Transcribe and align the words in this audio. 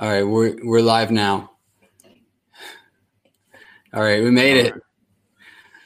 All 0.00 0.08
right, 0.08 0.22
we're 0.22 0.56
we're 0.64 0.80
live 0.80 1.10
now. 1.10 1.50
All 3.92 4.02
right, 4.02 4.22
we 4.22 4.30
made 4.30 4.56
it. 4.56 4.74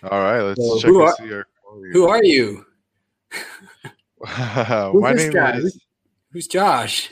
All 0.09 0.21
right, 0.21 0.41
let's 0.41 0.61
So 0.65 0.79
check 0.79 0.89
who 0.89 1.01
and 1.01 1.09
are- 1.09 1.37
our. 1.37 1.47
Who 1.93 2.07
are 2.09 2.23
you? 2.23 2.65
my 4.39 5.13
this 5.13 5.25
name 5.25 5.33
guy? 5.33 5.57
is 5.57 5.81
Who's 6.31 6.47
Josh? 6.47 7.11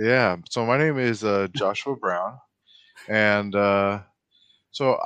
yeah. 0.00 0.36
So 0.50 0.66
my 0.66 0.76
name 0.76 0.98
is 0.98 1.22
uh, 1.22 1.46
Joshua 1.54 1.94
Brown, 1.94 2.36
and 3.08 3.54
uh, 3.54 4.00
so 4.72 4.98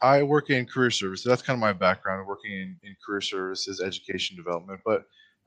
I, 0.00 0.18
I 0.18 0.22
work 0.22 0.50
in 0.50 0.66
career 0.66 0.92
services. 0.92 1.24
That's 1.24 1.42
kind 1.42 1.56
of 1.56 1.60
my 1.60 1.72
background, 1.72 2.28
working 2.28 2.52
in, 2.52 2.76
in 2.84 2.94
career 3.04 3.20
services, 3.20 3.80
education 3.84 4.36
development. 4.36 4.80
But 4.84 5.02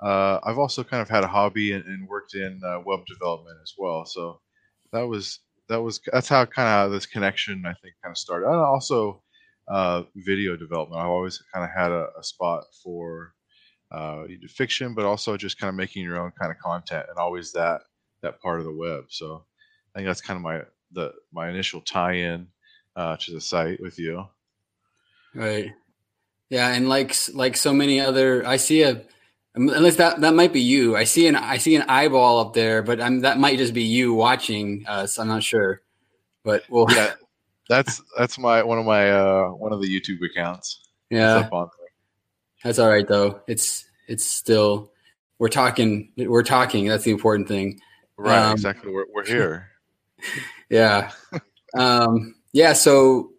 uh, 0.05 0.39
I've 0.43 0.57
also 0.59 0.83
kind 0.83 1.01
of 1.01 1.07
had 1.07 1.23
a 1.23 1.27
hobby 1.27 1.71
and, 1.71 1.85
and 1.85 2.05
worked 2.09 2.35
in 2.35 2.59
uh, 2.65 2.79
web 2.85 3.05
development 3.05 3.55
as 3.63 3.73
well. 3.77 4.05
So 4.05 4.41
that 4.91 5.07
was 5.07 5.39
that 5.69 5.81
was 5.81 6.01
that's 6.11 6.29
how 6.29 6.45
kind 6.45 6.67
of 6.67 6.91
this 6.91 7.05
connection 7.05 7.63
I 7.65 7.73
think 7.73 7.95
kind 8.03 8.11
of 8.11 8.17
started. 8.17 8.47
And 8.47 8.55
also 8.55 9.21
uh, 9.67 10.03
video 10.15 10.55
development. 10.57 11.01
I've 11.01 11.07
always 11.09 11.41
kind 11.53 11.63
of 11.63 11.71
had 11.75 11.91
a, 11.91 12.09
a 12.19 12.23
spot 12.23 12.65
for 12.83 13.33
uh, 13.91 14.23
fiction, 14.49 14.93
but 14.93 15.05
also 15.05 15.37
just 15.37 15.57
kind 15.59 15.69
of 15.69 15.75
making 15.75 16.03
your 16.03 16.17
own 16.17 16.31
kind 16.39 16.51
of 16.51 16.57
content, 16.59 17.05
and 17.09 17.17
always 17.17 17.53
that 17.53 17.81
that 18.21 18.41
part 18.41 18.59
of 18.59 18.65
the 18.65 18.73
web. 18.73 19.05
So 19.09 19.45
I 19.93 19.99
think 19.99 20.07
that's 20.07 20.21
kind 20.21 20.37
of 20.37 20.43
my 20.43 20.61
the 20.91 21.13
my 21.31 21.49
initial 21.49 21.81
tie-in 21.81 22.47
uh, 22.95 23.17
to 23.17 23.31
the 23.31 23.41
site 23.41 23.81
with 23.81 23.97
you. 23.99 24.25
Right. 25.33 25.71
Yeah, 26.49 26.67
and 26.67 26.89
like 26.89 27.15
like 27.33 27.55
so 27.55 27.73
many 27.73 28.01
other, 28.01 28.45
I 28.45 28.57
see 28.57 28.81
a 28.83 29.01
unless 29.55 29.97
that 29.97 30.21
that 30.21 30.33
might 30.33 30.53
be 30.53 30.61
you. 30.61 30.95
I 30.95 31.03
see 31.03 31.27
an 31.27 31.35
I 31.35 31.57
see 31.57 31.75
an 31.75 31.83
eyeball 31.87 32.39
up 32.39 32.53
there, 32.53 32.81
but 32.81 33.01
I'm 33.01 33.21
that 33.21 33.37
might 33.39 33.57
just 33.57 33.73
be 33.73 33.83
you 33.83 34.13
watching 34.13 34.85
us. 34.87 35.17
I'm 35.17 35.27
not 35.27 35.43
sure, 35.43 35.81
but 36.43 36.63
well, 36.69 36.85
Yeah, 36.89 37.13
that's 37.69 38.01
that's 38.17 38.37
my 38.37 38.63
one 38.63 38.79
of 38.79 38.85
my 38.85 39.11
uh, 39.11 39.49
one 39.49 39.73
of 39.73 39.81
the 39.81 39.87
YouTube 39.87 40.23
accounts. 40.25 40.87
Yeah. 41.09 41.37
up 41.37 41.51
on 41.53 41.69
there. 41.77 41.87
That's 42.63 42.79
all 42.79 42.89
right 42.89 43.07
though. 43.07 43.41
It's 43.47 43.85
it's 44.07 44.23
still 44.25 44.91
we're 45.39 45.49
talking. 45.49 46.11
We're 46.17 46.43
talking. 46.43 46.87
That's 46.87 47.03
the 47.03 47.11
important 47.11 47.47
thing. 47.47 47.79
Right, 48.17 48.37
Um, 48.37 48.51
exactly. 48.53 48.91
We're 48.91 49.05
we're 49.13 49.25
here. 49.25 49.67
Yeah. 50.69 51.11
um, 51.75 52.35
yeah. 52.53 52.73
So 52.73 53.31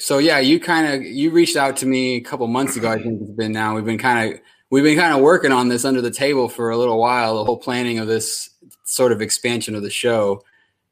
so 0.00 0.18
yeah, 0.18 0.38
you 0.40 0.58
kind 0.60 0.92
of 0.92 1.02
you 1.02 1.30
reached 1.30 1.56
out 1.56 1.76
to 1.78 1.86
me 1.86 2.16
a 2.16 2.20
couple 2.20 2.46
months 2.48 2.76
ago. 2.76 2.90
I 2.90 3.00
think 3.00 3.22
it's 3.22 3.30
been 3.30 3.52
now. 3.52 3.74
We've 3.76 3.84
been 3.84 3.96
kind 3.98 4.34
of 4.34 4.40
we've 4.74 4.82
been 4.82 4.98
kind 4.98 5.14
of 5.14 5.20
working 5.20 5.52
on 5.52 5.68
this 5.68 5.84
under 5.84 6.00
the 6.00 6.10
table 6.10 6.48
for 6.48 6.70
a 6.70 6.76
little 6.76 6.98
while. 6.98 7.36
The 7.36 7.44
whole 7.44 7.56
planning 7.56 8.00
of 8.00 8.08
this 8.08 8.50
sort 8.82 9.12
of 9.12 9.22
expansion 9.22 9.76
of 9.76 9.84
the 9.84 9.90
show. 9.90 10.42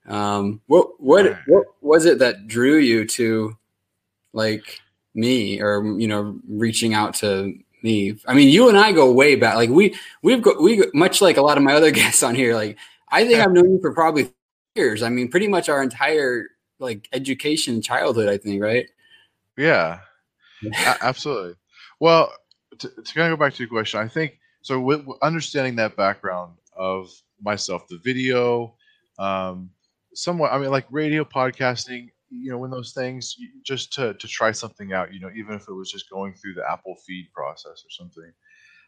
Um, 0.06 0.60
what 0.68 1.00
what 1.00 1.24
Right. 1.26 1.36
what 1.48 1.64
was 1.80 2.04
it 2.06 2.20
that 2.20 2.46
drew 2.46 2.76
you 2.76 3.04
to 3.08 3.56
like 4.32 4.80
me 5.16 5.60
or 5.60 5.82
you 5.98 6.06
know 6.06 6.38
reaching 6.48 6.94
out 6.94 7.14
to 7.14 7.58
me? 7.82 8.16
I 8.28 8.34
mean, 8.34 8.50
you 8.50 8.68
and 8.68 8.78
I 8.78 8.92
go 8.92 9.10
way 9.10 9.34
back. 9.34 9.56
Like 9.56 9.70
we 9.70 9.96
we've 10.22 10.42
got 10.42 10.62
we 10.62 10.88
much 10.94 11.20
like 11.20 11.36
a 11.36 11.42
lot 11.42 11.58
of 11.58 11.64
my 11.64 11.74
other 11.74 11.90
guests 12.00 12.22
on 12.22 12.36
here. 12.36 12.54
Like 12.54 12.78
I 13.08 13.26
think 13.26 13.40
I've 13.40 13.50
known 13.50 13.68
you 13.68 13.80
for 13.80 13.92
probably 13.92 14.32
years. 14.76 15.02
I 15.02 15.08
mean, 15.08 15.26
pretty 15.26 15.48
much 15.48 15.68
our 15.68 15.82
entire 15.82 16.50
like 16.78 17.08
education 17.12 17.82
childhood. 17.82 18.28
I 18.28 18.38
think 18.38 18.62
right. 18.62 18.86
Yeah, 19.56 19.98
absolutely. 21.02 21.56
Well, 21.98 22.32
to, 22.78 22.88
to 22.88 23.14
kind 23.14 23.32
of 23.32 23.38
go 23.38 23.44
back 23.44 23.54
to 23.54 23.62
your 23.62 23.68
question, 23.68 24.00
I 24.00 24.08
think 24.08 24.38
so. 24.62 24.80
With, 24.80 25.06
understanding 25.22 25.76
that 25.76 25.96
background 25.96 26.54
of 26.76 27.10
myself, 27.40 27.86
the 27.88 27.98
video, 27.98 28.74
um, 29.18 29.70
somewhat. 30.14 30.52
I 30.52 30.58
mean, 30.58 30.70
like 30.70 30.86
radio, 30.90 31.24
podcasting. 31.24 32.10
You 32.30 32.50
know, 32.50 32.58
when 32.58 32.70
those 32.70 32.92
things, 32.92 33.36
just 33.62 33.92
to 33.94 34.14
to 34.14 34.28
try 34.28 34.52
something 34.52 34.92
out. 34.92 35.12
You 35.12 35.20
know, 35.20 35.30
even 35.36 35.54
if 35.54 35.68
it 35.68 35.74
was 35.74 35.90
just 35.90 36.08
going 36.10 36.34
through 36.34 36.54
the 36.54 36.70
Apple 36.70 36.96
feed 37.06 37.28
process 37.34 37.84
or 37.84 37.90
something. 37.90 38.32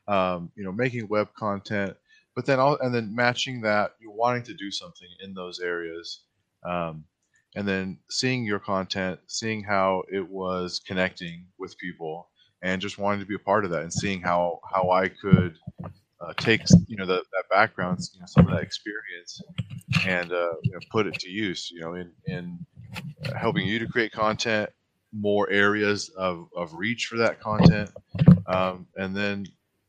Um, 0.06 0.52
you 0.54 0.64
know, 0.64 0.72
making 0.72 1.08
web 1.08 1.28
content, 1.34 1.96
but 2.34 2.44
then 2.44 2.60
all 2.60 2.76
and 2.80 2.94
then 2.94 3.14
matching 3.14 3.62
that, 3.62 3.92
you're 4.00 4.12
wanting 4.12 4.42
to 4.44 4.54
do 4.54 4.70
something 4.70 5.08
in 5.20 5.32
those 5.32 5.60
areas. 5.60 6.24
Um, 6.62 7.04
and 7.56 7.66
then 7.66 7.98
seeing 8.10 8.44
your 8.44 8.58
content, 8.58 9.20
seeing 9.28 9.62
how 9.62 10.02
it 10.12 10.28
was 10.28 10.80
connecting 10.86 11.46
with 11.58 11.78
people, 11.78 12.28
and 12.64 12.80
just 12.80 12.96
wanting 12.98 13.20
to 13.20 13.26
be 13.26 13.34
a 13.34 13.38
part 13.38 13.64
of 13.64 13.70
that, 13.70 13.82
and 13.82 13.92
seeing 13.92 14.20
how 14.20 14.58
how 14.72 14.90
I 14.90 15.08
could 15.08 15.56
uh, 16.20 16.32
take 16.38 16.62
you 16.88 16.96
know 16.96 17.06
the, 17.06 17.22
that 17.32 17.44
background, 17.50 18.00
you 18.14 18.20
know, 18.20 18.26
some 18.26 18.46
of 18.46 18.52
that 18.52 18.62
experience, 18.62 19.40
and 20.06 20.32
uh, 20.32 20.54
you 20.62 20.72
know, 20.72 20.78
put 20.90 21.06
it 21.06 21.14
to 21.20 21.30
use, 21.30 21.70
you 21.70 21.80
know, 21.80 21.94
in 21.94 22.10
in 22.26 22.58
uh, 23.26 23.34
helping 23.34 23.66
you 23.66 23.78
to 23.78 23.86
create 23.86 24.12
content, 24.12 24.70
more 25.12 25.48
areas 25.50 26.08
of 26.16 26.48
of 26.56 26.72
reach 26.74 27.06
for 27.06 27.18
that 27.18 27.38
content, 27.38 27.90
um, 28.46 28.86
and 28.96 29.14
then 29.14 29.44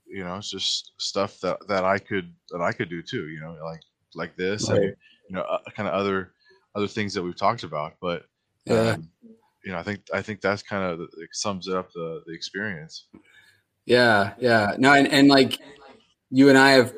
you 0.05 0.23
know 0.23 0.35
it's 0.35 0.51
just 0.51 0.91
stuff 0.97 1.39
that 1.39 1.57
that 1.69 1.85
I 1.85 1.97
could 1.97 2.33
that 2.51 2.61
I 2.61 2.73
could 2.73 2.89
do 2.89 3.01
too, 3.01 3.29
you 3.29 3.39
know, 3.39 3.55
like 3.63 3.81
like 4.15 4.35
this 4.35 4.67
and 4.69 4.83
you 5.29 5.35
know 5.35 5.41
uh, 5.41 5.59
kind 5.75 5.87
of 5.87 5.95
other 5.95 6.33
other 6.75 6.87
things 6.87 7.13
that 7.13 7.23
we've 7.23 7.37
talked 7.37 7.63
about 7.63 7.93
but 8.01 8.25
Yeah. 8.65 8.97
You 9.65 9.71
know 9.71 9.77
i 9.79 9.83
think 9.83 9.99
i 10.13 10.21
think 10.21 10.39
that's 10.39 10.63
kind 10.63 10.83
of 10.83 11.09
sums 11.31 11.67
up 11.67 11.91
the 11.91 12.21
the 12.25 12.33
experience 12.33 13.07
Yeah, 13.85 14.33
yeah. 14.39 14.75
No, 14.77 14.93
and, 14.93 15.07
and 15.07 15.27
like 15.27 15.59
you 16.31 16.49
and 16.49 16.57
I 16.57 16.71
have 16.71 16.93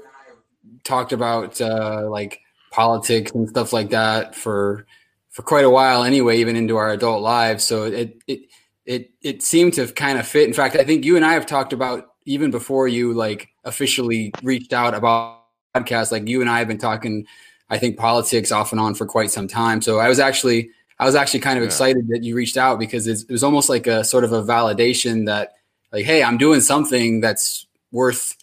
talked 0.84 1.12
about 1.12 1.60
uh, 1.60 2.08
like 2.10 2.40
politics 2.72 3.32
and 3.32 3.48
stuff 3.50 3.74
like 3.74 3.90
that 3.90 4.36
for 4.36 4.86
for 5.30 5.44
quite 5.44 5.66
a 5.66 5.70
while 5.70 6.04
anyway, 6.04 6.38
even 6.38 6.56
into 6.56 6.78
our 6.78 6.92
adult 6.92 7.22
lives. 7.22 7.64
So 7.64 7.84
it 7.84 8.22
it 8.28 8.40
it 8.86 9.12
it 9.22 9.44
seemed 9.44 9.74
to 9.74 9.88
kind 9.88 10.18
of 10.18 10.28
fit. 10.28 10.48
In 10.48 10.54
fact, 10.54 10.76
I 10.76 10.84
think 10.84 11.04
you 11.06 11.16
and 11.18 11.26
I 11.26 11.34
have 11.34 11.46
talked 11.46 11.74
about 11.74 12.08
even 12.26 12.52
before 12.52 12.88
you 12.88 13.14
like 13.14 13.50
officially 13.66 14.34
reached 14.42 14.74
out 14.74 14.94
about 14.94 15.44
podcast. 15.76 16.12
Like 16.12 16.28
you 16.28 16.42
and 16.42 16.50
I 16.50 16.60
have 16.60 16.68
been 16.68 16.78
talking, 16.78 17.26
I 17.70 17.78
think 17.78 17.98
politics 17.98 18.52
off 18.52 18.72
and 18.72 18.80
on 18.80 18.96
for 18.96 19.06
quite 19.06 19.32
some 19.32 19.48
time. 19.48 19.82
So 19.82 20.00
I 20.00 20.08
was 20.08 20.20
actually 20.20 20.72
I 21.00 21.06
was 21.06 21.16
actually 21.16 21.42
kind 21.42 21.58
of 21.58 21.64
Yeah. 21.64 21.68
excited 21.68 22.08
that 22.10 22.24
you 22.24 22.36
reached 22.36 22.58
out 22.58 22.80
because 22.80 23.08
it's, 23.08 23.24
it 23.24 23.32
was 23.32 23.44
almost 23.44 23.70
like 23.70 23.86
a 23.88 24.04
sort 24.04 24.24
of 24.24 24.32
a 24.34 24.42
validation 24.44 25.26
that 25.28 25.54
like 25.94 26.06
hey 26.06 26.24
i'm 26.24 26.38
doing 26.38 26.60
something 26.62 27.22
that's 27.22 27.66
worth 27.92 28.36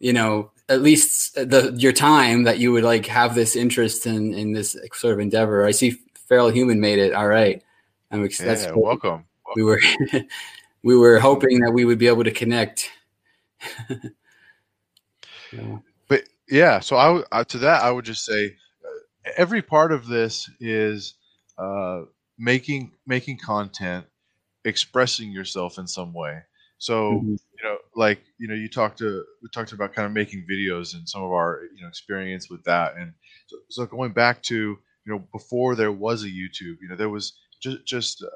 you 0.00 0.12
know 0.12 0.50
at 0.68 0.82
least 0.82 1.34
the 1.34 1.72
your 1.76 1.92
time 1.92 2.42
that 2.44 2.58
you 2.58 2.72
would 2.72 2.84
like 2.84 3.06
have 3.06 3.34
this 3.34 3.56
interest 3.56 4.06
in 4.06 4.34
in 4.34 4.52
this 4.52 4.76
sort 4.94 5.14
of 5.14 5.20
endeavor. 5.20 5.64
I 5.64 5.70
see 5.72 5.98
feral 6.28 6.48
human 6.50 6.80
made 6.80 6.98
it. 6.98 7.12
All 7.12 7.26
right. 7.28 7.62
I'm 8.10 8.24
ex- 8.24 8.40
yeah 8.40 8.46
that's 8.46 8.68
welcome. 8.74 9.24
We 9.56 9.62
were 9.64 9.80
we 10.82 10.96
were 10.96 11.18
hoping 11.18 11.60
that 11.60 11.72
we 11.72 11.84
would 11.84 11.98
be 11.98 12.06
able 12.08 12.24
to 12.24 12.30
connect. 12.30 12.90
Yeah. 15.52 15.78
but 16.08 16.22
yeah 16.48 16.80
so 16.80 16.96
I 16.96 17.10
would- 17.10 17.26
uh, 17.30 17.44
to 17.44 17.58
that 17.58 17.82
i 17.82 17.90
would 17.90 18.04
just 18.06 18.24
say 18.24 18.56
uh, 18.84 19.30
every 19.36 19.60
part 19.60 19.92
of 19.92 20.06
this 20.06 20.48
is 20.60 21.14
uh 21.58 22.02
making 22.38 22.92
making 23.06 23.38
content 23.38 24.06
expressing 24.64 25.32
yourself 25.32 25.78
in 25.78 25.86
some 25.86 26.12
way 26.12 26.40
so 26.78 27.26
Mhm. 27.26 27.36
you 27.58 27.64
know 27.64 27.76
like 27.96 28.20
you 28.38 28.48
know 28.48 28.54
you 28.54 28.68
talked 28.68 28.98
to 28.98 29.24
we 29.42 29.48
talked 29.52 29.72
about 29.72 29.92
kind 29.92 30.06
of 30.06 30.12
making 30.12 30.46
videos 30.50 30.94
and 30.94 31.08
some 31.08 31.22
of 31.22 31.30
our 31.32 31.62
you 31.74 31.82
know 31.82 31.88
experience 31.88 32.48
with 32.50 32.62
that 32.64 32.96
and 32.96 33.12
so, 33.46 33.56
so 33.70 33.86
going 33.86 34.12
back 34.12 34.42
to 34.42 34.54
you 34.56 35.12
know 35.12 35.18
before 35.32 35.74
there 35.74 35.92
was 35.92 36.22
a 36.24 36.28
youtube 36.28 36.76
you 36.80 36.88
know 36.88 36.96
there 36.96 37.10
was 37.10 37.38
just 37.60 37.84
just 37.86 38.22
uh, 38.22 38.28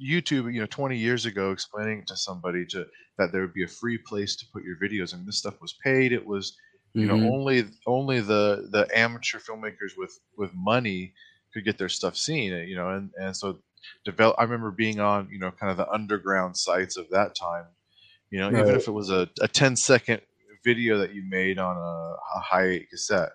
youtube 0.00 0.52
you 0.52 0.60
know 0.60 0.66
20 0.66 0.96
years 0.96 1.26
ago 1.26 1.50
explaining 1.50 2.04
to 2.06 2.16
somebody 2.16 2.64
to 2.66 2.86
that 3.18 3.32
there 3.32 3.40
would 3.40 3.54
be 3.54 3.64
a 3.64 3.68
free 3.68 3.98
place 3.98 4.36
to 4.36 4.46
put 4.52 4.62
your 4.62 4.76
videos 4.76 5.12
and 5.12 5.26
this 5.26 5.38
stuff 5.38 5.60
was 5.60 5.74
paid 5.84 6.12
it 6.12 6.24
was 6.24 6.56
you 6.98 7.06
know 7.06 7.18
Mhm. 7.18 7.22
only 7.22 7.64
only 7.86 8.20
the 8.20 8.68
the 8.70 8.86
amateur 8.96 9.38
filmmakers 9.38 9.92
with 9.96 10.18
with 10.36 10.50
money 10.54 11.12
could 11.56 11.64
get 11.64 11.78
their 11.78 11.88
stuff 11.88 12.16
seen 12.16 12.52
uh, 12.52 12.58
you 12.58 12.76
know 12.76 12.90
and 12.90 13.10
and 13.18 13.34
so 13.34 13.58
develop 14.04 14.36
i 14.38 14.42
remember 14.42 14.70
being 14.70 15.00
on 15.00 15.28
you 15.30 15.38
know 15.38 15.50
kind 15.50 15.70
of 15.70 15.76
the 15.78 15.88
underground 15.90 16.56
sites 16.56 16.96
of 16.96 17.08
that 17.10 17.34
time 17.34 17.64
you 18.30 18.38
know 18.38 18.48
even 18.48 18.74
if 18.74 18.86
it 18.86 18.92
was 18.92 19.10
a, 19.10 19.28
a 19.40 19.48
10 19.48 19.74
second 19.76 20.20
video 20.64 20.98
that 20.98 21.14
you 21.14 21.22
made 21.28 21.58
on 21.58 21.76
a, 21.76 21.80
a 21.80 22.40
high 22.40 22.66
eight 22.66 22.90
cassette 22.90 23.30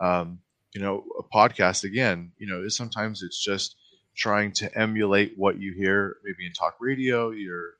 um, 0.00 0.38
you 0.74 0.80
know 0.80 1.04
a 1.18 1.22
podcast 1.22 1.84
again 1.84 2.32
you 2.36 2.46
know 2.46 2.62
is 2.62 2.76
sometimes 2.76 3.22
it's 3.22 3.42
just 3.42 3.76
trying 4.14 4.52
to 4.52 4.78
emulate 4.78 5.32
what 5.36 5.58
you 5.58 5.72
hear 5.72 6.16
maybe 6.24 6.46
in 6.46 6.52
talk 6.52 6.76
radio 6.80 7.30
your 7.30 7.74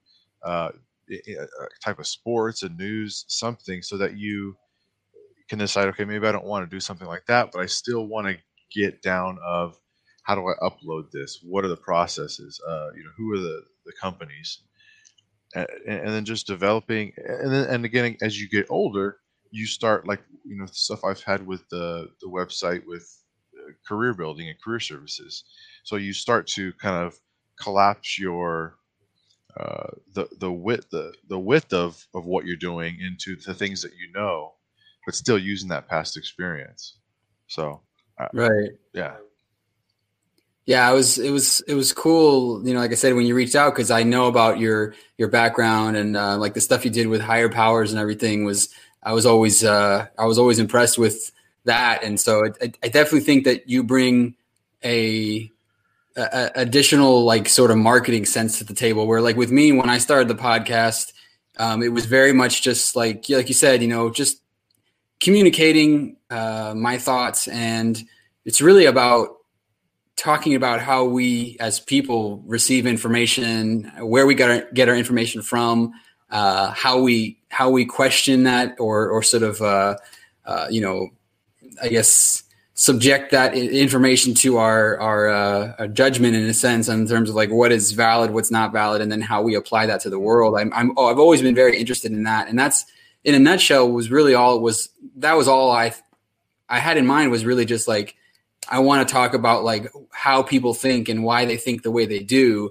uh, 0.45 0.71
a 1.11 1.47
type 1.85 1.99
of 1.99 2.07
sports 2.07 2.63
and 2.63 2.79
news 2.79 3.27
something 3.29 3.83
so 3.83 3.99
that 3.99 4.17
you 4.17 4.57
can 5.49 5.59
decide 5.59 5.89
okay 5.89 6.05
maybe 6.05 6.27
i 6.27 6.33
don't 6.33 6.47
want 6.47 6.65
to 6.65 6.75
do 6.75 6.81
something 6.81 7.07
like 7.07 7.27
that 7.27 7.51
but 7.53 7.61
i 7.61 7.67
still 7.67 8.07
want 8.07 8.27
to 8.27 8.37
get 8.75 9.03
down 9.03 9.39
of 9.47 9.79
how 10.25 10.35
do 10.35 10.47
i 10.47 10.55
upload 10.67 11.11
this 11.13 11.41
what 11.43 11.65
are 11.65 11.69
the 11.69 11.77
processes 11.77 12.61
uh, 12.69 12.89
you 12.97 13.05
know 13.05 13.11
who 13.17 13.33
are 13.33 13.39
the, 13.41 13.63
the 13.87 13.93
companies 14.01 14.61
and, 15.55 15.67
and 15.87 16.09
then 16.09 16.25
just 16.25 16.47
developing 16.47 17.13
and 17.17 17.53
then 17.53 17.69
and 17.69 17.85
again 17.85 18.17
as 18.23 18.41
you 18.41 18.49
get 18.49 18.67
older 18.71 19.19
you 19.51 19.67
start 19.67 20.07
like 20.07 20.23
you 20.45 20.57
know 20.57 20.67
stuff 20.67 21.05
i've 21.05 21.23
had 21.23 21.47
with 21.47 21.69
the 21.71 22.09
the 22.21 22.29
website 22.29 22.83
with 22.87 23.09
uh, 23.59 23.73
career 23.87 24.15
building 24.15 24.49
and 24.49 24.61
career 24.61 24.81
services. 24.81 25.45
So 25.85 25.97
you 25.97 26.13
start 26.13 26.47
to 26.49 26.73
kind 26.75 27.05
of 27.05 27.15
collapse 27.61 28.19
your 28.19 28.77
uh, 29.59 29.91
the 30.15 30.29
the 30.41 30.51
width 30.51 30.91
the, 30.91 31.13
the 31.29 31.39
width 31.39 31.73
of 31.73 32.07
of 32.15 32.25
what 32.27 32.45
you're 32.45 32.57
doing 32.57 32.99
into 33.01 33.37
the 33.37 33.55
things 33.55 33.83
that 33.83 33.93
you 33.93 34.11
know, 34.13 34.55
but 35.07 35.15
still 35.15 35.39
using 35.39 35.69
that 35.69 35.89
past 35.89 36.17
experience. 36.17 36.99
So 37.47 37.83
uh, 38.19 38.29
right, 38.33 38.71
yeah, 38.93 39.15
yeah. 40.67 40.91
It 40.91 40.95
was 40.95 41.19
it 41.19 41.31
was 41.31 41.61
it 41.63 41.75
was 41.75 41.93
cool. 41.93 42.67
You 42.67 42.75
know, 42.75 42.81
like 42.81 42.93
I 42.93 42.95
said, 42.95 43.15
when 43.15 43.27
you 43.27 43.35
reached 43.35 43.57
out 43.57 43.75
because 43.75 43.91
I 43.91 44.03
know 44.03 44.27
about 44.27 44.59
your 44.59 44.95
your 45.19 45.29
background 45.29 45.97
and 45.97 46.17
uh, 46.17 46.37
like 46.39 46.55
the 46.55 46.61
stuff 46.61 46.85
you 46.85 46.91
did 46.91 47.09
with 47.09 47.21
higher 47.21 47.49
powers 47.49 47.93
and 47.93 48.01
everything 48.01 48.45
was 48.45 48.69
I 49.03 49.13
was 49.13 49.27
always 49.27 49.65
uh, 49.65 50.07
I 50.19 50.25
was 50.27 50.39
always 50.39 50.59
impressed 50.59 50.99
with 50.99 51.33
that, 51.65 52.03
and 52.03 52.21
so 52.21 52.47
I, 52.61 52.73
I 52.83 52.89
definitely 52.89 53.21
think 53.21 53.45
that 53.45 53.69
you 53.69 53.83
bring 53.83 54.37
a 54.85 55.51
a, 56.17 56.51
additional 56.55 57.25
like 57.25 57.49
sort 57.49 57.71
of 57.71 57.77
marketing 57.77 58.25
sense 58.25 58.59
to 58.59 58.65
the 58.65 58.75
table 58.75 59.07
where 59.07 59.21
like 59.21 59.37
with 59.37 59.51
me 59.51 59.73
when 59.73 59.91
i 59.91 59.99
started 59.99 60.29
the 60.29 60.35
podcast 60.35 61.13
um, 61.57 61.83
it 61.83 61.93
was 61.93 62.07
very 62.07 62.33
much 62.33 62.63
just 62.63 62.97
like 62.97 63.25
like 63.29 63.49
you 63.49 63.55
said 63.55 63.83
you 63.83 63.89
know 63.89 64.11
just 64.11 64.41
communicating 65.25 66.17
uh, 66.29 66.75
my 66.77 66.99
thoughts 66.99 67.49
and 67.49 68.05
it's 68.45 68.61
really 68.61 68.85
about 68.85 69.39
talking 70.17 70.55
about 70.55 70.81
how 70.81 71.03
we 71.03 71.57
as 71.61 71.81
people 71.81 72.43
receive 72.47 72.87
information 72.87 73.91
where 74.01 74.27
we 74.27 74.41
our, 74.43 74.71
get 74.75 74.87
our 74.87 74.95
information 74.95 75.41
from 75.41 75.93
uh, 76.29 76.71
how 76.73 77.01
we 77.01 77.41
how 77.49 77.71
we 77.71 77.87
question 77.87 78.43
that 78.43 78.77
or 78.79 79.09
or 79.09 79.23
sort 79.23 79.43
of 79.43 79.63
uh, 79.63 79.97
uh 80.45 80.67
you 80.71 80.83
know 80.83 81.09
i 81.83 81.89
guess 81.89 82.43
subject 82.75 83.31
that 83.31 83.55
information 83.55 84.35
to 84.35 84.59
our 84.59 85.01
our, 85.01 85.29
uh, 85.29 85.73
our, 85.79 85.89
judgment 85.89 86.35
in 86.35 86.43
a 86.43 86.53
sense 86.53 86.89
in 86.89 87.07
terms 87.07 87.31
of 87.31 87.35
like 87.35 87.51
what 87.51 87.73
is 87.73 87.93
valid 87.93 88.31
what's 88.31 88.51
not 88.51 88.75
valid 88.75 89.01
and 89.01 89.11
then 89.11 89.23
how 89.23 89.41
we 89.41 89.55
apply 89.55 89.87
that 89.87 90.01
to 90.01 90.11
the 90.11 90.19
world. 90.19 90.59
I'm, 90.59 90.71
I'm 90.75 90.93
oh, 90.99 91.07
i've 91.07 91.19
always 91.19 91.41
been 91.41 91.55
very 91.55 91.79
interested 91.79 92.13
in 92.13 92.25
that 92.25 92.49
and 92.49 92.59
that's 92.59 92.85
in 93.25 93.35
a 93.35 93.39
nutshell 93.39 93.91
was 93.91 94.11
really 94.11 94.35
all 94.35 94.57
it 94.57 94.63
was 94.63 94.91
that 95.17 95.35
was 95.35 95.49
all 95.49 95.71
i 95.71 95.93
i 96.69 96.79
had 96.79 96.97
in 96.97 97.07
mind 97.07 97.31
was 97.31 97.45
really 97.45 97.65
just 97.65 97.89
like 97.89 98.15
i 98.69 98.79
want 98.79 99.07
to 99.07 99.13
talk 99.13 99.35
about 99.35 99.65
like 99.65 99.91
how 100.15 100.43
people 100.43 100.73
think 100.73 101.09
and 101.09 101.25
why 101.25 101.45
they 101.45 101.57
think 101.57 101.83
the 101.83 101.91
way 101.91 102.07
they 102.07 102.21
do. 102.21 102.71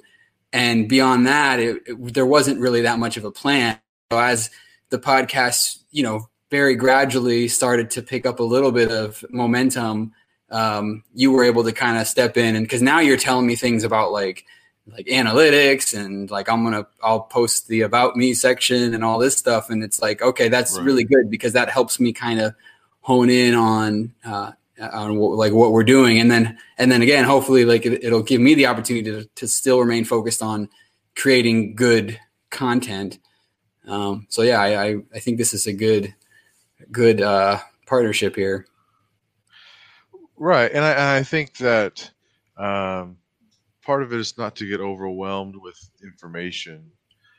And 0.52 0.88
beyond 0.88 1.28
that 1.28 1.60
it, 1.60 1.84
it, 1.86 2.14
there 2.14 2.26
wasn't 2.26 2.60
really 2.60 2.82
that 2.82 3.00
much 3.00 3.18
of 3.18 3.26
a 3.26 3.32
plan. 3.32 3.80
So 4.12 4.20
as 4.20 4.50
the 4.90 5.00
podcast 5.00 5.80
you 5.92 6.04
know 6.04 6.30
very 6.50 6.76
gradually 6.76 7.48
started 7.48 7.90
to 7.92 8.02
pick 8.02 8.26
up 8.26 8.40
a 8.40 8.44
little 8.44 8.72
bit 8.72 8.92
of 8.92 9.26
momentum, 9.30 10.14
um, 10.52 11.04
you 11.14 11.32
were 11.32 11.44
able 11.44 11.64
to 11.64 11.72
kind 11.72 11.98
of 11.98 12.08
step 12.08 12.38
in 12.38 12.56
and 12.56 12.66
because 12.66 12.82
now 12.82 13.00
you're 13.00 13.18
telling 13.18 13.46
me 13.46 13.56
things 13.56 13.84
about 13.84 14.12
like 14.12 14.46
like 14.88 15.06
analytics 15.08 15.98
and 15.98 16.30
like 16.30 16.50
I'm 16.50 16.64
gonna 16.64 16.86
I'll 17.02 17.22
post 17.22 17.68
the 17.68 17.82
about 17.82 18.16
me 18.16 18.34
section 18.34 18.94
and 18.94 19.04
all 19.04 19.18
this 19.18 19.38
stuff 19.38 19.70
and 19.70 19.84
it's 19.84 20.02
like 20.02 20.22
okay 20.22 20.50
that's 20.50 20.78
right. 20.78 20.86
really 20.86 21.04
good 21.04 21.30
because 21.30 21.54
that 21.54 21.70
helps 21.70 22.00
me 22.00 22.12
kind 22.12 22.40
of 22.40 22.54
hone 23.02 23.30
in 23.30 23.56
on 23.56 24.14
uh, 24.26 24.52
on 24.92 25.18
what, 25.18 25.38
like 25.38 25.54
what 25.54 25.72
we're 25.72 25.84
doing 25.84 26.20
and 26.20 26.30
then 26.30 26.58
and 26.78 26.92
then 26.92 27.02
again 27.02 27.24
hopefully 27.24 27.64
like 27.64 27.86
it, 27.86 28.12
will 28.12 28.22
give 28.22 28.42
me 28.42 28.54
the 28.56 28.66
opportunity 28.66 29.10
to, 29.10 29.26
to 29.36 29.48
still 29.48 29.80
remain 29.80 30.04
focused 30.04 30.42
on 30.42 30.68
creating 31.16 31.76
good 31.76 32.20
content 32.50 33.20
um, 33.88 34.26
so 34.30 34.42
yeah 34.42 34.60
I, 34.60 34.86
I, 34.86 34.96
I 35.16 35.20
think 35.20 35.38
this 35.38 35.54
is 35.54 35.66
a 35.66 35.74
good 35.74 36.14
good 36.92 37.22
uh, 37.22 37.60
partnership 37.86 38.36
here. 38.36 38.66
Right, 40.38 40.72
and 40.72 40.84
I, 40.84 41.18
I 41.18 41.24
think 41.24 41.58
that 41.58 42.10
um, 42.58 43.18
part 43.84 44.04
of 44.04 44.14
it 44.14 44.20
is 44.20 44.38
not 44.38 44.56
to 44.58 44.68
get 44.68 44.80
overwhelmed 44.80 45.56
with 45.56 45.78
information, 46.04 46.92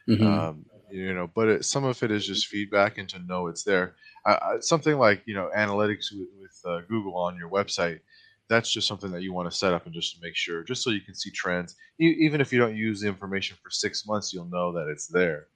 mm-hmm. 0.09 0.27
um, 0.27 0.67
you 0.91 1.15
know, 1.15 1.31
but 1.35 1.49
it, 1.49 1.65
some 1.65 1.85
of 1.85 2.03
it 2.03 2.11
is 2.11 2.27
just 2.27 2.47
feedback 2.47 2.99
and 2.99 3.09
to 3.09 3.19
know 3.21 3.49
it's 3.49 3.65
there. 3.65 3.95
Uh, 4.27 4.61
something 4.61 4.97
like 4.99 5.23
you 5.27 5.35
know 5.35 5.51
analytics 5.57 6.13
with, 6.13 6.29
with 6.41 6.61
uh, 6.67 6.81
Google 6.89 7.17
on 7.17 7.37
your 7.37 7.51
website. 7.51 8.01
That's 8.49 8.71
just 8.71 8.87
something 8.87 9.11
that 9.13 9.23
you 9.23 9.33
want 9.33 9.51
to 9.51 9.57
set 9.57 9.73
up 9.73 9.87
and 9.87 9.95
just 9.95 10.15
to 10.15 10.21
make 10.23 10.37
sure, 10.37 10.63
just 10.63 10.83
so 10.83 10.91
you 10.91 11.01
can 11.01 11.15
see 11.15 11.31
trends. 11.31 11.77
E- 12.01 12.17
even 12.21 12.41
if 12.41 12.53
you 12.53 12.59
don't 12.59 12.77
use 12.77 13.01
the 13.01 13.09
information 13.09 13.57
for 13.63 13.71
six 13.71 14.07
months, 14.07 14.33
you'll 14.33 14.45
know 14.47 14.73
that 14.73 14.89
it's 14.89 15.07
there. 15.07 15.47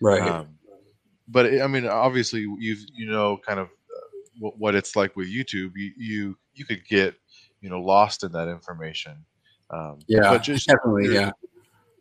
Right. 0.00 0.22
Um, 0.22 0.48
but 1.28 1.46
I 1.60 1.66
mean, 1.66 1.86
obviously, 1.86 2.40
you 2.40 2.76
you 2.94 3.10
know 3.10 3.38
kind 3.46 3.60
of 3.60 3.68
uh, 3.68 4.18
what, 4.38 4.58
what 4.58 4.74
it's 4.74 4.96
like 4.96 5.16
with 5.16 5.28
YouTube. 5.28 5.72
You 5.76 5.92
you 5.96 6.38
you 6.54 6.64
could 6.64 6.86
get 6.86 7.14
you 7.60 7.70
know 7.70 7.80
lost 7.80 8.24
in 8.24 8.32
that 8.32 8.48
information. 8.48 9.24
Um, 9.72 10.00
yeah, 10.06 10.36
just, 10.38 10.66
definitely. 10.66 11.14
Yeah. 11.14 11.32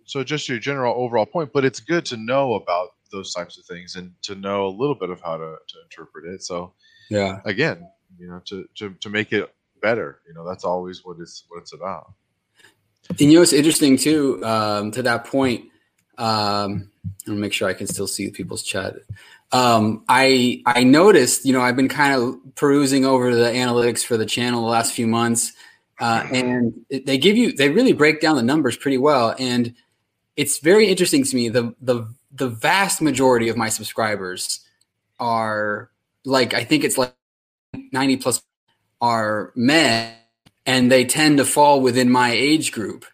So 0.05 0.23
just 0.23 0.49
your 0.49 0.59
general 0.59 0.95
overall 0.97 1.25
point, 1.25 1.51
but 1.53 1.63
it's 1.63 1.79
good 1.79 2.05
to 2.07 2.17
know 2.17 2.55
about 2.55 2.89
those 3.11 3.33
types 3.33 3.57
of 3.57 3.65
things 3.65 3.95
and 3.95 4.11
to 4.23 4.35
know 4.35 4.67
a 4.67 4.69
little 4.69 4.95
bit 4.95 5.09
of 5.09 5.21
how 5.21 5.37
to, 5.37 5.55
to 5.67 5.81
interpret 5.83 6.25
it. 6.25 6.43
So 6.43 6.73
yeah, 7.09 7.41
again, 7.45 7.87
you 8.17 8.27
know, 8.27 8.41
to, 8.45 8.67
to, 8.75 8.95
to 9.01 9.09
make 9.09 9.31
it 9.33 9.53
better, 9.81 10.19
you 10.27 10.33
know, 10.33 10.47
that's 10.47 10.63
always 10.63 11.05
what 11.05 11.17
it's, 11.19 11.43
what 11.47 11.59
it's 11.59 11.73
about. 11.73 12.13
And 13.09 13.21
you 13.21 13.35
know, 13.35 13.41
it's 13.41 13.53
interesting 13.53 13.97
too, 13.97 14.43
um, 14.43 14.91
to 14.91 15.03
that 15.03 15.25
point, 15.25 15.65
um, 16.17 16.91
I'll 17.27 17.35
make 17.35 17.53
sure 17.53 17.67
I 17.67 17.73
can 17.73 17.87
still 17.87 18.07
see 18.07 18.29
people's 18.29 18.61
chat. 18.61 18.95
Um, 19.51 20.03
I 20.07 20.61
I 20.65 20.83
noticed, 20.83 21.45
you 21.45 21.53
know, 21.53 21.61
I've 21.61 21.75
been 21.75 21.87
kind 21.87 22.13
of 22.13 22.55
perusing 22.55 23.05
over 23.05 23.33
the 23.33 23.49
analytics 23.49 24.03
for 24.03 24.17
the 24.17 24.25
channel 24.25 24.61
the 24.61 24.67
last 24.67 24.93
few 24.93 25.07
months, 25.07 25.53
uh, 25.99 26.25
and 26.31 26.73
they 26.89 27.17
give 27.17 27.35
you 27.35 27.51
they 27.51 27.69
really 27.69 27.93
break 27.93 28.21
down 28.21 28.35
the 28.35 28.43
numbers 28.43 28.77
pretty 28.77 28.97
well, 28.97 29.35
and 29.37 29.73
it's 30.35 30.59
very 30.59 30.87
interesting 30.87 31.23
to 31.23 31.35
me. 31.35 31.49
The 31.49 31.75
the 31.81 32.07
the 32.31 32.47
vast 32.47 33.01
majority 33.01 33.49
of 33.49 33.57
my 33.57 33.69
subscribers 33.69 34.61
are 35.19 35.91
like 36.23 36.53
I 36.53 36.63
think 36.63 36.83
it's 36.83 36.97
like 36.97 37.13
ninety 37.91 38.17
plus 38.17 38.41
are 39.01 39.51
men, 39.55 40.13
and 40.65 40.91
they 40.91 41.05
tend 41.05 41.37
to 41.37 41.45
fall 41.45 41.81
within 41.81 42.09
my 42.09 42.31
age 42.31 42.71
group. 42.71 43.05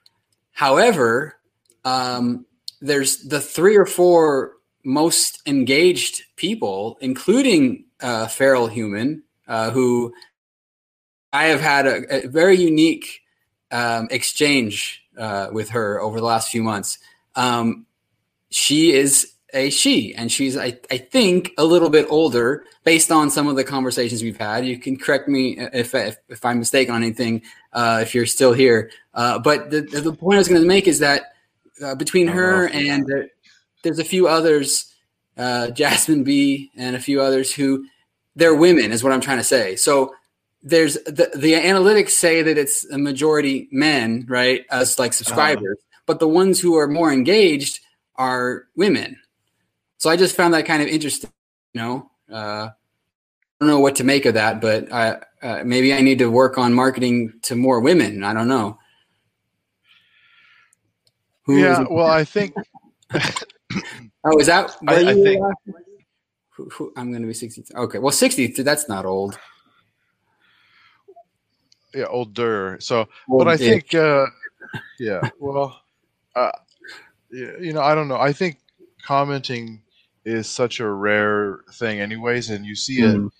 However, 0.52 1.38
um, 1.84 2.46
there's 2.82 3.28
the 3.28 3.42
three 3.42 3.76
or 3.76 3.86
four 3.86 4.54
most 4.84 5.42
engaged 5.48 6.24
people, 6.36 6.98
including 7.02 7.86
uh, 8.02 8.28
Feral 8.28 8.68
Human, 8.68 9.24
uh, 9.48 9.72
who 9.72 10.14
I 11.36 11.48
have 11.48 11.60
had 11.60 11.86
a, 11.86 12.26
a 12.26 12.28
very 12.30 12.56
unique 12.56 13.22
um, 13.70 14.08
exchange 14.10 15.04
uh, 15.18 15.50
with 15.52 15.70
her 15.72 16.00
over 16.00 16.18
the 16.18 16.26
last 16.26 16.50
few 16.50 16.64
months. 16.64 16.98
Um, 17.36 17.86
she 18.50 18.94
is 18.94 19.34
a 19.54 19.70
she, 19.70 20.16
and 20.16 20.32
she's, 20.32 20.56
I, 20.56 20.80
I, 20.90 20.98
think, 20.98 21.52
a 21.58 21.66
little 21.66 21.90
bit 21.90 22.08
older 22.10 22.64
based 22.86 23.12
on 23.12 23.30
some 23.30 23.48
of 23.48 23.58
the 23.58 23.66
conversations 23.66 24.24
we've 24.24 24.38
had. 24.38 24.66
You 24.66 24.80
can 24.80 24.98
correct 24.98 25.28
me 25.28 25.60
if, 25.74 25.94
if, 25.94 26.16
if 26.30 26.46
I'm 26.46 26.60
mistaken 26.60 26.96
on 26.96 27.04
anything, 27.04 27.42
uh, 27.74 28.00
if 28.02 28.16
you're 28.16 28.26
still 28.26 28.54
here. 28.54 28.90
Uh, 29.14 29.38
but 29.38 29.70
the, 29.70 29.82
the 29.82 30.14
point 30.14 30.36
I 30.36 30.40
was 30.40 30.48
going 30.48 30.62
to 30.62 30.68
make 30.68 30.88
is 30.88 31.00
that 31.00 31.34
uh, 31.84 31.96
between 31.96 32.28
her 32.28 32.70
and 32.70 33.06
there, 33.08 33.28
there's 33.84 34.00
a 34.00 34.06
few 34.06 34.30
others, 34.30 34.94
uh, 35.38 35.70
Jasmine 35.72 36.24
B 36.24 36.72
and 36.78 36.96
a 36.96 37.00
few 37.00 37.22
others 37.22 37.54
who 37.54 37.86
they're 38.38 38.56
women 38.56 38.94
is 38.94 39.04
what 39.04 39.12
I'm 39.12 39.22
trying 39.22 39.40
to 39.40 39.44
say. 39.44 39.76
So 39.76 40.14
there's 40.66 40.96
the, 41.06 41.30
the 41.36 41.54
analytics 41.54 42.10
say 42.10 42.42
that 42.42 42.58
it's 42.58 42.90
a 42.90 42.98
majority 42.98 43.70
men, 43.72 44.26
right? 44.28 44.66
As 44.72 44.98
like 44.98 45.14
subscribers, 45.14 45.78
uh-huh. 45.80 46.02
but 46.08 46.20
the 46.20 46.28
ones 46.28 46.60
who 46.60 46.76
are 46.76 46.88
more 46.88 47.14
engaged 47.14 47.82
are 48.16 48.66
women. 48.76 49.18
So 49.98 50.10
I 50.10 50.18
just 50.18 50.36
found 50.36 50.56
that 50.56 50.66
kind 50.66 50.82
of 50.82 50.90
interesting, 50.90 51.30
you 51.74 51.82
know, 51.82 52.12
uh, 52.32 52.70
I 52.70 52.72
don't 53.60 53.70
know 53.70 53.80
what 53.80 53.96
to 53.98 54.04
make 54.04 54.26
of 54.26 54.34
that, 54.34 54.60
but 54.60 54.92
I, 54.92 55.20
uh, 55.44 55.64
maybe 55.64 55.94
I 55.94 56.02
need 56.02 56.18
to 56.20 56.32
work 56.32 56.58
on 56.58 56.74
marketing 56.74 57.40
to 57.44 57.56
more 57.56 57.80
women. 57.80 58.24
I 58.24 58.34
don't 58.34 58.48
know. 58.48 58.80
Who 61.44 61.60
yeah, 61.60 61.86
well, 61.88 62.08
I 62.08 62.24
think. 62.24 62.56
oh, 63.14 64.40
is 64.40 64.48
that? 64.48 64.76
I, 64.88 65.00
you, 65.00 65.10
I 65.10 65.14
think. 65.14 65.44
Uh, 65.44 65.72
who, 66.50 66.70
who, 66.70 66.94
I'm 66.98 67.12
going 67.12 67.22
to 67.22 67.28
be 67.28 67.36
60. 67.36 67.66
Okay, 67.76 68.00
well, 68.00 68.12
60. 68.12 68.48
That's 68.64 68.90
not 68.90 69.06
old. 69.06 69.38
Yeah, 71.96 72.06
older. 72.06 72.78
So, 72.80 73.08
old 73.30 73.40
but 73.40 73.48
I 73.48 73.58
think, 73.58 73.94
uh, 73.94 74.26
yeah, 75.00 75.22
well, 75.40 75.82
uh, 76.36 76.52
you 77.32 77.74
know, 77.74 77.82
I 77.82 77.96
don't 77.96 78.08
know. 78.08 78.20
I 78.20 78.34
think 78.34 78.58
commenting 79.04 79.82
is 80.26 80.48
such 80.48 80.80
a 80.80 80.90
rare 80.90 81.60
thing, 81.74 82.00
anyways, 82.00 82.50
and 82.50 82.66
you 82.66 82.76
see 82.76 83.00
mm. 83.00 83.28
it. 83.28 83.32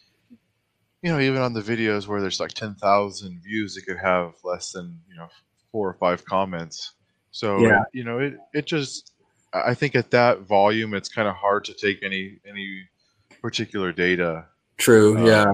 You 1.02 1.12
know, 1.12 1.20
even 1.20 1.42
on 1.42 1.54
the 1.54 1.62
videos 1.62 2.08
where 2.08 2.20
there's 2.22 2.40
like 2.40 2.54
ten 2.54 2.76
thousand 2.76 3.42
views, 3.44 3.78
it 3.78 3.86
could 3.86 3.98
have 3.98 4.34
less 4.44 4.72
than 4.72 5.00
you 5.08 5.16
know 5.16 5.28
four 5.72 5.90
or 5.90 5.94
five 5.94 6.26
comments. 6.26 6.94
So 7.32 7.60
yeah. 7.60 7.84
you 7.94 8.04
know, 8.04 8.20
it 8.20 8.38
it 8.54 8.66
just 8.66 9.12
I 9.54 9.74
think 9.74 9.96
at 9.96 10.12
that 10.12 10.42
volume, 10.42 10.94
it's 10.94 11.10
kind 11.10 11.28
of 11.28 11.36
hard 11.36 11.66
to 11.66 11.74
take 11.74 12.02
any 12.02 12.40
any 12.48 12.88
particular 13.42 13.92
data. 13.92 14.46
True. 14.78 15.18
Uh, 15.18 15.26
yeah. 15.26 15.54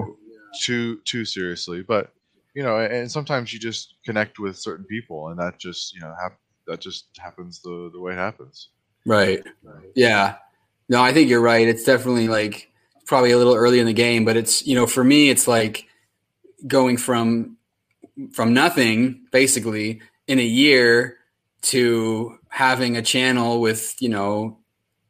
Too 0.62 1.00
too 1.04 1.24
seriously, 1.24 1.82
but 1.82 2.12
you 2.54 2.62
know, 2.62 2.78
and 2.78 3.10
sometimes 3.10 3.52
you 3.52 3.58
just 3.58 3.94
connect 4.04 4.38
with 4.38 4.56
certain 4.56 4.84
people, 4.84 5.28
and 5.28 5.38
that 5.38 5.58
just 5.58 5.94
you 5.94 6.00
know 6.00 6.14
hap- 6.20 6.38
that 6.66 6.80
just 6.80 7.06
happens 7.18 7.60
the 7.62 7.90
the 7.92 8.00
way 8.00 8.12
it 8.12 8.18
happens. 8.18 8.68
Right. 9.04 9.42
right. 9.62 9.90
Yeah. 9.96 10.36
No, 10.88 11.02
I 11.02 11.12
think 11.12 11.28
you're 11.28 11.40
right. 11.40 11.66
It's 11.66 11.84
definitely 11.84 12.28
like 12.28 12.70
probably 13.06 13.32
a 13.32 13.38
little 13.38 13.54
early 13.54 13.80
in 13.80 13.86
the 13.86 13.92
game, 13.92 14.24
but 14.24 14.36
it's 14.36 14.66
you 14.66 14.74
know 14.74 14.86
for 14.86 15.02
me 15.02 15.30
it's 15.30 15.48
like 15.48 15.86
going 16.66 16.96
from 16.96 17.56
from 18.32 18.52
nothing 18.54 19.26
basically 19.32 20.00
in 20.26 20.38
a 20.38 20.44
year 20.44 21.16
to 21.62 22.38
having 22.48 22.96
a 22.96 23.02
channel 23.02 23.60
with 23.60 23.96
you 24.00 24.08
know 24.08 24.58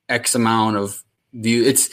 x 0.08 0.34
amount 0.34 0.76
of 0.76 1.02
view 1.32 1.64
it's 1.64 1.90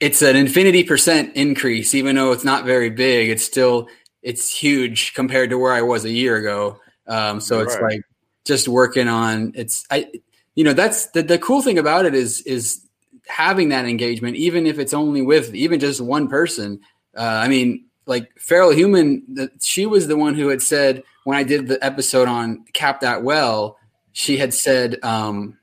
it's 0.00 0.22
an 0.22 0.36
infinity 0.36 0.82
percent 0.82 1.34
increase 1.36 1.94
even 1.94 2.16
though 2.16 2.32
it's 2.32 2.44
not 2.44 2.64
very 2.64 2.90
big 2.90 3.28
it's 3.28 3.44
still 3.44 3.88
it's 4.28 4.54
huge 4.54 5.14
compared 5.14 5.48
to 5.48 5.56
where 5.58 5.72
i 5.72 5.80
was 5.80 6.04
a 6.04 6.10
year 6.10 6.36
ago. 6.36 6.78
Um, 7.06 7.40
so 7.40 7.60
it's 7.60 7.78
like 7.80 8.02
just 8.44 8.68
working 8.68 9.08
on 9.08 9.52
it's 9.54 9.86
i 9.90 10.06
you 10.54 10.64
know 10.64 10.74
that's 10.74 11.06
the, 11.06 11.22
the 11.22 11.38
cool 11.38 11.62
thing 11.62 11.78
about 11.78 12.04
it 12.04 12.14
is 12.14 12.42
is 12.42 12.86
having 13.26 13.70
that 13.70 13.86
engagement 13.86 14.36
even 14.36 14.66
if 14.66 14.78
it's 14.78 14.92
only 14.92 15.22
with 15.22 15.54
even 15.54 15.80
just 15.80 16.00
one 16.02 16.28
person. 16.28 16.80
Uh, 17.16 17.40
i 17.44 17.48
mean 17.48 17.86
like 18.04 18.30
feral 18.38 18.70
human 18.70 19.22
the, 19.32 19.50
she 19.60 19.86
was 19.86 20.06
the 20.06 20.16
one 20.16 20.34
who 20.34 20.48
had 20.48 20.60
said 20.60 21.02
when 21.24 21.38
i 21.38 21.42
did 21.42 21.66
the 21.66 21.82
episode 21.82 22.28
on 22.28 22.64
cap 22.74 23.00
that 23.00 23.22
well 23.22 23.78
she 24.12 24.36
had 24.36 24.52
said 24.52 25.02
um 25.02 25.56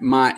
my 0.00 0.34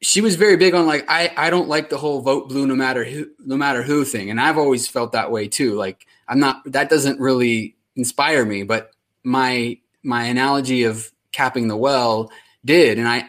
she 0.00 0.20
was 0.20 0.36
very 0.36 0.56
big 0.56 0.74
on 0.74 0.86
like 0.86 1.04
I 1.08 1.32
I 1.36 1.50
don't 1.50 1.68
like 1.68 1.90
the 1.90 1.98
whole 1.98 2.20
vote 2.20 2.48
blue 2.48 2.66
no 2.66 2.76
matter 2.76 3.04
who 3.04 3.30
no 3.44 3.56
matter 3.56 3.82
who 3.82 4.04
thing. 4.04 4.30
And 4.30 4.40
I've 4.40 4.58
always 4.58 4.88
felt 4.88 5.12
that 5.12 5.30
way 5.30 5.48
too. 5.48 5.74
Like 5.74 6.06
I'm 6.28 6.40
not 6.40 6.62
that 6.72 6.90
doesn't 6.90 7.20
really 7.20 7.76
inspire 7.96 8.44
me 8.44 8.62
but 8.62 8.92
my 9.24 9.78
my 10.02 10.24
analogy 10.24 10.84
of 10.84 11.10
capping 11.32 11.68
the 11.68 11.76
well 11.76 12.30
did. 12.64 12.98
And 12.98 13.08
I 13.08 13.28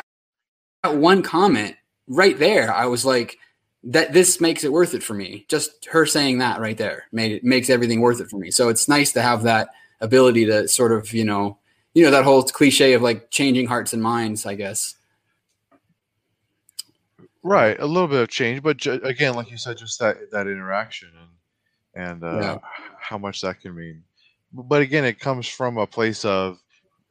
got 0.83 0.97
one 0.97 1.21
comment 1.21 1.75
right 2.07 2.37
there. 2.37 2.73
I 2.73 2.85
was 2.85 3.05
like 3.05 3.37
that 3.83 4.13
this 4.13 4.41
makes 4.41 4.63
it 4.63 4.71
worth 4.71 4.93
it 4.93 5.03
for 5.03 5.13
me. 5.13 5.45
Just 5.49 5.85
her 5.85 6.05
saying 6.05 6.39
that 6.39 6.59
right 6.59 6.77
there 6.77 7.05
made 7.11 7.31
it 7.31 7.43
makes 7.43 7.69
everything 7.69 8.01
worth 8.01 8.19
it 8.19 8.29
for 8.29 8.37
me. 8.37 8.51
So 8.51 8.69
it's 8.69 8.87
nice 8.87 9.11
to 9.13 9.21
have 9.21 9.43
that 9.43 9.69
ability 10.01 10.45
to 10.45 10.67
sort 10.67 10.91
of 10.91 11.13
you 11.13 11.25
know 11.25 11.57
you 11.93 12.03
know 12.03 12.11
that 12.11 12.23
whole 12.23 12.43
cliche 12.43 12.93
of 12.93 13.01
like 13.01 13.29
changing 13.29 13.67
hearts 13.67 13.93
and 13.93 14.01
minds 14.01 14.45
i 14.45 14.55
guess. 14.55 14.95
Right. 17.41 17.79
A 17.79 17.85
little 17.85 18.07
bit 18.07 18.21
of 18.21 18.29
change 18.29 18.63
but 18.63 18.77
ju- 18.77 19.01
again 19.03 19.33
like 19.33 19.51
you 19.51 19.57
said 19.57 19.77
just 19.77 19.99
that 19.99 20.31
that 20.31 20.47
interaction 20.47 21.09
and 21.95 22.21
and 22.21 22.23
uh, 22.23 22.39
yeah. 22.41 22.57
How 23.09 23.17
much 23.17 23.41
that 23.41 23.59
can 23.59 23.75
mean 23.75 24.03
but 24.53 24.81
again 24.81 25.05
it 25.05 25.19
comes 25.19 25.47
from 25.47 25.77
a 25.77 25.87
place 25.87 26.23
of 26.25 26.61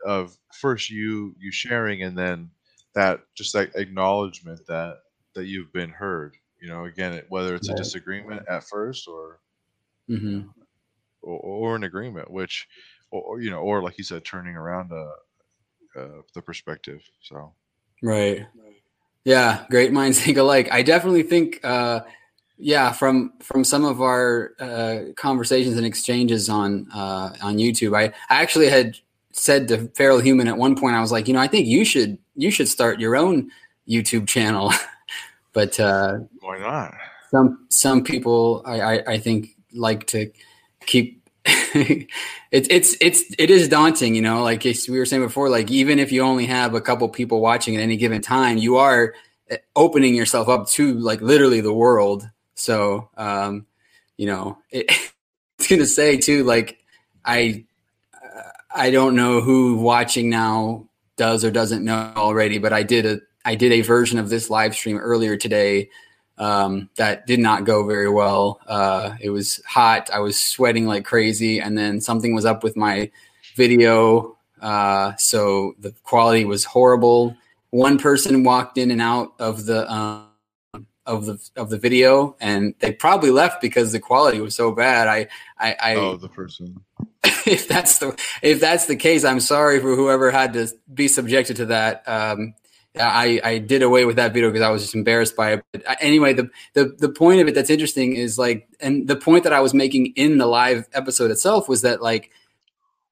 of 0.05 0.37
first 0.53 0.91
you 0.91 1.35
you 1.39 1.51
sharing 1.51 2.03
and 2.03 2.17
then 2.17 2.51
that 2.95 3.21
just 3.35 3.53
that 3.53 3.75
acknowledgement 3.75 4.61
that 4.67 4.99
that 5.35 5.47
you've 5.47 5.73
been 5.73 5.91
heard 5.91 6.37
you 6.61 6.69
know 6.69 6.85
again 6.85 7.13
it, 7.13 7.27
whether 7.29 7.55
it's 7.55 7.69
a 7.69 7.75
disagreement 7.75 8.43
at 8.49 8.65
first 8.65 9.09
or, 9.09 9.41
mm-hmm. 10.09 10.43
or 11.23 11.39
or 11.39 11.77
an 11.77 11.85
agreement 11.85 12.31
which 12.31 12.69
or, 13.11 13.41
you 13.41 13.51
know, 13.51 13.59
or 13.59 13.83
like 13.83 13.99
you 13.99 14.05
said, 14.05 14.25
turning 14.25 14.57
around 14.57 14.93
uh, 14.93 15.99
uh, 15.99 16.23
the 16.35 16.43
perspective. 16.43 17.01
So, 17.23 17.53
right, 18.03 18.47
yeah, 19.25 19.65
great 19.71 19.93
minds 19.93 20.21
think 20.25 20.37
alike. 20.39 20.69
I 20.71 20.83
definitely 20.83 21.23
think, 21.23 21.61
uh, 21.65 22.01
yeah, 22.59 22.93
from 22.93 23.33
from 23.41 23.65
some 23.65 23.85
of 23.85 24.03
our 24.03 24.53
uh, 24.59 25.13
conversations 25.17 25.77
and 25.77 25.87
exchanges 25.87 26.49
on 26.49 26.89
uh, 26.93 27.33
on 27.41 27.57
YouTube, 27.57 27.97
I, 27.97 28.07
I 28.29 28.43
actually 28.43 28.69
had 28.69 28.99
said 29.31 29.69
to 29.69 29.89
Feral 29.95 30.19
Human 30.21 30.49
at 30.49 30.59
one 30.59 30.75
point, 30.75 30.97
I 30.97 31.01
was 31.01 31.13
like, 31.13 31.29
you 31.29 31.35
know, 31.35 31.41
I 31.41 31.47
think 31.47 31.67
you 31.67 31.85
should 31.85 32.19
you 32.35 32.51
should 32.51 32.69
start 32.69 33.01
your 33.01 33.17
own 33.17 33.51
YouTube 33.89 34.27
channel, 34.27 34.73
but 35.53 35.79
uh, 35.79 36.19
why 36.41 36.59
not? 36.59 36.95
Some 37.31 37.67
some 37.69 38.03
people 38.03 38.63
I, 38.67 38.81
I, 38.81 39.13
I 39.13 39.19
think 39.19 39.51
like 39.73 40.07
to 40.09 40.31
keep 40.87 41.19
it's 41.45 42.69
it's 42.71 42.97
it's 43.01 43.23
it 43.39 43.51
is 43.51 43.69
daunting, 43.69 44.15
you 44.15 44.23
know. 44.23 44.43
Like 44.43 44.65
we 44.65 44.99
were 44.99 45.07
saying 45.07 45.23
before, 45.23 45.49
like 45.49 45.71
even 45.71 45.99
if 45.99 46.11
you 46.11 46.23
only 46.23 46.47
have 46.47 46.75
a 46.75 46.81
couple 46.81 47.09
people 47.09 47.41
watching 47.41 47.77
at 47.77 47.83
any 47.83 47.97
given 47.97 48.21
time, 48.21 48.59
you 48.59 48.77
are 48.77 49.15
eh, 49.49 49.59
opening 49.77 50.15
yourself 50.15 50.49
up 50.49 50.69
to 50.71 50.95
like 50.95 51.21
literally 51.21 51.61
the 51.61 51.73
world. 51.73 52.29
So, 52.59 53.09
um, 53.17 53.67
you 54.17 54.27
know, 54.27 54.59
it, 54.71 54.91
it's 55.59 55.69
gonna 55.69 55.87
say 55.87 56.17
too, 56.17 56.45
like 56.45 56.79
I 57.25 57.65
I 58.75 58.91
don't 58.91 59.17
know 59.17 59.41
who 59.41 59.77
watching 59.77 60.29
now 60.29 60.89
does 61.17 61.45
or 61.45 61.51
doesn't 61.51 61.85
know 61.85 62.13
already, 62.17 62.59
but 62.59 62.73
I 62.73 62.83
did 62.83 63.07
a 63.07 63.21
I 63.45 63.55
did 63.55 63.73
a 63.73 63.81
version 63.81 64.19
of 64.19 64.29
this 64.29 64.51
live 64.51 64.75
stream 64.75 64.99
earlier 64.99 65.37
today 65.37 65.89
um, 66.37 66.91
that 66.97 67.27
did 67.27 67.41
not 67.41 67.65
go 67.65 67.87
very 67.87 68.09
well. 68.09 68.61
Uh, 68.67 69.15
it 69.21 69.31
was 69.31 69.61
hot. 69.67 70.11
I 70.13 70.21
was 70.21 70.43
sweating 70.43 70.87
like 70.87 71.05
crazy, 71.05 71.61
and 71.61 71.77
then 71.77 72.01
something 72.01 72.35
was 72.35 72.45
up 72.45 72.63
with 72.63 72.77
my 72.77 73.11
video, 73.57 74.37
uh, 74.61 75.17
so 75.17 75.75
the 75.79 75.93
quality 76.03 76.45
was 76.45 76.65
horrible. 76.65 77.37
One 77.71 77.99
person 77.99 78.45
walked 78.45 78.79
in 78.79 78.91
and 78.91 79.03
out 79.03 79.35
of 79.39 79.67
the 79.67 79.91
um, 79.93 80.28
of 81.09 81.25
the 81.27 81.51
of 81.57 81.71
the 81.71 81.79
video, 81.79 82.37
and 82.41 82.75
they 82.79 82.93
probably 82.93 83.31
left 83.31 83.61
because 83.61 83.91
the 83.91 83.99
quality 83.99 84.41
was 84.41 84.55
so 84.55 84.71
bad. 84.71 85.09
I, 85.09 85.29
I, 85.59 85.77
I 85.81 85.95
oh, 85.97 86.17
the 86.17 86.29
person. 86.29 86.83
if 87.25 87.67
that's 87.67 87.99
the 87.99 88.17
if 88.43 88.61
that's 88.61 88.87
the 88.87 88.95
case, 88.95 89.25
I'm 89.25 89.41
sorry 89.41 89.81
for 89.81 89.97
whoever 89.97 90.31
had 90.31 90.53
to 90.53 90.69
be 90.93 91.09
subjected 91.09 91.57
to 91.57 91.67
that. 91.67 92.07
Um, 92.07 92.55
I, 93.01 93.41
I 93.45 93.59
did 93.59 93.83
away 93.83 94.05
with 94.05 94.17
that 94.17 94.33
video 94.33 94.51
because 94.51 94.63
I 94.63 94.71
was 94.71 94.83
just 94.83 94.95
embarrassed 94.95 95.37
by 95.37 95.53
it. 95.53 95.65
But 95.73 95.87
uh, 95.87 95.97
anyway, 96.01 96.35
the, 96.35 96.51
the 96.75 96.97
the 96.99 97.09
point 97.09 97.41
of 97.41 97.49
it 97.49 97.55
that's 97.55 97.71
interesting 97.71 98.15
is 98.15 98.39
like, 98.39 98.69
and 98.81 99.09
the 99.09 99.17
point 99.17 99.45
that 99.45 99.53
I 99.53 99.61
was 99.61 99.73
making 99.73 100.13
in 100.17 100.39
the 100.39 100.47
live 100.47 100.87
episode 100.93 101.31
itself 101.31 101.69
was 101.69 101.83
that 101.83 102.03
like, 102.03 102.31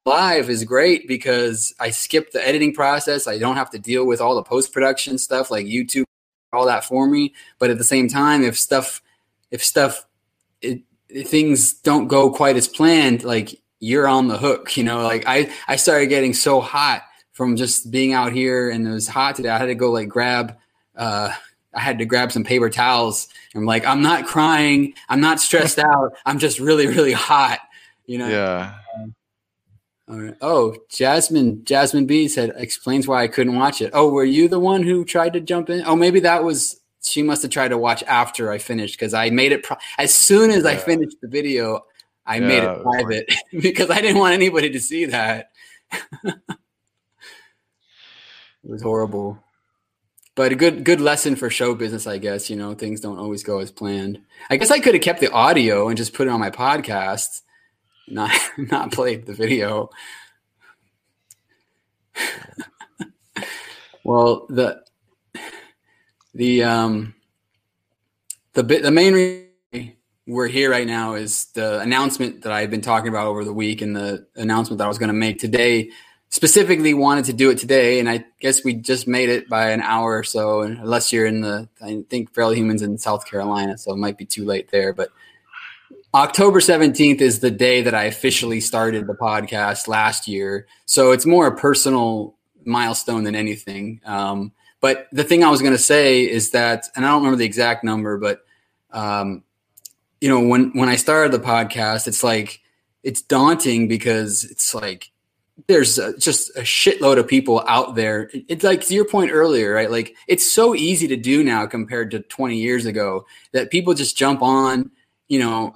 live 0.05 0.51
is 0.51 0.65
great 0.65 1.09
because 1.09 1.75
I 1.81 1.91
skip 1.91 2.33
the 2.33 2.47
editing 2.47 2.75
process. 2.75 3.27
I 3.27 3.39
don't 3.39 3.57
have 3.57 3.71
to 3.71 3.79
deal 3.79 4.07
with 4.07 4.21
all 4.21 4.35
the 4.35 4.43
post 4.43 4.73
production 4.73 5.19
stuff 5.19 5.51
like 5.51 5.67
YouTube, 5.67 6.05
all 6.53 6.67
that 6.67 6.85
for 6.85 7.07
me. 7.07 7.35
But 7.59 7.71
at 7.71 7.79
the 7.79 7.85
same 7.85 8.09
time, 8.09 8.43
if 8.43 8.59
stuff, 8.59 9.03
if 9.51 9.65
stuff, 9.65 10.07
it, 10.61 10.83
things 11.25 11.73
don't 11.75 12.09
go 12.09 12.31
quite 12.31 12.57
as 12.57 12.69
planned, 12.69 13.25
like 13.25 13.61
you're 13.81 14.09
on 14.09 14.29
the 14.29 14.39
hook. 14.39 14.77
You 14.77 14.85
know, 14.85 15.03
like 15.03 15.25
I 15.27 15.51
I 15.69 15.77
started 15.77 16.07
getting 16.07 16.35
so 16.35 16.61
hot 16.61 17.03
from 17.33 17.57
just 17.57 17.91
being 17.91 18.15
out 18.15 18.33
here 18.33 18.71
and 18.71 18.87
it 18.87 18.91
was 18.91 19.09
hot 19.09 19.37
today. 19.37 19.51
I 19.51 19.59
had 19.59 19.67
to 19.67 19.75
go 19.75 19.91
like 19.91 20.09
grab, 20.09 20.57
uh, 20.97 21.31
I 21.75 21.81
had 21.81 21.99
to 21.99 22.07
grab 22.07 22.33
some 22.33 22.45
paper 22.45 22.71
towels. 22.71 23.29
I'm 23.55 23.67
like, 23.67 23.87
I'm 23.87 24.01
not 24.01 24.27
crying. 24.27 24.95
I'm 25.11 25.21
not 25.21 25.39
stressed 25.39 25.79
out. 25.93 26.15
I'm 26.25 26.39
just 26.39 26.59
really, 26.59 26.87
really 26.87 27.13
hot. 27.13 27.61
You 28.07 28.19
know? 28.19 28.29
Yeah. 28.29 28.79
All 30.09 30.21
right. 30.21 30.37
Oh, 30.41 30.77
Jasmine, 30.89 31.65
Jasmine 31.65 32.07
B 32.07 32.29
said 32.29 32.53
explains 32.57 33.09
why 33.09 33.25
I 33.25 33.29
couldn't 33.29 33.57
watch 33.57 33.83
it. 33.83 33.91
Oh, 33.93 34.09
were 34.09 34.25
you 34.25 34.49
the 34.49 34.61
one 34.61 34.83
who 34.83 35.05
tried 35.05 35.33
to 35.33 35.41
jump 35.41 35.69
in? 35.69 35.83
Oh, 35.85 35.97
maybe 35.97 36.21
that 36.21 36.45
was 36.45 36.81
she 37.03 37.23
must 37.23 37.43
have 37.43 37.51
tried 37.51 37.69
to 37.69 37.79
watch 37.79 38.03
after 38.05 38.51
I 38.51 38.59
finished 38.59 38.99
because 38.99 39.15
I 39.15 39.31
made 39.31 39.53
it 39.53 39.63
pro- 39.63 39.77
as 39.99 40.15
soon 40.15 40.51
as 40.51 40.65
yeah. 40.65 40.71
I 40.71 40.77
finished 40.77 41.21
the 41.21 41.29
video. 41.29 41.85
I 42.25 42.37
yeah, 42.37 42.47
made 42.47 42.63
it 42.65 42.83
private 42.83 43.35
because 43.61 43.91
I 43.91 44.01
didn't 44.01 44.19
want 44.19 44.35
anybody 44.35 44.71
to 44.71 44.81
see 44.81 45.07
that. 45.07 45.51
It 48.67 48.71
was 48.71 48.83
horrible. 48.83 49.39
But 50.35 50.53
a 50.53 50.57
good 50.57 50.85
good 50.85 51.01
lesson 51.01 51.37
for 51.37 51.49
show 51.51 51.75
business, 51.75 52.07
I 52.07 52.19
guess. 52.19 52.51
You 52.51 52.57
know, 52.57 52.75
things 52.75 53.01
don't 53.01 53.19
always 53.19 53.45
go 53.45 53.61
as 53.61 53.71
planned. 53.71 54.21
I 54.51 54.57
guess 54.57 54.71
I 54.71 54.81
could 54.81 54.95
have 54.95 55.03
kept 55.03 55.21
the 55.21 55.31
audio 55.31 55.89
and 55.89 55.97
just 55.97 56.13
put 56.13 56.27
it 56.27 56.31
on 56.31 56.41
my 56.41 56.51
podcast, 56.51 57.43
not 58.09 58.31
not 58.59 58.93
played 58.93 59.27
the 59.27 59.35
video. 59.35 59.91
well, 64.05 64.47
the 64.49 64.83
the 66.35 66.63
um 66.65 67.15
the 68.53 68.63
bit 68.63 68.83
the 68.83 68.91
main 68.91 69.15
reason 69.15 69.97
we're 70.27 70.49
here 70.49 70.71
right 70.71 70.87
now 70.87 71.15
is 71.15 71.47
the 71.53 71.79
announcement 71.81 72.43
that 72.43 72.53
I've 72.53 72.71
been 72.71 72.81
talking 72.81 73.09
about 73.09 73.29
over 73.29 73.45
the 73.45 73.53
week 73.53 73.81
and 73.81 73.95
the 73.95 74.27
announcement 74.35 74.79
that 74.79 74.85
I 74.85 74.89
was 74.89 74.99
going 74.99 75.09
to 75.09 75.15
make 75.15 75.39
today 75.39 75.91
specifically 76.31 76.95
wanted 76.95 77.25
to 77.27 77.33
do 77.33 77.51
it 77.51 77.59
today, 77.59 78.01
and 78.01 78.09
I 78.09 78.25
guess 78.41 78.65
we 78.65 78.75
just 78.75 79.07
made 79.07 79.29
it 79.29 79.49
by 79.49 79.71
an 79.71 79.81
hour 79.81 80.19
or 80.19 80.25
so. 80.25 80.63
Unless 80.63 81.13
you're 81.13 81.27
in 81.27 81.41
the, 81.41 81.69
I 81.81 82.03
think 82.11 82.35
Feral 82.35 82.51
Human's 82.55 82.83
in 82.83 82.99
South 82.99 83.27
Carolina, 83.27 83.79
so 83.79 83.93
it 83.93 83.99
might 83.99 84.19
be 84.19 84.25
too 84.25 84.45
late 84.45 84.71
there. 84.71 84.93
But 84.93 85.11
October 86.17 86.61
17th 86.61 87.21
is 87.21 87.41
the 87.41 87.51
day 87.51 87.83
that 87.83 87.95
I 87.95 88.05
officially 88.05 88.59
started 88.59 89.07
the 89.07 89.13
podcast 89.13 89.87
last 89.87 90.27
year. 90.27 90.67
So 90.87 91.13
it's 91.13 91.27
more 91.27 91.47
a 91.47 91.55
personal 91.55 92.35
milestone 92.65 93.23
than 93.25 93.35
anything. 93.35 94.01
Um, 94.07 94.53
but 94.81 95.09
the 95.13 95.25
thing 95.25 95.45
I 95.45 95.51
was 95.51 95.61
going 95.61 95.75
to 95.75 95.79
say 95.79 96.23
is 96.23 96.53
that, 96.53 96.87
and 96.97 97.05
I 97.05 97.09
don't 97.09 97.19
remember 97.19 97.37
the 97.37 97.45
exact 97.45 97.85
number, 97.85 98.17
but 98.17 98.47
um, 98.93 99.45
you 100.23 100.31
know, 100.31 100.41
when 100.41 100.71
when 100.71 100.89
I 100.89 100.97
started 100.97 101.33
the 101.33 101.47
podcast, 101.47 102.09
it's 102.09 102.25
like 102.25 102.61
it's 103.03 103.21
daunting 103.21 103.87
because 103.87 104.45
it's 104.45 104.75
like 104.75 105.11
there's 105.67 105.99
a, 105.99 106.17
just 106.17 106.49
a 106.57 106.63
shitload 106.63 107.19
of 107.19 107.29
people 107.29 107.63
out 107.69 107.95
there. 107.95 108.31
It's 108.33 108.65
like 108.65 108.81
to 108.87 108.95
your 108.95 109.05
point 109.05 109.33
earlier, 109.33 109.75
right? 109.75 109.91
Like 109.91 110.17
it's 110.29 110.51
so 110.51 110.75
easy 110.75 111.09
to 111.09 111.17
do 111.17 111.45
now 111.45 111.67
compared 111.67 112.11
to 112.13 112.21
20 112.21 112.57
years 112.57 112.87
ago 112.87 113.27
that 113.53 113.71
people 113.71 113.93
just 113.93 114.17
jump 114.17 114.41
on, 114.41 114.91
you 115.29 115.41
know, 115.41 115.75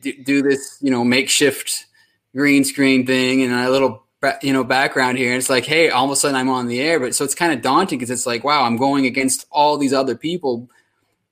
do, 0.00 0.42
this, 0.42 0.78
you 0.80 0.90
know, 0.90 1.04
makeshift 1.04 1.86
green 2.34 2.64
screen 2.64 3.06
thing 3.06 3.42
and 3.42 3.52
a 3.52 3.70
little, 3.70 4.04
you 4.42 4.52
know, 4.52 4.64
background 4.64 5.18
here. 5.18 5.30
And 5.30 5.38
it's 5.38 5.50
like, 5.50 5.64
hey, 5.64 5.90
all 5.90 6.04
of 6.04 6.10
a 6.10 6.16
sudden 6.16 6.36
I'm 6.36 6.48
on 6.48 6.66
the 6.66 6.80
air. 6.80 7.00
But 7.00 7.14
so 7.14 7.24
it's 7.24 7.34
kind 7.34 7.52
of 7.52 7.62
daunting 7.62 7.98
because 7.98 8.10
it's 8.10 8.26
like, 8.26 8.44
wow, 8.44 8.64
I'm 8.64 8.76
going 8.76 9.06
against 9.06 9.46
all 9.50 9.76
these 9.78 9.92
other 9.92 10.16
people. 10.16 10.68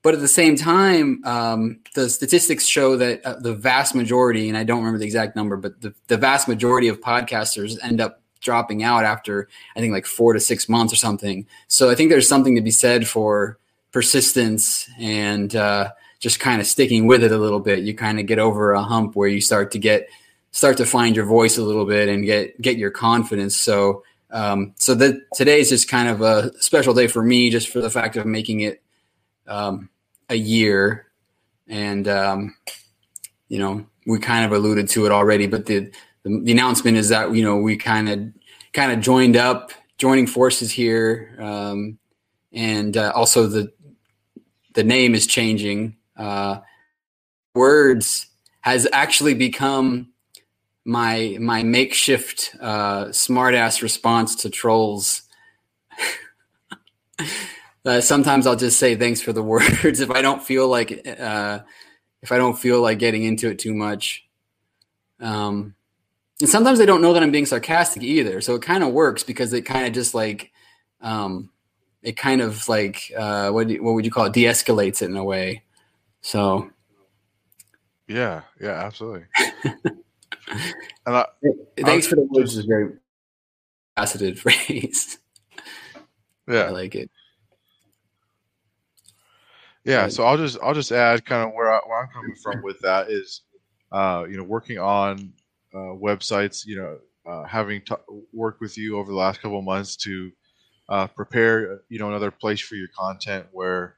But 0.02 0.14
at 0.14 0.20
the 0.20 0.28
same 0.28 0.56
time, 0.56 1.22
um, 1.24 1.80
the 1.94 2.08
statistics 2.08 2.66
show 2.66 2.96
that 2.96 3.24
uh, 3.24 3.38
the 3.38 3.54
vast 3.54 3.94
majority, 3.94 4.48
and 4.48 4.56
I 4.56 4.64
don't 4.64 4.78
remember 4.78 4.98
the 4.98 5.04
exact 5.04 5.36
number, 5.36 5.56
but 5.56 5.80
the, 5.80 5.94
the 6.06 6.16
vast 6.16 6.48
majority 6.48 6.88
of 6.88 7.00
podcasters 7.00 7.76
end 7.82 8.00
up 8.00 8.22
dropping 8.40 8.82
out 8.82 9.04
after 9.04 9.48
I 9.76 9.80
think 9.80 9.92
like 9.92 10.06
four 10.06 10.32
to 10.32 10.40
six 10.40 10.68
months 10.68 10.92
or 10.92 10.96
something. 10.96 11.46
So 11.68 11.90
I 11.90 11.94
think 11.94 12.10
there's 12.10 12.28
something 12.28 12.54
to 12.56 12.62
be 12.62 12.70
said 12.70 13.06
for 13.06 13.58
persistence 13.92 14.88
and 14.98 15.54
uh, 15.54 15.90
just 16.20 16.38
kind 16.38 16.60
of 16.60 16.66
sticking 16.66 17.06
with 17.06 17.24
it 17.24 17.32
a 17.32 17.38
little 17.38 17.60
bit. 17.60 17.80
You 17.80 17.94
kind 17.94 18.20
of 18.20 18.26
get 18.26 18.38
over 18.38 18.72
a 18.72 18.82
hump 18.82 19.16
where 19.16 19.28
you 19.28 19.40
start 19.40 19.72
to 19.72 19.78
get 19.78 20.08
start 20.52 20.76
to 20.76 20.86
find 20.86 21.16
your 21.16 21.24
voice 21.24 21.58
a 21.58 21.62
little 21.62 21.86
bit 21.86 22.08
and 22.08 22.24
get 22.24 22.60
get 22.60 22.76
your 22.76 22.90
confidence. 22.90 23.56
So 23.56 24.04
um, 24.30 24.74
so 24.76 24.94
that 24.94 25.20
today 25.34 25.60
is 25.60 25.70
just 25.70 25.88
kind 25.88 26.08
of 26.08 26.20
a 26.20 26.52
special 26.62 26.94
day 26.94 27.08
for 27.08 27.22
me, 27.22 27.50
just 27.50 27.68
for 27.68 27.80
the 27.80 27.90
fact 27.90 28.16
of 28.16 28.26
making 28.26 28.60
it 28.60 28.82
um, 29.48 29.88
a 30.28 30.36
year, 30.36 31.06
and 31.66 32.06
um, 32.06 32.54
you 33.48 33.58
know 33.58 33.84
we 34.06 34.18
kind 34.18 34.44
of 34.44 34.52
alluded 34.52 34.88
to 34.90 35.06
it 35.06 35.12
already, 35.12 35.46
but 35.46 35.66
the, 35.66 35.90
the 36.22 36.40
the, 36.44 36.52
announcement 36.52 36.96
is 36.96 37.08
that 37.08 37.34
you 37.34 37.42
know 37.42 37.56
we 37.56 37.76
kind 37.76 38.08
of 38.08 38.20
kind 38.72 38.92
of 38.92 39.00
joined 39.00 39.36
up, 39.36 39.72
joining 39.98 40.26
forces 40.26 40.70
here, 40.70 41.34
um, 41.38 41.98
and 42.52 42.96
uh, 42.96 43.12
also 43.14 43.46
the 43.46 43.72
the 44.74 44.84
name 44.84 45.14
is 45.14 45.26
changing. 45.26 45.96
Uh, 46.20 46.60
words 47.54 48.26
has 48.60 48.86
actually 48.92 49.34
become 49.34 50.10
my 50.84 51.36
my 51.40 51.62
makeshift 51.62 52.54
uh, 52.60 53.06
smartass 53.06 53.82
response 53.82 54.34
to 54.34 54.50
trolls. 54.50 55.22
uh, 57.84 58.00
sometimes 58.00 58.46
I'll 58.46 58.56
just 58.56 58.78
say 58.78 58.96
thanks 58.96 59.20
for 59.20 59.32
the 59.32 59.42
words 59.54 60.00
if 60.00 60.10
I 60.10 60.22
don't 60.22 60.42
feel 60.42 60.68
like 60.68 61.06
uh, 61.06 61.60
if 62.22 62.32
I 62.32 62.36
don't 62.38 62.58
feel 62.58 62.82
like 62.82 62.98
getting 62.98 63.24
into 63.24 63.48
it 63.48 63.58
too 63.58 63.74
much. 63.74 64.26
Um, 65.20 65.74
and 66.40 66.48
sometimes 66.48 66.78
they 66.78 66.86
don't 66.86 67.02
know 67.02 67.12
that 67.12 67.22
I'm 67.22 67.30
being 67.30 67.46
sarcastic 67.46 68.02
either, 68.02 68.40
so 68.40 68.54
it 68.54 68.62
kind 68.62 68.82
of 68.82 68.92
works 68.92 69.22
because 69.22 69.52
it 69.52 69.62
kind 69.62 69.86
of 69.86 69.92
just 69.92 70.14
like 70.14 70.50
um, 71.02 71.50
it 72.02 72.16
kind 72.16 72.40
of 72.40 72.68
like 72.68 73.12
uh, 73.16 73.50
what 73.50 73.70
what 73.70 73.94
would 73.94 74.04
you 74.04 74.10
call 74.10 74.26
it? 74.26 74.32
De-escalates 74.32 75.02
it 75.02 75.10
in 75.10 75.16
a 75.16 75.24
way. 75.24 75.62
So 76.20 76.70
yeah, 78.08 78.42
yeah, 78.60 78.84
absolutely. 78.84 79.24
and 81.06 81.16
I, 81.16 81.26
thanks 81.78 82.06
for 82.06 82.16
the 82.16 82.22
words. 82.22 82.56
Is 82.56 82.64
very 82.64 82.94
faceted 83.96 84.38
phrase. 84.40 85.18
Yeah, 86.48 86.64
I 86.64 86.70
like 86.70 86.94
it. 86.94 87.10
Yeah, 89.84 90.08
so 90.08 90.24
I'll 90.24 90.36
just 90.36 90.58
I'll 90.62 90.74
just 90.74 90.92
add 90.92 91.24
kind 91.24 91.48
of 91.48 91.54
where, 91.54 91.72
I, 91.72 91.80
where 91.86 92.02
I'm 92.02 92.10
coming 92.12 92.34
from 92.42 92.62
with 92.62 92.78
that 92.80 93.10
is, 93.10 93.42
uh, 93.92 94.26
you 94.28 94.36
know, 94.36 94.42
working 94.42 94.78
on 94.78 95.32
uh, 95.74 95.96
websites. 95.96 96.66
You 96.66 96.76
know, 96.76 96.98
uh, 97.30 97.44
having 97.44 97.80
t- 97.82 97.94
worked 98.32 98.60
with 98.60 98.76
you 98.76 98.98
over 98.98 99.10
the 99.10 99.16
last 99.16 99.40
couple 99.40 99.58
of 99.58 99.64
months 99.64 99.96
to 99.96 100.30
uh, 100.88 101.06
prepare, 101.06 101.80
you 101.88 101.99
know, 101.99 102.08
another 102.08 102.30
place 102.30 102.60
for 102.60 102.75
your 102.75 102.88
content 102.97 103.47
where, 103.52 103.97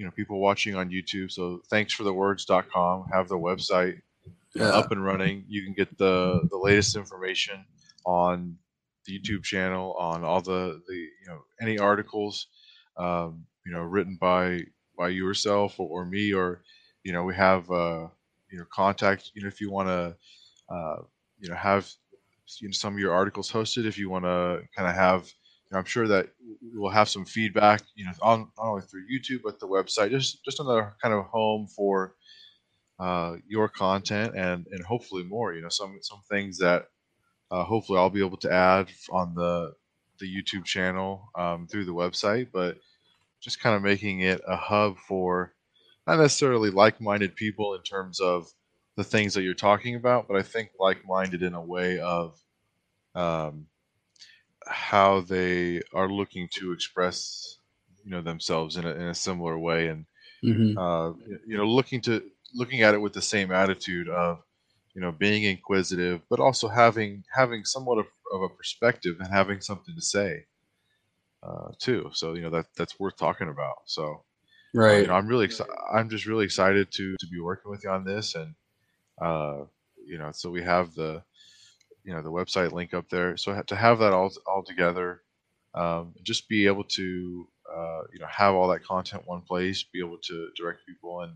you 0.00 0.06
know, 0.06 0.10
people 0.12 0.40
watching 0.40 0.74
on 0.76 0.88
YouTube. 0.88 1.30
So 1.30 1.60
thanks 1.68 1.92
for 1.92 2.04
the 2.04 2.12
words.com 2.14 3.04
have 3.12 3.28
the 3.28 3.36
website 3.36 4.00
yeah. 4.54 4.70
up 4.70 4.92
and 4.92 5.04
running. 5.04 5.44
You 5.46 5.62
can 5.62 5.74
get 5.74 5.98
the 5.98 6.40
the 6.50 6.56
latest 6.56 6.96
information 6.96 7.66
on 8.06 8.56
the 9.04 9.18
YouTube 9.18 9.42
channel, 9.42 9.94
on 9.98 10.24
all 10.24 10.40
the 10.40 10.80
the 10.88 10.94
you 10.94 11.26
know 11.26 11.42
any 11.60 11.78
articles, 11.78 12.46
um, 12.96 13.44
you 13.66 13.72
know, 13.72 13.80
written 13.82 14.16
by 14.18 14.62
by 14.96 15.08
yourself 15.08 15.78
or, 15.78 15.86
or 15.90 16.06
me, 16.06 16.32
or 16.32 16.62
you 17.04 17.12
know, 17.12 17.24
we 17.24 17.34
have 17.34 17.70
uh, 17.70 18.06
you 18.50 18.58
know 18.58 18.64
contact. 18.72 19.32
You 19.34 19.42
know, 19.42 19.48
if 19.48 19.60
you 19.60 19.70
want 19.70 19.88
to, 19.88 20.16
uh, 20.74 21.02
you 21.40 21.50
know, 21.50 21.56
have 21.56 21.92
you 22.58 22.68
know, 22.68 22.72
some 22.72 22.94
of 22.94 22.98
your 22.98 23.12
articles 23.12 23.52
hosted, 23.52 23.84
if 23.84 23.98
you 23.98 24.08
want 24.08 24.24
to 24.24 24.62
kind 24.74 24.88
of 24.88 24.94
have. 24.94 25.30
Know, 25.70 25.78
I'm 25.78 25.84
sure 25.84 26.08
that 26.08 26.30
we'll 26.74 26.90
have 26.90 27.08
some 27.08 27.24
feedback, 27.24 27.82
you 27.94 28.04
know, 28.04 28.12
on 28.22 28.40
not 28.58 28.66
only 28.70 28.82
through 28.82 29.06
YouTube 29.08 29.40
but 29.44 29.60
the 29.60 29.68
website. 29.68 30.10
Just 30.10 30.44
just 30.44 30.60
another 30.60 30.94
kind 31.02 31.14
of 31.14 31.26
home 31.26 31.68
for 31.68 32.14
uh, 32.98 33.36
your 33.48 33.68
content 33.68 34.34
and 34.36 34.66
and 34.70 34.84
hopefully 34.84 35.24
more. 35.24 35.54
You 35.54 35.62
know, 35.62 35.68
some 35.68 35.98
some 36.02 36.20
things 36.28 36.58
that 36.58 36.86
uh, 37.50 37.64
hopefully 37.64 37.98
I'll 37.98 38.10
be 38.10 38.24
able 38.24 38.38
to 38.38 38.52
add 38.52 38.90
on 39.10 39.34
the 39.34 39.74
the 40.20 40.26
YouTube 40.26 40.64
channel 40.64 41.30
um, 41.36 41.66
through 41.66 41.86
the 41.86 41.94
website, 41.94 42.48
but 42.52 42.78
just 43.40 43.60
kind 43.60 43.76
of 43.76 43.82
making 43.82 44.20
it 44.20 44.40
a 44.46 44.56
hub 44.56 44.98
for 44.98 45.54
not 46.06 46.18
necessarily 46.18 46.70
like-minded 46.70 47.36
people 47.36 47.74
in 47.74 47.82
terms 47.82 48.20
of 48.20 48.48
the 48.96 49.04
things 49.04 49.34
that 49.34 49.42
you're 49.42 49.54
talking 49.54 49.94
about, 49.96 50.28
but 50.28 50.36
I 50.36 50.42
think 50.42 50.70
like-minded 50.78 51.42
in 51.42 51.54
a 51.54 51.62
way 51.62 51.98
of 52.00 52.38
um, 53.14 53.66
how 54.66 55.20
they 55.20 55.80
are 55.94 56.08
looking 56.08 56.48
to 56.52 56.72
express 56.72 57.58
you 58.04 58.10
know 58.10 58.20
themselves 58.20 58.76
in 58.76 58.84
a, 58.84 58.90
in 58.90 59.08
a 59.08 59.14
similar 59.14 59.58
way 59.58 59.88
and 59.88 60.06
mm-hmm. 60.44 60.78
uh, 60.78 61.10
you 61.46 61.56
know 61.56 61.64
looking 61.64 62.00
to 62.00 62.22
looking 62.54 62.82
at 62.82 62.94
it 62.94 63.00
with 63.00 63.12
the 63.12 63.22
same 63.22 63.52
attitude 63.52 64.08
of 64.08 64.42
you 64.94 65.00
know 65.00 65.12
being 65.12 65.44
inquisitive 65.44 66.20
but 66.28 66.40
also 66.40 66.68
having 66.68 67.24
having 67.34 67.64
somewhat 67.64 67.98
of, 67.98 68.06
of 68.32 68.42
a 68.42 68.48
perspective 68.48 69.16
and 69.20 69.28
having 69.28 69.60
something 69.60 69.94
to 69.94 70.02
say 70.02 70.44
uh, 71.42 71.68
too. 71.78 72.10
So 72.12 72.34
you 72.34 72.42
know 72.42 72.50
that 72.50 72.66
that's 72.76 72.98
worth 72.98 73.16
talking 73.16 73.48
about. 73.48 73.76
So 73.86 74.24
right 74.74 74.98
uh, 74.98 74.98
you 74.98 75.06
know, 75.06 75.14
i'm 75.14 75.26
really 75.26 75.44
excited 75.44 75.72
i'm 75.92 76.08
just 76.08 76.26
really 76.26 76.44
excited 76.44 76.90
to 76.92 77.16
to 77.18 77.26
be 77.26 77.40
working 77.40 77.70
with 77.70 77.82
you 77.84 77.90
on 77.90 78.04
this 78.04 78.34
and 78.34 78.54
uh 79.20 79.64
you 80.06 80.18
know 80.18 80.30
so 80.32 80.50
we 80.50 80.62
have 80.62 80.94
the 80.94 81.22
you 82.04 82.12
know 82.12 82.22
the 82.22 82.30
website 82.30 82.72
link 82.72 82.94
up 82.94 83.08
there. 83.08 83.36
So 83.36 83.60
to 83.62 83.76
have 83.76 83.98
that 83.98 84.12
all 84.12 84.30
all 84.46 84.62
together 84.62 85.22
um, 85.74 86.14
just 86.22 86.48
be 86.48 86.66
able 86.66 86.84
to 86.84 87.48
uh, 87.72 88.02
you 88.12 88.18
know 88.18 88.26
have 88.28 88.54
all 88.54 88.68
that 88.68 88.84
content 88.84 89.22
one 89.26 89.42
place 89.42 89.84
be 89.84 90.00
able 90.00 90.18
to 90.18 90.48
direct 90.56 90.80
people 90.86 91.20
and 91.20 91.32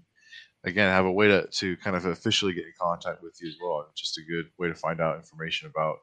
again 0.64 0.90
have 0.90 1.04
a 1.04 1.12
way 1.12 1.28
to, 1.28 1.46
to 1.48 1.76
kind 1.78 1.94
of 1.94 2.04
officially 2.06 2.52
get 2.52 2.64
in 2.64 2.72
contact 2.80 3.22
with 3.22 3.36
you 3.40 3.48
as 3.48 3.54
well 3.62 3.86
just 3.94 4.18
a 4.18 4.22
good 4.22 4.46
way 4.58 4.68
to 4.68 4.74
find 4.74 5.00
out 5.00 5.16
information 5.16 5.68
about 5.68 5.98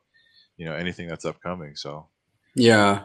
you 0.58 0.66
know 0.66 0.74
anything 0.74 1.08
that's 1.08 1.26
upcoming 1.26 1.76
so. 1.76 2.08
Yeah. 2.56 3.04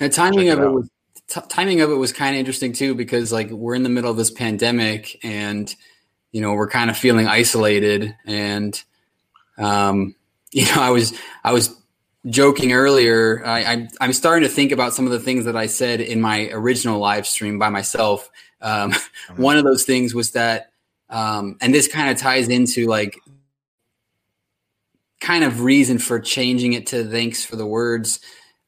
And 0.00 0.12
timing 0.12 0.48
of 0.48 0.58
it, 0.58 0.64
it 0.64 0.70
was 0.70 0.90
t- 1.28 1.40
timing 1.48 1.80
of 1.80 1.90
it 1.90 1.94
was 1.94 2.12
kind 2.12 2.34
of 2.34 2.40
interesting 2.40 2.72
too 2.72 2.94
because 2.94 3.32
like 3.32 3.50
we're 3.50 3.74
in 3.74 3.82
the 3.82 3.88
middle 3.88 4.10
of 4.10 4.16
this 4.16 4.30
pandemic 4.30 5.18
and 5.24 5.74
you 6.30 6.40
know 6.40 6.52
we're 6.52 6.68
kind 6.68 6.90
of 6.90 6.96
feeling 6.96 7.26
isolated 7.26 8.14
and 8.26 8.82
um 9.56 10.14
you 10.52 10.64
know 10.66 10.82
i 10.82 10.90
was 10.90 11.16
i 11.44 11.52
was 11.52 11.74
joking 12.28 12.72
earlier 12.72 13.44
I, 13.46 13.60
I 13.60 13.88
i'm 14.00 14.12
starting 14.12 14.46
to 14.48 14.52
think 14.54 14.72
about 14.72 14.92
some 14.92 15.06
of 15.06 15.12
the 15.12 15.20
things 15.20 15.44
that 15.44 15.56
i 15.56 15.66
said 15.66 16.00
in 16.00 16.20
my 16.20 16.48
original 16.50 16.98
live 16.98 17.26
stream 17.26 17.58
by 17.58 17.68
myself 17.68 18.30
um, 18.60 18.92
mm-hmm. 18.92 19.42
one 19.42 19.56
of 19.56 19.64
those 19.64 19.84
things 19.84 20.14
was 20.14 20.32
that 20.32 20.72
um, 21.10 21.56
and 21.60 21.74
this 21.74 21.88
kind 21.88 22.10
of 22.10 22.18
ties 22.18 22.48
into 22.48 22.86
like 22.86 23.18
kind 25.20 25.44
of 25.44 25.62
reason 25.62 25.98
for 25.98 26.20
changing 26.20 26.72
it 26.74 26.86
to 26.88 27.04
thanks 27.04 27.44
for 27.44 27.56
the 27.56 27.66
words. 27.66 28.20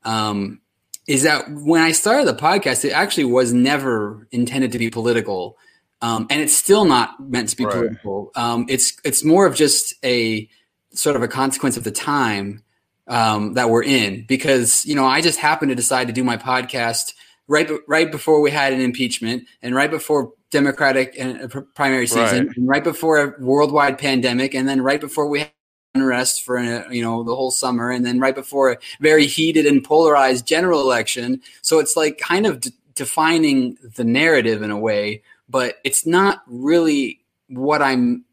Um, 0.04 0.60
is 1.06 1.22
that 1.24 1.50
when 1.50 1.82
I 1.82 1.92
started 1.92 2.26
the 2.26 2.34
podcast, 2.34 2.84
it 2.84 2.90
actually 2.90 3.24
was 3.24 3.52
never 3.52 4.28
intended 4.30 4.72
to 4.72 4.78
be 4.78 4.90
political. 4.90 5.56
Um, 6.02 6.26
and 6.30 6.40
it's 6.40 6.56
still 6.56 6.84
not 6.84 7.20
meant 7.20 7.48
to 7.50 7.56
be 7.56 7.64
right. 7.64 7.74
political. 7.74 8.30
Um, 8.34 8.66
it's 8.68 8.98
it's 9.04 9.24
more 9.24 9.44
of 9.46 9.54
just 9.54 9.94
a 10.04 10.48
sort 10.92 11.16
of 11.16 11.22
a 11.22 11.28
consequence 11.28 11.76
of 11.76 11.84
the 11.84 11.90
time 11.90 12.62
um, 13.06 13.54
that 13.54 13.70
we're 13.70 13.82
in 13.82 14.24
because 14.26 14.84
you 14.86 14.94
know 14.94 15.04
I 15.04 15.20
just 15.20 15.38
happened 15.38 15.70
to 15.70 15.74
decide 15.74 16.06
to 16.06 16.12
do 16.12 16.24
my 16.24 16.36
podcast 16.36 17.12
right 17.48 17.68
right 17.88 18.10
before 18.10 18.40
we 18.40 18.50
had 18.50 18.72
an 18.72 18.80
impeachment 18.80 19.46
and 19.62 19.74
right 19.74 19.90
before 19.90 20.32
Democratic 20.50 21.14
and 21.18 21.42
uh, 21.42 21.60
primary 21.74 22.06
season, 22.06 22.48
right. 22.48 22.56
and 22.56 22.68
right 22.68 22.82
before 22.82 23.18
a 23.18 23.34
worldwide 23.40 23.98
pandemic, 23.98 24.54
and 24.54 24.68
then 24.68 24.80
right 24.80 25.00
before 25.00 25.28
we 25.28 25.40
had 25.40 25.52
unrest 25.94 26.42
for 26.44 26.58
uh, 26.58 26.88
you 26.90 27.02
know 27.02 27.22
the 27.22 27.34
whole 27.34 27.50
summer, 27.50 27.90
and 27.90 28.04
then 28.04 28.18
right 28.18 28.34
before 28.34 28.72
a 28.72 28.78
very 29.00 29.26
heated 29.26 29.66
and 29.66 29.84
polarized 29.84 30.46
general 30.46 30.80
election. 30.80 31.40
So 31.62 31.78
it's 31.78 31.96
like 31.96 32.18
kind 32.18 32.46
of 32.46 32.60
d- 32.60 32.72
defining 32.94 33.76
the 33.94 34.04
narrative 34.04 34.62
in 34.62 34.70
a 34.70 34.78
way, 34.78 35.22
but 35.48 35.76
it's 35.84 36.04
not 36.04 36.42
really 36.46 37.20
what 37.48 37.80
I'm 37.80 38.24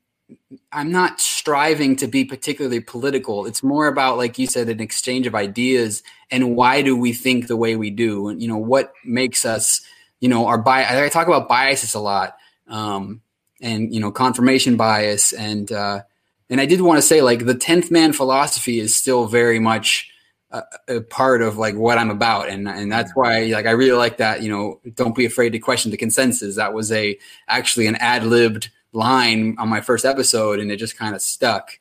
I'm 0.72 0.92
not 0.92 1.22
striving 1.22 1.96
to 1.98 2.08
be 2.08 2.26
particularly 2.26 2.80
political. 2.80 3.46
It's 3.46 3.64
more 3.64 3.88
about, 3.88 4.18
like 4.18 4.38
you 4.38 4.48
said, 4.48 4.70
an 4.70 4.82
exchange 4.82 5.26
of 5.26 5.36
ideas 5.36 6.04
and 6.32 6.56
why 6.56 6.82
do 6.82 6.96
we 6.96 7.14
think 7.14 7.48
the 7.48 7.58
way 7.58 7.76
we 7.76 7.90
do? 7.90 8.28
And, 8.28 8.42
you 8.42 8.48
know, 8.48 8.58
what 8.58 8.94
makes 9.06 9.46
us, 9.46 9.82
you 10.20 10.30
know, 10.30 10.48
our 10.48 10.58
bias. 10.58 10.92
I 10.92 11.10
talk 11.10 11.28
about 11.28 11.48
biases 11.48 11.94
a 11.94 12.00
lot 12.00 12.38
um, 12.68 13.22
and, 13.62 13.94
you 13.94 14.00
know, 14.00 14.12
confirmation 14.12 14.76
bias. 14.76 15.32
And, 15.32 15.72
uh, 15.72 16.02
and 16.50 16.60
I 16.60 16.66
did 16.66 16.82
want 16.82 16.98
to 16.98 17.02
say, 17.02 17.22
like, 17.22 17.46
the 17.46 17.56
10th 17.56 17.90
man 17.92 18.14
philosophy 18.14 18.80
is 18.80 18.96
still 18.96 19.28
very 19.28 19.60
much 19.60 20.12
a, 20.52 20.64
a 20.88 21.02
part 21.02 21.42
of 21.42 21.58
like 21.58 21.76
what 21.76 21.98
I'm 21.98 22.10
about. 22.10 22.50
And, 22.50 22.68
and 22.68 22.92
that's 22.92 23.12
why, 23.16 23.46
like, 23.46 23.66
I 23.66 23.72
really 23.72 23.98
like 23.98 24.18
that, 24.18 24.42
you 24.42 24.50
know, 24.50 24.80
don't 24.96 25.16
be 25.16 25.26
afraid 25.26 25.52
to 25.52 25.60
question 25.60 25.92
the 25.92 25.98
consensus. 25.98 26.56
That 26.56 26.74
was 26.74 26.92
a, 26.92 27.18
actually 27.48 27.88
an 27.88 27.96
ad 27.96 28.24
libbed, 28.24 28.70
line 28.94 29.56
on 29.60 29.70
my 29.70 29.82
first 29.82 30.06
episode, 30.06 30.60
and 30.60 30.72
it 30.72 30.78
just 30.78 30.98
kind 30.98 31.16
of 31.16 31.22
stuck. 31.22 31.80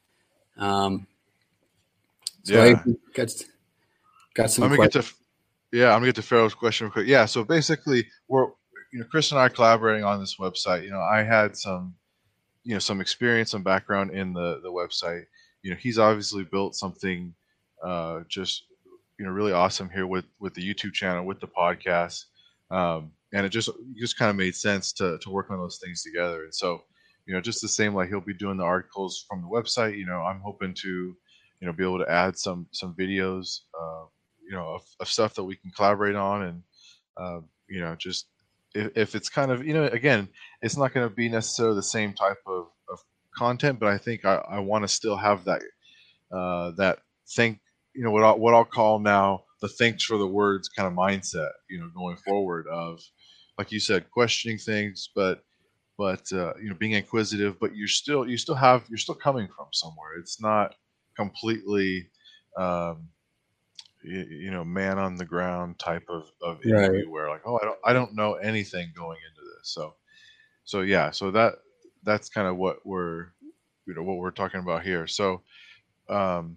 Um, 0.57 1.07
so 2.45 2.55
yeah. 2.55 2.81
I 2.87 2.91
got, 3.15 3.45
got 4.35 4.51
some. 4.51 4.63
Let 4.63 4.71
me 4.71 4.77
questions. 4.77 5.07
get 5.07 5.15
to. 5.73 5.79
Yeah, 5.79 5.89
I'm 5.89 5.97
gonna 5.97 6.07
get 6.07 6.15
to 6.17 6.23
Feral's 6.23 6.55
question 6.55 6.87
real 6.87 6.93
quick. 6.93 7.09
Yeah, 7.09 7.25
so 7.27 7.45
basically, 7.45 8.07
we're 8.29 8.47
you 8.93 9.01
know 9.01 9.07
Chris 9.11 9.31
and 9.33 9.41
I 9.41 9.47
are 9.47 9.51
collaborating 9.51 10.05
on 10.05 10.21
this 10.21 10.37
website. 10.37 10.85
You 10.85 10.91
know, 10.91 11.01
I 11.01 11.23
had 11.23 11.57
some, 11.57 11.95
you 12.63 12.75
know, 12.75 12.79
some 12.79 13.01
experience, 13.01 13.51
some 13.51 13.63
background 13.63 14.13
in 14.13 14.33
the 14.33 14.61
the 14.63 14.71
website. 14.71 15.25
You 15.63 15.73
know, 15.73 15.77
he's 15.77 15.99
obviously 15.99 16.45
built 16.45 16.77
something, 16.77 17.35
uh, 17.83 18.21
just 18.29 18.65
you 19.19 19.25
know, 19.25 19.33
really 19.33 19.53
awesome 19.53 19.91
here 19.91 20.07
with 20.07 20.27
with 20.39 20.55
the 20.55 20.63
YouTube 20.63 20.93
channel, 20.93 21.27
with 21.27 21.41
the 21.41 21.49
podcast, 21.49 22.27
um, 22.71 23.11
and 23.33 23.45
it 23.45 23.49
just 23.49 23.71
just 23.97 24.19
kind 24.19 24.31
of 24.31 24.37
made 24.37 24.55
sense 24.55 24.93
to 24.95 25.19
to 25.19 25.31
work 25.31 25.51
on 25.51 25.59
those 25.59 25.79
things 25.83 26.03
together. 26.03 26.45
And 26.45 26.55
so, 26.55 26.85
you 27.27 27.35
know, 27.35 27.41
just 27.41 27.61
the 27.61 27.69
same 27.69 27.95
like 27.95 28.09
he'll 28.09 28.21
be 28.21 28.35
doing 28.35 28.57
the 28.57 28.65
articles 28.65 29.25
from 29.29 29.43
the 29.43 29.49
website. 29.49 29.99
You 29.99 30.07
know, 30.07 30.21
I'm 30.21 30.41
hoping 30.41 30.75
to, 30.75 30.89
you 30.89 31.67
know, 31.67 31.73
be 31.73 31.85
able 31.85 31.99
to 31.99 32.11
add 32.11 32.39
some 32.39 32.67
some 32.73 32.95
videos, 32.95 33.61
uh, 33.79 34.05
you 34.49 34.53
know, 34.53 34.75
of, 34.75 34.83
of 35.01 35.09
stuff 35.09 35.35
that 35.35 35.45
we 35.45 35.57
can 35.57 35.71
collaborate 35.71 36.17
on, 36.17 36.43
and 36.43 36.63
uh, 37.17 37.41
you 37.69 37.81
know, 37.81 37.97
just 37.97 38.27
if, 38.75 38.97
if 38.97 39.15
it's 39.15 39.29
kind 39.29 39.51
of, 39.51 39.67
you 39.67 39.75
know, 39.75 39.85
again, 39.87 40.29
it's 40.63 40.77
not 40.77 40.93
going 40.93 41.09
to 41.09 41.15
be 41.15 41.29
necessarily 41.29 41.77
the 41.77 41.83
same 41.83 42.13
type 42.13 42.39
of, 42.47 42.67
of 42.91 43.01
content, 43.37 43.81
but 43.81 43.89
I 43.89 43.99
think 43.99 44.25
I, 44.25 44.37
I 44.37 44.59
want 44.61 44.85
to 44.85 44.89
still 44.89 45.17
have 45.17 45.45
that 45.45 45.63
uh, 46.33 46.73
that 46.73 46.99
think, 47.35 47.61
you 47.95 48.05
know, 48.05 48.11
what 48.11 48.23
I'll, 48.23 48.39
what 48.39 48.55
I'll 48.55 48.65
call 48.65 48.99
now 48.99 49.45
the 49.63 49.69
thanks 49.69 50.05
for 50.05 50.19
the 50.19 50.27
words 50.27 50.69
kind 50.69 50.87
of 50.87 50.93
mindset, 50.93 51.51
you 51.71 51.81
know, 51.81 51.91
going 51.95 52.17
forward 52.19 52.67
of, 52.67 53.01
like 53.59 53.73
you 53.73 53.81
said, 53.81 54.11
questioning 54.11 54.59
things, 54.59 55.09
but 55.15 55.43
but 55.99 56.31
uh, 56.33 56.53
you 56.61 56.69
know 56.69 56.75
being 56.75 56.93
inquisitive 56.93 57.59
but 57.59 57.75
you're 57.75 57.89
still 57.89 58.29
you 58.29 58.37
still 58.37 58.55
have 58.55 58.85
you're 58.89 58.99
still 58.99 59.15
coming 59.15 59.49
from 59.57 59.67
somewhere. 59.73 60.19
It's 60.19 60.41
not 60.41 60.75
completely 61.17 62.09
um, 62.57 63.09
you, 64.03 64.27
you, 64.29 64.51
know 64.51 64.65
man 64.65 64.99
on 64.99 65.17
the 65.17 65.25
ground 65.25 65.79
type 65.79 66.05
of, 66.09 66.31
of 66.43 66.65
interview 66.65 67.01
right. 67.01 67.11
where 67.11 67.29
like 67.29 67.43
oh 67.47 67.59
I 67.61 67.65
don't 67.65 67.79
I 67.85 67.93
don't 67.93 68.15
know 68.15 68.35
anything 68.35 68.93
going 68.95 69.19
into 69.29 69.43
this. 69.57 69.69
So 69.69 69.95
so 70.65 70.83
yeah 70.83 71.11
so 71.11 71.31
that 71.31 71.55
that's 72.03 72.29
kind 72.29 72.47
of 72.47 72.57
what 72.57 72.85
we're 72.85 73.29
you 73.87 73.95
know 73.95 74.03
what 74.03 74.19
we're 74.19 74.31
talking 74.31 74.61
about 74.61 74.83
here. 74.83 75.07
So 75.07 75.43
um 76.09 76.57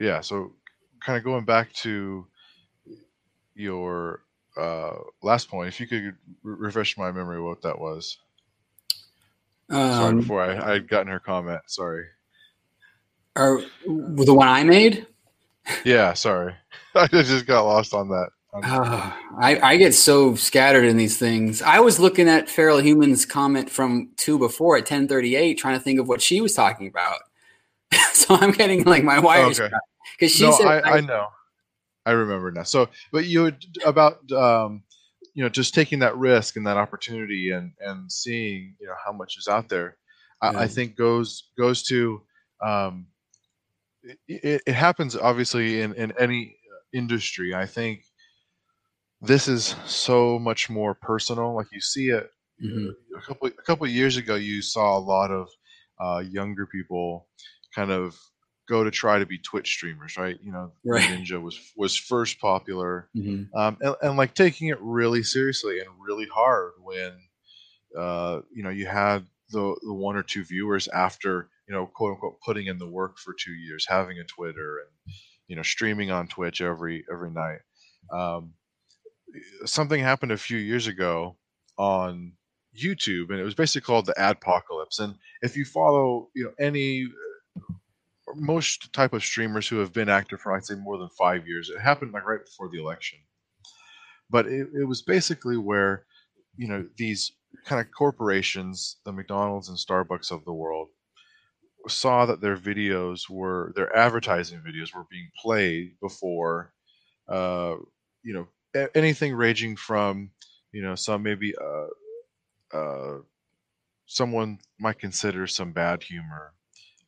yeah 0.00 0.20
so 0.20 0.52
kind 1.00 1.16
of 1.16 1.24
going 1.24 1.44
back 1.44 1.72
to 1.72 2.26
your 3.54 4.23
uh, 4.56 4.92
last 5.22 5.48
point, 5.48 5.68
if 5.68 5.80
you 5.80 5.86
could 5.86 6.02
re- 6.02 6.14
refresh 6.42 6.96
my 6.96 7.10
memory 7.10 7.40
what 7.40 7.62
that 7.62 7.78
was. 7.78 8.18
Um, 9.70 9.92
Sorry, 9.92 10.14
before 10.16 10.42
I, 10.42 10.70
I 10.70 10.72
had 10.74 10.88
gotten 10.88 11.08
her 11.08 11.20
comment. 11.20 11.62
Sorry. 11.66 12.04
Or 13.36 13.62
the 13.86 14.34
one 14.34 14.48
I 14.48 14.62
made? 14.62 15.06
Yeah, 15.84 16.12
sorry. 16.12 16.54
I 16.94 17.06
just 17.08 17.46
got 17.46 17.62
lost 17.62 17.94
on 17.94 18.08
that. 18.10 18.28
Uh, 18.52 19.10
I, 19.40 19.58
I 19.60 19.76
get 19.76 19.94
so 19.94 20.36
scattered 20.36 20.84
in 20.84 20.96
these 20.96 21.18
things. 21.18 21.60
I 21.60 21.80
was 21.80 21.98
looking 21.98 22.28
at 22.28 22.48
Feral 22.48 22.78
Human's 22.78 23.26
comment 23.26 23.68
from 23.68 24.10
two 24.16 24.38
before 24.38 24.76
at 24.76 24.82
1038, 24.82 25.54
trying 25.54 25.76
to 25.76 25.82
think 25.82 25.98
of 25.98 26.06
what 26.06 26.22
she 26.22 26.40
was 26.40 26.54
talking 26.54 26.86
about. 26.86 27.18
so 28.12 28.36
I'm 28.36 28.52
getting 28.52 28.84
like 28.84 29.02
my 29.02 29.18
wires 29.18 29.58
because 29.58 29.72
okay. 30.18 30.28
she 30.28 30.44
no, 30.44 30.52
said 30.52 30.66
I, 30.66 30.78
I, 30.78 30.96
I 30.98 31.00
know 31.00 31.28
I 32.06 32.12
remember 32.12 32.50
now. 32.50 32.64
So, 32.64 32.88
but 33.12 33.26
you 33.26 33.52
about 33.84 34.30
um, 34.32 34.82
you 35.34 35.42
know 35.42 35.48
just 35.48 35.74
taking 35.74 36.00
that 36.00 36.16
risk 36.16 36.56
and 36.56 36.66
that 36.66 36.76
opportunity 36.76 37.50
and 37.50 37.72
and 37.80 38.10
seeing 38.10 38.76
you 38.80 38.86
know 38.86 38.94
how 39.04 39.12
much 39.12 39.36
is 39.38 39.48
out 39.48 39.68
there. 39.68 39.96
Yeah. 40.42 40.50
I, 40.50 40.62
I, 40.64 40.68
think 40.68 40.96
goes 40.96 41.50
goes 41.58 41.82
to 41.84 42.22
um, 42.64 43.06
it, 44.28 44.62
it 44.66 44.74
happens 44.74 45.16
obviously 45.16 45.80
in 45.80 45.94
in 45.94 46.12
any 46.18 46.56
industry. 46.92 47.54
I 47.54 47.66
think 47.66 48.04
this 49.20 49.48
is 49.48 49.74
so 49.86 50.38
much 50.38 50.68
more 50.68 50.94
personal. 50.94 51.54
Like 51.54 51.68
you 51.72 51.80
see 51.80 52.08
it 52.08 52.30
mm-hmm. 52.62 52.90
a 53.16 53.20
couple 53.22 53.48
a 53.48 53.62
couple 53.62 53.86
years 53.86 54.16
ago, 54.16 54.34
you 54.34 54.62
saw 54.62 54.96
a 54.96 55.00
lot 55.00 55.30
of 55.30 55.48
uh, 56.00 56.18
younger 56.18 56.66
people 56.66 57.28
kind 57.74 57.90
of 57.90 58.16
go 58.68 58.84
to 58.84 58.90
try 58.90 59.18
to 59.18 59.26
be 59.26 59.38
Twitch 59.38 59.68
streamers, 59.68 60.16
right? 60.16 60.38
You 60.42 60.52
know, 60.52 60.72
right. 60.84 61.02
Ninja 61.02 61.40
was 61.40 61.58
was 61.76 61.96
first 61.96 62.40
popular, 62.40 63.08
mm-hmm. 63.16 63.56
um, 63.56 63.76
and, 63.80 63.94
and, 64.02 64.16
like 64.16 64.34
taking 64.34 64.68
it 64.68 64.78
really 64.80 65.22
seriously 65.22 65.80
and 65.80 65.88
really 66.00 66.26
hard 66.26 66.72
when 66.82 67.12
uh, 67.98 68.40
you 68.52 68.62
know 68.62 68.70
you 68.70 68.86
had 68.86 69.26
the 69.50 69.76
the 69.82 69.92
one 69.92 70.16
or 70.16 70.22
two 70.22 70.44
viewers 70.44 70.88
after 70.88 71.48
you 71.68 71.74
know 71.74 71.86
quote 71.86 72.12
unquote 72.12 72.40
putting 72.44 72.66
in 72.66 72.78
the 72.78 72.88
work 72.88 73.18
for 73.18 73.34
two 73.34 73.52
years, 73.52 73.86
having 73.88 74.18
a 74.18 74.24
Twitter 74.24 74.78
and 74.78 75.14
you 75.48 75.56
know 75.56 75.62
streaming 75.62 76.10
on 76.10 76.26
Twitch 76.26 76.60
every 76.60 77.04
every 77.12 77.30
night. 77.30 77.60
Um, 78.12 78.54
something 79.64 80.00
happened 80.00 80.32
a 80.32 80.38
few 80.38 80.58
years 80.58 80.86
ago 80.86 81.36
on 81.76 82.32
YouTube, 82.76 83.30
and 83.30 83.38
it 83.38 83.44
was 83.44 83.54
basically 83.54 83.84
called 83.84 84.06
the 84.06 84.14
Adpocalypse. 84.14 84.98
And 84.98 85.16
if 85.42 85.56
you 85.56 85.64
follow, 85.64 86.28
you 86.34 86.44
know, 86.44 86.52
any 86.58 87.06
most 88.36 88.92
type 88.92 89.12
of 89.12 89.24
streamers 89.24 89.68
who 89.68 89.78
have 89.78 89.92
been 89.92 90.08
active 90.08 90.40
for 90.40 90.54
I'd 90.54 90.64
say 90.64 90.74
more 90.74 90.98
than 90.98 91.08
five 91.18 91.46
years. 91.46 91.70
It 91.70 91.80
happened 91.80 92.12
like 92.12 92.26
right 92.26 92.44
before 92.44 92.68
the 92.68 92.80
election, 92.80 93.18
but 94.30 94.46
it, 94.46 94.68
it 94.74 94.84
was 94.84 95.02
basically 95.02 95.56
where 95.56 96.04
you 96.56 96.68
know 96.68 96.86
these 96.96 97.32
kind 97.64 97.80
of 97.80 97.90
corporations, 97.96 98.96
the 99.04 99.12
McDonald's 99.12 99.68
and 99.68 99.78
Starbucks 99.78 100.30
of 100.30 100.44
the 100.44 100.52
world, 100.52 100.88
saw 101.88 102.26
that 102.26 102.40
their 102.40 102.56
videos 102.56 103.28
were 103.28 103.72
their 103.76 103.94
advertising 103.96 104.60
videos 104.60 104.94
were 104.94 105.06
being 105.10 105.30
played 105.40 105.92
before, 106.00 106.72
uh, 107.28 107.74
you 108.22 108.32
know, 108.34 108.88
anything 108.94 109.34
ranging 109.34 109.76
from 109.76 110.30
you 110.72 110.82
know 110.82 110.94
some 110.94 111.22
maybe 111.22 111.54
uh, 111.56 112.76
uh, 112.76 113.18
someone 114.06 114.58
might 114.78 114.98
consider 114.98 115.46
some 115.46 115.72
bad 115.72 116.02
humor 116.02 116.54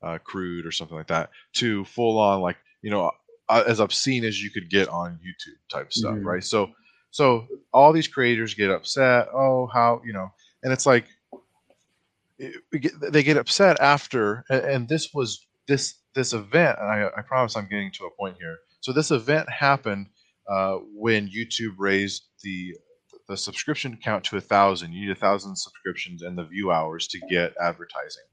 uh, 0.02 0.18
crude 0.18 0.66
or 0.66 0.72
something 0.72 0.96
like 0.96 1.08
that 1.08 1.30
to 1.54 1.84
full 1.84 2.18
on 2.18 2.40
like 2.40 2.56
you 2.82 2.90
know 2.90 3.10
uh, 3.48 3.64
as 3.66 3.80
obscene 3.80 4.24
as 4.24 4.42
you 4.42 4.50
could 4.50 4.68
get 4.70 4.88
on 4.88 5.18
YouTube 5.24 5.58
type 5.70 5.92
stuff, 5.92 6.14
mm-hmm. 6.14 6.26
right? 6.26 6.44
So 6.44 6.70
so 7.10 7.46
all 7.72 7.92
these 7.92 8.08
creators 8.08 8.54
get 8.54 8.70
upset. 8.70 9.28
Oh, 9.32 9.68
how 9.72 10.02
you 10.04 10.12
know? 10.12 10.28
And 10.62 10.72
it's 10.72 10.86
like 10.86 11.06
it, 12.38 12.62
they 13.00 13.22
get 13.22 13.36
upset 13.36 13.80
after, 13.80 14.44
and, 14.50 14.64
and, 14.64 14.88
this 14.88 15.14
was 15.14 15.46
this 15.66 15.94
this 16.14 16.32
event. 16.32 16.78
And 16.80 16.90
I, 16.90 17.08
I 17.16 17.22
promise 17.22 17.56
I'm 17.56 17.68
getting 17.68 17.90
to 17.92 18.04
a 18.04 18.10
point 18.10 18.36
here. 18.38 18.58
So 18.80 18.92
this 18.92 19.10
event 19.10 19.48
happened 19.48 20.08
uh, 20.48 20.76
when 20.94 21.28
YouTube 21.28 21.74
raised 21.78 22.24
the 22.42 22.74
the 23.28 23.36
subscription 23.36 23.98
count 24.02 24.24
to 24.24 24.36
a 24.36 24.40
thousand. 24.40 24.92
You 24.92 25.06
need 25.06 25.16
a 25.16 25.18
thousand 25.18 25.56
subscriptions 25.56 26.22
and 26.22 26.36
the 26.36 26.44
view 26.44 26.70
hours 26.70 27.08
to 27.08 27.20
get 27.30 27.54
advertising. 27.60 28.24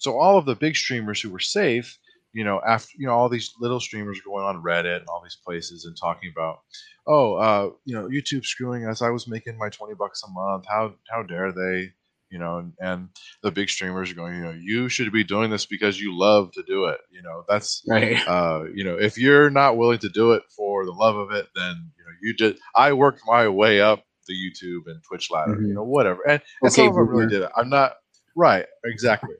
So 0.00 0.18
all 0.18 0.38
of 0.38 0.46
the 0.46 0.56
big 0.56 0.76
streamers 0.76 1.20
who 1.20 1.30
were 1.30 1.38
safe, 1.38 1.98
you 2.32 2.42
know, 2.42 2.60
after 2.66 2.90
you 2.98 3.06
know 3.06 3.12
all 3.12 3.28
these 3.28 3.52
little 3.60 3.80
streamers 3.80 4.18
are 4.18 4.28
going 4.28 4.44
on 4.44 4.62
Reddit 4.62 4.98
and 4.98 5.08
all 5.08 5.22
these 5.22 5.38
places 5.44 5.84
and 5.84 5.96
talking 5.96 6.32
about, 6.34 6.60
oh, 7.06 7.34
uh, 7.34 7.70
you 7.84 7.94
know, 7.94 8.08
YouTube 8.08 8.44
screwing 8.44 8.86
us. 8.86 9.02
I 9.02 9.10
was 9.10 9.28
making 9.28 9.58
my 9.58 9.68
twenty 9.68 9.94
bucks 9.94 10.22
a 10.22 10.30
month. 10.30 10.64
How 10.68 10.94
how 11.10 11.22
dare 11.22 11.52
they? 11.52 11.92
You 12.30 12.38
know, 12.38 12.58
and, 12.58 12.72
and 12.78 13.08
the 13.42 13.50
big 13.50 13.68
streamers 13.68 14.12
are 14.12 14.14
going, 14.14 14.36
you 14.36 14.42
know, 14.42 14.56
you 14.56 14.88
should 14.88 15.12
be 15.12 15.24
doing 15.24 15.50
this 15.50 15.66
because 15.66 16.00
you 16.00 16.16
love 16.16 16.52
to 16.52 16.62
do 16.62 16.84
it. 16.84 17.00
You 17.10 17.22
know, 17.22 17.42
that's 17.48 17.82
right. 17.88 18.16
Uh, 18.28 18.66
you 18.72 18.84
know, 18.84 18.96
if 18.96 19.18
you're 19.18 19.50
not 19.50 19.76
willing 19.76 19.98
to 19.98 20.08
do 20.08 20.32
it 20.32 20.44
for 20.56 20.86
the 20.86 20.92
love 20.92 21.16
of 21.16 21.32
it, 21.32 21.48
then 21.56 21.90
you 21.98 22.04
know, 22.04 22.10
you 22.22 22.34
did. 22.34 22.58
I 22.76 22.92
worked 22.92 23.22
my 23.26 23.48
way 23.48 23.80
up 23.80 24.04
the 24.28 24.34
YouTube 24.34 24.82
and 24.86 25.02
Twitch 25.02 25.30
ladder. 25.30 25.54
Mm-hmm. 25.54 25.66
You 25.66 25.74
know, 25.74 25.82
whatever. 25.82 26.22
And, 26.22 26.40
and 26.62 26.70
okay, 26.70 26.86
some 26.86 26.88
of 26.88 26.94
them 26.94 27.08
really 27.08 27.26
did 27.26 27.42
it. 27.42 27.50
I'm 27.56 27.68
not 27.68 27.94
right. 28.36 28.66
Exactly. 28.84 29.34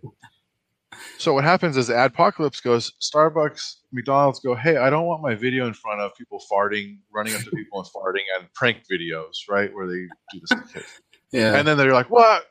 So 1.19 1.35
what 1.35 1.45
happens 1.45 1.77
is 1.77 1.89
Adpocalypse 1.89 2.63
goes, 2.63 2.93
Starbucks, 3.01 3.77
McDonald's 3.93 4.41
go, 4.41 4.55
hey, 4.55 4.77
I 4.77 4.91
don't 4.91 5.07
want 5.07 5.23
my 5.23 5.35
video 5.35 5.67
in 5.67 5.75
front 5.75 6.01
of 6.01 6.15
people 6.17 6.43
farting, 6.51 6.99
running 7.15 7.35
up 7.35 7.43
to 7.43 7.51
people 7.51 7.79
and 7.79 7.89
farting, 7.89 8.25
and 8.39 8.53
prank 8.55 8.79
videos, 8.91 9.49
right, 9.49 9.73
where 9.73 9.87
they 9.87 10.07
do 10.33 10.41
this. 10.41 10.85
yeah. 11.33 11.57
And 11.57 11.67
then 11.67 11.77
they're 11.77 11.93
like, 11.93 12.11
what? 12.11 12.45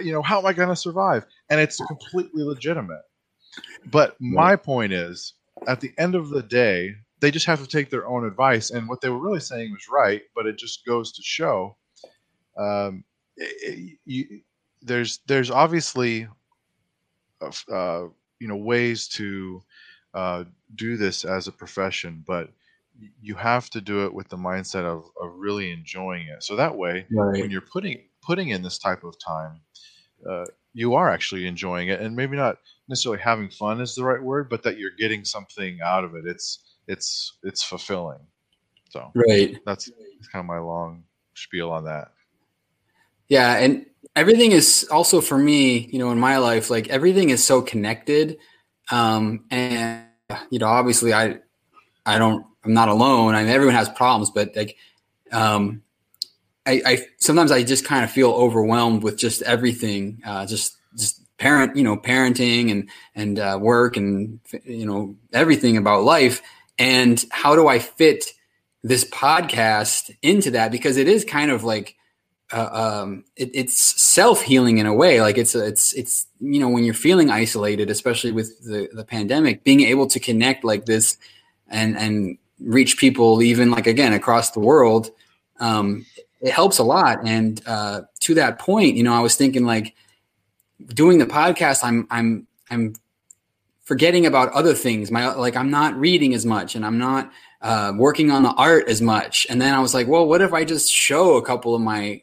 you 0.00 0.12
know, 0.12 0.22
how 0.22 0.38
am 0.38 0.46
I 0.46 0.52
going 0.52 0.68
to 0.68 0.76
survive? 0.76 1.26
And 1.50 1.60
it's 1.60 1.78
completely 1.86 2.42
legitimate. 2.42 3.02
But 3.90 4.16
my 4.20 4.56
point 4.56 4.92
is, 4.92 5.34
at 5.66 5.80
the 5.80 5.92
end 5.98 6.14
of 6.14 6.30
the 6.30 6.42
day, 6.42 6.94
they 7.20 7.30
just 7.30 7.46
have 7.46 7.60
to 7.60 7.68
take 7.68 7.90
their 7.90 8.06
own 8.06 8.24
advice. 8.24 8.70
And 8.70 8.88
what 8.88 9.00
they 9.00 9.08
were 9.08 9.18
really 9.18 9.40
saying 9.40 9.70
was 9.70 9.86
right, 9.90 10.22
but 10.34 10.46
it 10.46 10.56
just 10.56 10.84
goes 10.86 11.12
to 11.12 11.22
show 11.22 11.76
um, 12.58 13.04
it, 13.36 13.98
you, 14.04 14.40
there's 14.80 15.20
there's 15.26 15.50
obviously 15.50 16.26
uh, 17.70 18.08
you 18.38 18.48
know 18.48 18.56
ways 18.56 19.08
to 19.08 19.62
uh, 20.14 20.44
do 20.74 20.96
this 20.96 21.24
as 21.24 21.48
a 21.48 21.52
profession, 21.52 22.24
but 22.26 22.50
you 23.20 23.34
have 23.34 23.70
to 23.70 23.80
do 23.80 24.04
it 24.04 24.12
with 24.12 24.28
the 24.28 24.36
mindset 24.36 24.84
of, 24.84 25.04
of 25.20 25.34
really 25.36 25.70
enjoying 25.72 26.26
it. 26.28 26.42
So 26.42 26.56
that 26.56 26.76
way, 26.76 27.06
right. 27.10 27.40
when 27.40 27.50
you're 27.50 27.60
putting 27.60 28.02
putting 28.20 28.50
in 28.50 28.62
this 28.62 28.78
type 28.78 29.04
of 29.04 29.14
time, 29.18 29.60
uh, 30.28 30.44
you 30.74 30.94
are 30.94 31.10
actually 31.10 31.46
enjoying 31.46 31.88
it, 31.88 32.00
and 32.00 32.14
maybe 32.14 32.36
not 32.36 32.58
necessarily 32.88 33.20
having 33.22 33.50
fun 33.50 33.80
is 33.80 33.94
the 33.94 34.04
right 34.04 34.22
word, 34.22 34.48
but 34.48 34.62
that 34.64 34.78
you're 34.78 34.90
getting 34.98 35.24
something 35.24 35.80
out 35.82 36.04
of 36.04 36.14
it. 36.14 36.26
It's 36.26 36.76
it's 36.86 37.38
it's 37.42 37.62
fulfilling. 37.62 38.20
So 38.90 39.10
right, 39.14 39.56
that's, 39.64 39.86
that's 39.86 40.28
kind 40.28 40.42
of 40.42 40.46
my 40.46 40.58
long 40.58 41.04
spiel 41.34 41.70
on 41.70 41.84
that. 41.84 42.12
Yeah, 43.32 43.56
and 43.56 43.86
everything 44.14 44.52
is 44.52 44.86
also 44.90 45.22
for 45.22 45.38
me, 45.38 45.88
you 45.90 45.98
know, 45.98 46.10
in 46.10 46.18
my 46.18 46.36
life, 46.36 46.68
like 46.68 46.90
everything 46.90 47.30
is 47.30 47.42
so 47.42 47.62
connected. 47.62 48.36
Um, 48.90 49.46
and 49.50 50.04
you 50.50 50.58
know, 50.58 50.66
obviously, 50.66 51.14
I 51.14 51.38
I 52.04 52.18
don't 52.18 52.44
I'm 52.62 52.74
not 52.74 52.90
alone. 52.90 53.34
I 53.34 53.42
mean, 53.42 53.50
everyone 53.50 53.74
has 53.74 53.88
problems, 53.88 54.28
but 54.28 54.54
like, 54.54 54.76
um, 55.32 55.80
I, 56.66 56.82
I 56.84 57.06
sometimes 57.20 57.52
I 57.52 57.62
just 57.62 57.86
kind 57.86 58.04
of 58.04 58.10
feel 58.10 58.32
overwhelmed 58.32 59.02
with 59.02 59.16
just 59.16 59.40
everything, 59.44 60.20
uh, 60.26 60.44
just 60.44 60.76
just 60.98 61.22
parent, 61.38 61.74
you 61.74 61.84
know, 61.84 61.96
parenting 61.96 62.70
and 62.70 62.90
and 63.14 63.38
uh, 63.38 63.58
work 63.58 63.96
and 63.96 64.40
you 64.62 64.84
know 64.84 65.16
everything 65.32 65.78
about 65.78 66.04
life. 66.04 66.42
And 66.78 67.24
how 67.30 67.56
do 67.56 67.66
I 67.66 67.78
fit 67.78 68.26
this 68.82 69.06
podcast 69.06 70.14
into 70.20 70.50
that? 70.50 70.70
Because 70.70 70.98
it 70.98 71.08
is 71.08 71.24
kind 71.24 71.50
of 71.50 71.64
like 71.64 71.96
uh, 72.52 73.00
um, 73.02 73.24
it, 73.36 73.50
it's 73.54 74.02
self 74.02 74.42
healing 74.42 74.78
in 74.78 74.86
a 74.86 74.94
way. 74.94 75.20
Like 75.20 75.38
it's 75.38 75.54
it's 75.54 75.92
it's 75.94 76.26
you 76.40 76.60
know 76.60 76.68
when 76.68 76.84
you're 76.84 76.94
feeling 76.94 77.30
isolated, 77.30 77.90
especially 77.90 78.32
with 78.32 78.62
the 78.64 78.88
the 78.92 79.04
pandemic, 79.04 79.64
being 79.64 79.80
able 79.80 80.06
to 80.08 80.20
connect 80.20 80.64
like 80.64 80.84
this 80.84 81.16
and 81.68 81.96
and 81.96 82.38
reach 82.60 82.96
people 82.98 83.42
even 83.42 83.70
like 83.70 83.86
again 83.86 84.12
across 84.12 84.52
the 84.52 84.60
world 84.60 85.10
um, 85.62 86.04
it 86.40 86.52
helps 86.52 86.78
a 86.78 86.84
lot. 86.84 87.26
And 87.26 87.62
uh, 87.66 88.02
to 88.20 88.34
that 88.34 88.58
point 88.58 88.96
you 88.96 89.02
know 89.02 89.14
i 89.14 89.20
was 89.20 89.34
thinking 89.34 89.64
like 89.64 89.94
doing 90.94 91.18
the 91.18 91.26
podcast 91.26 91.82
i'm 91.82 92.06
i'm 92.10 92.46
i'm 92.70 92.94
forgetting 93.82 94.26
about 94.26 94.52
other 94.52 94.74
things. 94.74 95.10
My 95.10 95.34
like 95.34 95.56
i'm 95.56 95.70
not 95.70 95.98
reading 95.98 96.34
as 96.34 96.46
much 96.46 96.76
and 96.76 96.86
i'm 96.86 96.98
not 96.98 97.32
uh, 97.60 97.92
working 97.96 98.30
on 98.30 98.42
the 98.42 98.52
art 98.52 98.88
as 98.88 99.02
much. 99.02 99.46
And 99.50 99.60
then 99.60 99.74
i 99.74 99.80
was 99.80 99.92
like 99.92 100.06
well 100.06 100.26
what 100.26 100.40
if 100.40 100.52
i 100.52 100.64
just 100.64 100.90
show 100.90 101.36
a 101.36 101.42
couple 101.42 101.74
of 101.74 101.80
my 101.80 102.22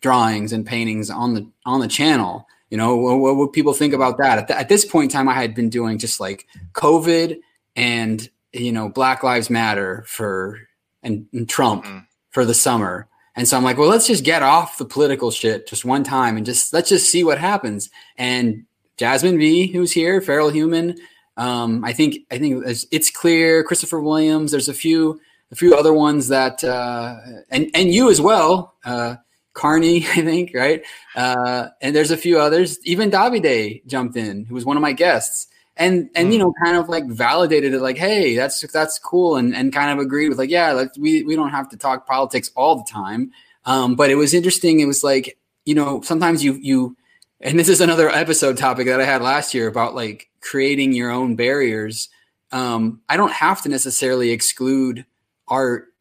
drawings 0.00 0.52
and 0.52 0.66
paintings 0.66 1.10
on 1.10 1.34
the 1.34 1.46
on 1.66 1.80
the 1.80 1.88
channel 1.88 2.46
you 2.70 2.76
know 2.76 2.96
what, 2.96 3.18
what 3.18 3.36
would 3.36 3.52
people 3.52 3.72
think 3.72 3.92
about 3.92 4.18
that 4.18 4.38
at, 4.38 4.50
at 4.50 4.68
this 4.68 4.84
point 4.84 5.10
in 5.10 5.16
time 5.16 5.28
i 5.28 5.34
had 5.34 5.54
been 5.54 5.68
doing 5.68 5.98
just 5.98 6.20
like 6.20 6.46
covid 6.72 7.38
and 7.76 8.28
you 8.52 8.72
know 8.72 8.88
Black 8.88 9.22
Lives 9.22 9.50
Matter 9.50 10.04
for 10.06 10.58
and, 11.02 11.26
and 11.32 11.48
Trump 11.48 11.84
mm-hmm. 11.84 11.98
for 12.30 12.44
the 12.44 12.54
summer. 12.54 13.08
And 13.36 13.46
so 13.46 13.56
I'm 13.56 13.62
like, 13.62 13.78
well, 13.78 13.88
let's 13.88 14.08
just 14.08 14.24
get 14.24 14.42
off 14.42 14.78
the 14.78 14.84
political 14.84 15.30
shit 15.30 15.68
just 15.68 15.84
one 15.84 16.02
time 16.02 16.36
and 16.36 16.44
just 16.44 16.72
let's 16.72 16.88
just 16.88 17.08
see 17.08 17.22
what 17.22 17.38
happens. 17.38 17.88
And 18.16 18.64
Jasmine 18.96 19.38
B, 19.38 19.68
who's 19.68 19.92
here, 19.92 20.20
Feral 20.20 20.50
Human. 20.50 20.96
Um, 21.36 21.84
I 21.84 21.92
think 21.92 22.18
I 22.32 22.38
think 22.38 22.64
it's 22.90 23.10
clear. 23.10 23.62
Christopher 23.62 24.00
Williams. 24.00 24.50
There's 24.50 24.68
a 24.68 24.74
few 24.74 25.20
a 25.52 25.54
few 25.54 25.76
other 25.76 25.92
ones 25.92 26.28
that 26.28 26.64
uh, 26.64 27.16
and 27.50 27.70
and 27.74 27.94
you 27.94 28.10
as 28.10 28.20
well. 28.20 28.74
Uh, 28.84 29.16
Carney, 29.58 30.06
I 30.16 30.22
think, 30.22 30.52
right? 30.54 30.84
Uh, 31.16 31.68
and 31.82 31.94
there's 31.94 32.12
a 32.12 32.16
few 32.16 32.38
others. 32.38 32.78
Even 32.84 33.10
Davide 33.10 33.84
jumped 33.86 34.16
in, 34.16 34.44
who 34.44 34.54
was 34.54 34.64
one 34.64 34.76
of 34.76 34.80
my 34.80 34.92
guests 34.92 35.48
and 35.78 36.10
and 36.14 36.32
you 36.32 36.38
hmm. 36.38 36.46
know 36.46 36.54
kind 36.64 36.76
of 36.76 36.88
like 36.88 37.06
validated 37.06 37.72
it 37.72 37.80
like 37.80 37.96
hey 37.96 38.36
that's 38.36 38.60
that's 38.72 38.98
cool 38.98 39.36
and 39.36 39.54
and 39.54 39.72
kind 39.72 39.90
of 39.90 40.04
agreed 40.04 40.28
with 40.28 40.38
like 40.38 40.50
yeah 40.50 40.72
like 40.72 40.90
we 40.98 41.22
we 41.22 41.36
don't 41.36 41.50
have 41.50 41.68
to 41.68 41.76
talk 41.76 42.06
politics 42.06 42.50
all 42.56 42.76
the 42.76 42.90
time 42.90 43.30
um, 43.64 43.94
but 43.94 44.10
it 44.10 44.16
was 44.16 44.34
interesting 44.34 44.80
it 44.80 44.86
was 44.86 45.04
like 45.04 45.38
you 45.64 45.74
know 45.74 46.00
sometimes 46.02 46.42
you 46.42 46.54
you 46.54 46.96
and 47.40 47.58
this 47.58 47.68
is 47.68 47.80
another 47.80 48.10
episode 48.10 48.56
topic 48.56 48.86
that 48.86 49.00
i 49.00 49.04
had 49.04 49.22
last 49.22 49.54
year 49.54 49.68
about 49.68 49.94
like 49.94 50.28
creating 50.40 50.92
your 50.92 51.10
own 51.10 51.36
barriers 51.36 52.08
um, 52.50 53.00
i 53.08 53.16
don't 53.16 53.32
have 53.32 53.62
to 53.62 53.68
necessarily 53.68 54.30
exclude 54.30 55.06
art 55.46 55.94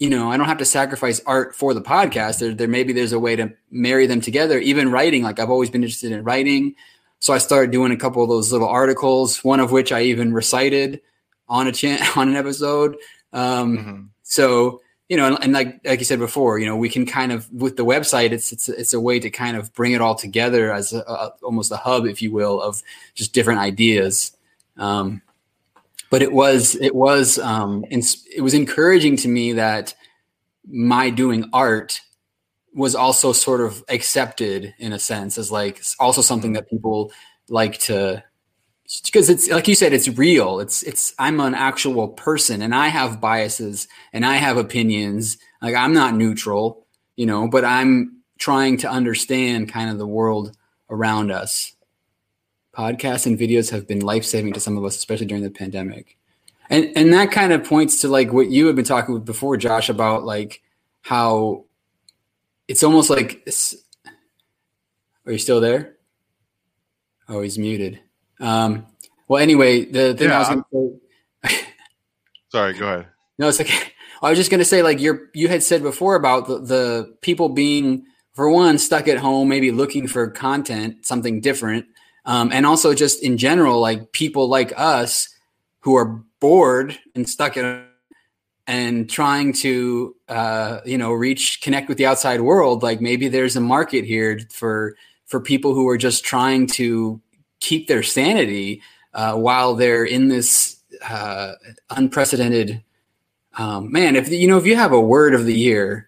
you 0.00 0.10
know 0.10 0.32
i 0.32 0.36
don't 0.36 0.48
have 0.48 0.58
to 0.58 0.64
sacrifice 0.64 1.20
art 1.26 1.54
for 1.54 1.72
the 1.72 1.80
podcast 1.80 2.40
there, 2.40 2.52
there 2.52 2.66
maybe 2.66 2.92
there's 2.92 3.12
a 3.12 3.20
way 3.20 3.36
to 3.36 3.52
marry 3.70 4.08
them 4.08 4.20
together 4.20 4.58
even 4.58 4.90
writing 4.90 5.22
like 5.22 5.38
i've 5.38 5.50
always 5.50 5.70
been 5.70 5.84
interested 5.84 6.10
in 6.10 6.24
writing 6.24 6.74
so 7.20 7.34
I 7.34 7.38
started 7.38 7.70
doing 7.70 7.92
a 7.92 7.96
couple 7.96 8.22
of 8.22 8.30
those 8.30 8.50
little 8.50 8.68
articles, 8.68 9.44
one 9.44 9.60
of 9.60 9.70
which 9.70 9.92
I 9.92 10.02
even 10.02 10.32
recited 10.32 11.02
on 11.48 11.66
a 11.66 11.72
chan- 11.72 12.00
on 12.16 12.28
an 12.28 12.36
episode. 12.36 12.96
Um, 13.32 13.78
mm-hmm. 13.78 14.02
So 14.22 14.80
you 15.08 15.16
know, 15.16 15.26
and, 15.26 15.38
and, 15.42 15.52
like 15.52 15.80
like 15.84 15.98
you 15.98 16.04
said 16.04 16.20
before, 16.20 16.60
you 16.60 16.66
know, 16.66 16.76
we 16.76 16.88
can 16.88 17.04
kind 17.04 17.32
of 17.32 17.50
with 17.52 17.76
the 17.76 17.84
website, 17.84 18.30
it's 18.30 18.52
it's 18.52 18.68
it's 18.68 18.94
a 18.94 19.00
way 19.00 19.18
to 19.18 19.28
kind 19.28 19.56
of 19.56 19.72
bring 19.74 19.92
it 19.92 20.00
all 20.00 20.14
together 20.14 20.72
as 20.72 20.92
a, 20.92 21.00
a, 21.00 21.34
almost 21.42 21.72
a 21.72 21.76
hub, 21.76 22.06
if 22.06 22.22
you 22.22 22.30
will, 22.30 22.62
of 22.62 22.82
just 23.14 23.32
different 23.32 23.58
ideas. 23.58 24.36
Um, 24.76 25.20
but 26.10 26.22
it 26.22 26.32
was 26.32 26.74
it 26.76 26.94
was 26.94 27.38
um, 27.38 27.84
it 27.88 28.42
was 28.42 28.54
encouraging 28.54 29.16
to 29.16 29.28
me 29.28 29.52
that 29.54 29.94
my 30.66 31.10
doing 31.10 31.48
art 31.52 32.00
was 32.74 32.94
also 32.94 33.32
sort 33.32 33.60
of 33.60 33.82
accepted 33.88 34.74
in 34.78 34.92
a 34.92 34.98
sense 34.98 35.38
as 35.38 35.50
like 35.50 35.82
also 35.98 36.22
something 36.22 36.52
that 36.52 36.68
people 36.68 37.12
like 37.48 37.78
to 37.78 38.22
because 39.04 39.30
it's 39.30 39.48
like 39.48 39.68
you 39.68 39.74
said 39.74 39.92
it's 39.92 40.08
real. 40.08 40.60
It's 40.60 40.82
it's 40.82 41.14
i'm 41.18 41.40
an 41.40 41.54
actual 41.54 42.08
person 42.08 42.60
and 42.60 42.74
i 42.74 42.88
have 42.88 43.20
biases 43.20 43.88
and 44.12 44.26
i 44.26 44.36
have 44.36 44.56
opinions. 44.56 45.38
Like 45.62 45.74
i'm 45.74 45.92
not 45.92 46.14
neutral 46.14 46.86
you 47.20 47.26
know 47.26 47.46
but 47.46 47.66
i'm 47.66 48.22
trying 48.38 48.78
to 48.78 48.90
understand 48.90 49.70
kind 49.70 49.90
of 49.90 49.98
the 49.98 50.06
world 50.06 50.56
around 50.88 51.30
us 51.30 51.74
podcasts 52.80 53.26
and 53.26 53.38
videos 53.38 53.70
have 53.70 53.86
been 53.86 54.00
life-saving 54.00 54.54
to 54.54 54.60
some 54.60 54.78
of 54.78 54.84
us 54.84 54.96
especially 54.96 55.26
during 55.26 55.42
the 55.42 55.50
pandemic. 55.50 56.16
And 56.70 56.90
and 56.96 57.12
that 57.12 57.30
kind 57.30 57.52
of 57.52 57.62
points 57.62 58.00
to 58.00 58.08
like 58.08 58.32
what 58.32 58.48
you 58.48 58.66
have 58.68 58.76
been 58.76 58.86
talking 58.86 59.12
with 59.12 59.24
before 59.24 59.56
josh 59.56 59.88
about 59.90 60.24
like 60.24 60.62
how 61.02 61.64
it's 62.68 62.82
almost 62.82 63.10
like 63.10 63.46
are 65.26 65.32
you 65.32 65.38
still 65.38 65.60
there? 65.60 65.96
Oh 67.28 67.42
he's 67.42 67.58
muted. 67.58 68.00
Um, 68.38 68.86
well 69.28 69.42
anyway 69.42 69.84
the 69.84 70.14
thing 70.14 70.28
yeah, 70.28 70.36
i 70.36 70.38
was 70.38 70.48
going 70.48 70.64
to 70.72 71.48
say 71.48 71.60
sorry 72.48 72.72
go 72.72 72.86
ahead. 72.86 73.06
No 73.38 73.48
it's 73.48 73.60
okay. 73.60 73.92
I 74.22 74.30
was 74.30 74.38
just 74.38 74.50
going 74.50 74.60
to 74.60 74.64
say 74.64 74.82
like 74.82 75.00
you're 75.00 75.28
you 75.34 75.48
had 75.48 75.62
said 75.62 75.82
before 75.82 76.14
about 76.14 76.46
the, 76.46 76.58
the 76.58 77.16
people 77.20 77.50
being 77.50 78.06
for 78.32 78.48
one 78.48 78.78
stuck 78.78 79.06
at 79.06 79.18
home 79.18 79.48
maybe 79.48 79.70
looking 79.70 80.06
for 80.06 80.30
content 80.30 81.04
something 81.04 81.42
different 81.42 81.84
um, 82.26 82.50
and 82.52 82.66
also 82.66 82.94
just 82.94 83.22
in 83.22 83.36
general 83.36 83.80
like 83.80 84.12
people 84.12 84.48
like 84.48 84.72
us 84.76 85.28
who 85.80 85.94
are 85.96 86.22
bored 86.40 86.98
and 87.14 87.28
stuck 87.28 87.56
at 87.56 87.90
and 88.70 89.10
trying 89.10 89.52
to 89.52 90.14
uh, 90.28 90.80
you 90.84 90.96
know 90.96 91.12
reach 91.12 91.60
connect 91.60 91.88
with 91.88 91.98
the 91.98 92.06
outside 92.06 92.40
world 92.40 92.82
like 92.84 93.00
maybe 93.00 93.26
there's 93.26 93.56
a 93.56 93.60
market 93.60 94.04
here 94.04 94.38
for 94.50 94.94
for 95.26 95.40
people 95.40 95.74
who 95.74 95.88
are 95.88 95.98
just 95.98 96.24
trying 96.24 96.66
to 96.66 97.20
keep 97.58 97.88
their 97.88 98.02
sanity 98.02 98.80
uh, 99.14 99.34
while 99.34 99.74
they're 99.74 100.04
in 100.04 100.28
this 100.28 100.80
uh, 101.02 101.52
unprecedented 101.90 102.82
um, 103.58 103.90
man 103.90 104.14
if 104.14 104.30
you 104.30 104.46
know 104.46 104.56
if 104.56 104.66
you 104.66 104.76
have 104.76 104.92
a 104.92 105.00
word 105.00 105.34
of 105.34 105.46
the 105.46 105.58
year 105.58 106.06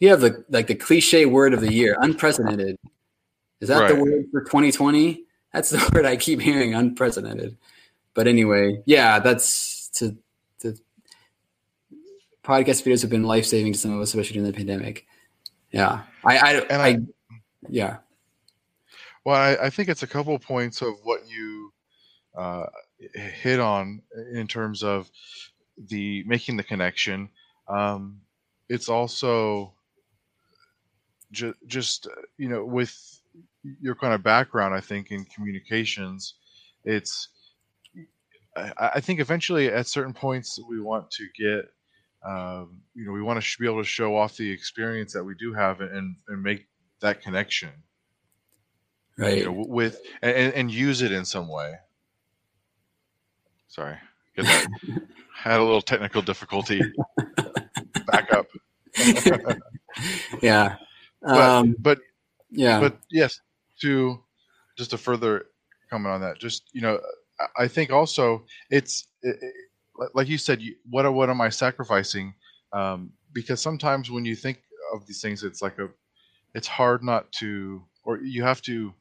you 0.00 0.08
have 0.08 0.20
the 0.20 0.44
like 0.48 0.66
the 0.66 0.74
cliche 0.74 1.26
word 1.26 1.54
of 1.54 1.60
the 1.60 1.72
year 1.72 1.96
unprecedented 2.00 2.76
is 3.60 3.68
that 3.68 3.80
right. 3.80 3.94
the 3.94 4.00
word 4.00 4.26
for 4.30 4.42
2020 4.42 5.24
that's 5.52 5.70
the 5.70 5.90
word 5.94 6.04
i 6.04 6.16
keep 6.16 6.40
hearing 6.40 6.74
unprecedented 6.74 7.56
but 8.14 8.26
anyway 8.26 8.80
yeah 8.86 9.18
that's 9.18 9.88
to 9.90 10.16
podcast 12.48 12.82
videos 12.82 13.02
have 13.02 13.10
been 13.10 13.24
life 13.24 13.44
saving 13.44 13.74
to 13.74 13.78
some 13.78 13.92
of 13.92 14.00
us, 14.00 14.08
especially 14.08 14.32
during 14.32 14.50
the 14.50 14.56
pandemic. 14.56 15.06
Yeah, 15.70 16.04
I, 16.24 16.38
I, 16.38 16.52
and 16.70 16.82
I, 16.82 16.88
I 16.88 16.98
yeah. 17.68 17.96
Well, 19.24 19.36
I, 19.36 19.66
I, 19.66 19.70
think 19.70 19.90
it's 19.90 20.02
a 20.02 20.06
couple 20.06 20.38
points 20.38 20.80
of 20.80 20.94
what 21.02 21.28
you 21.28 21.70
uh, 22.36 22.64
hit 23.12 23.60
on 23.60 24.00
in 24.32 24.46
terms 24.46 24.82
of 24.82 25.10
the 25.88 26.24
making 26.26 26.56
the 26.56 26.62
connection. 26.62 27.28
Um, 27.68 28.22
it's 28.70 28.88
also 28.88 29.74
ju- 31.32 31.54
just 31.66 32.08
you 32.38 32.48
know 32.48 32.64
with 32.64 33.17
your 33.80 33.94
kind 33.94 34.14
of 34.14 34.22
background, 34.22 34.74
I 34.74 34.80
think, 34.80 35.10
in 35.10 35.24
communications, 35.24 36.34
it's 36.84 37.28
I, 38.56 38.72
I 38.94 39.00
think 39.00 39.20
eventually 39.20 39.68
at 39.68 39.86
certain 39.86 40.12
points 40.12 40.58
we 40.68 40.80
want 40.80 41.10
to 41.12 41.26
get 41.38 41.70
um, 42.26 42.80
you 42.94 43.06
know 43.06 43.12
we 43.12 43.22
want 43.22 43.42
to 43.42 43.58
be 43.58 43.66
able 43.66 43.80
to 43.80 43.88
show 43.88 44.16
off 44.16 44.36
the 44.36 44.50
experience 44.50 45.12
that 45.12 45.24
we 45.24 45.34
do 45.38 45.52
have 45.52 45.80
and 45.80 46.16
and 46.28 46.42
make 46.42 46.66
that 47.00 47.22
connection. 47.22 47.70
Right. 49.16 49.38
you 49.38 49.44
know, 49.46 49.64
with 49.66 50.00
and, 50.22 50.52
and 50.54 50.70
use 50.70 51.02
it 51.02 51.10
in 51.10 51.24
some 51.24 51.48
way. 51.48 51.74
Sorry. 53.66 53.96
Get 54.36 54.46
that. 54.46 54.68
Had 55.34 55.60
a 55.60 55.62
little 55.62 55.82
technical 55.82 56.22
difficulty. 56.22 56.80
Back 58.06 58.32
up. 58.32 58.46
Yeah. 60.42 60.76
But, 61.20 61.40
um, 61.40 61.74
but 61.80 61.98
yeah. 62.50 62.78
but 62.78 62.98
yes 63.10 63.40
to 63.80 64.18
just 64.76 64.92
a 64.92 64.98
further 64.98 65.46
comment 65.90 66.12
on 66.12 66.20
that 66.20 66.38
just 66.38 66.70
you 66.72 66.80
know 66.80 67.00
i 67.56 67.66
think 67.66 67.90
also 67.90 68.44
it's 68.70 69.08
it, 69.22 69.36
it, 69.40 69.54
like 70.14 70.28
you 70.28 70.38
said 70.38 70.60
you, 70.60 70.74
what 70.88 71.12
what 71.12 71.30
am 71.30 71.40
i 71.40 71.48
sacrificing? 71.48 72.34
Um, 72.72 73.10
because 73.32 73.60
sometimes 73.60 74.10
when 74.10 74.24
you 74.24 74.36
think 74.36 74.62
of 74.94 75.06
these 75.06 75.20
things 75.20 75.42
it's 75.42 75.62
like 75.62 75.78
a 75.78 75.88
it's 76.54 76.66
hard 76.66 77.02
not 77.02 77.30
to 77.32 77.82
or 78.04 78.18
you 78.18 78.42
have 78.42 78.62
to 78.62 78.92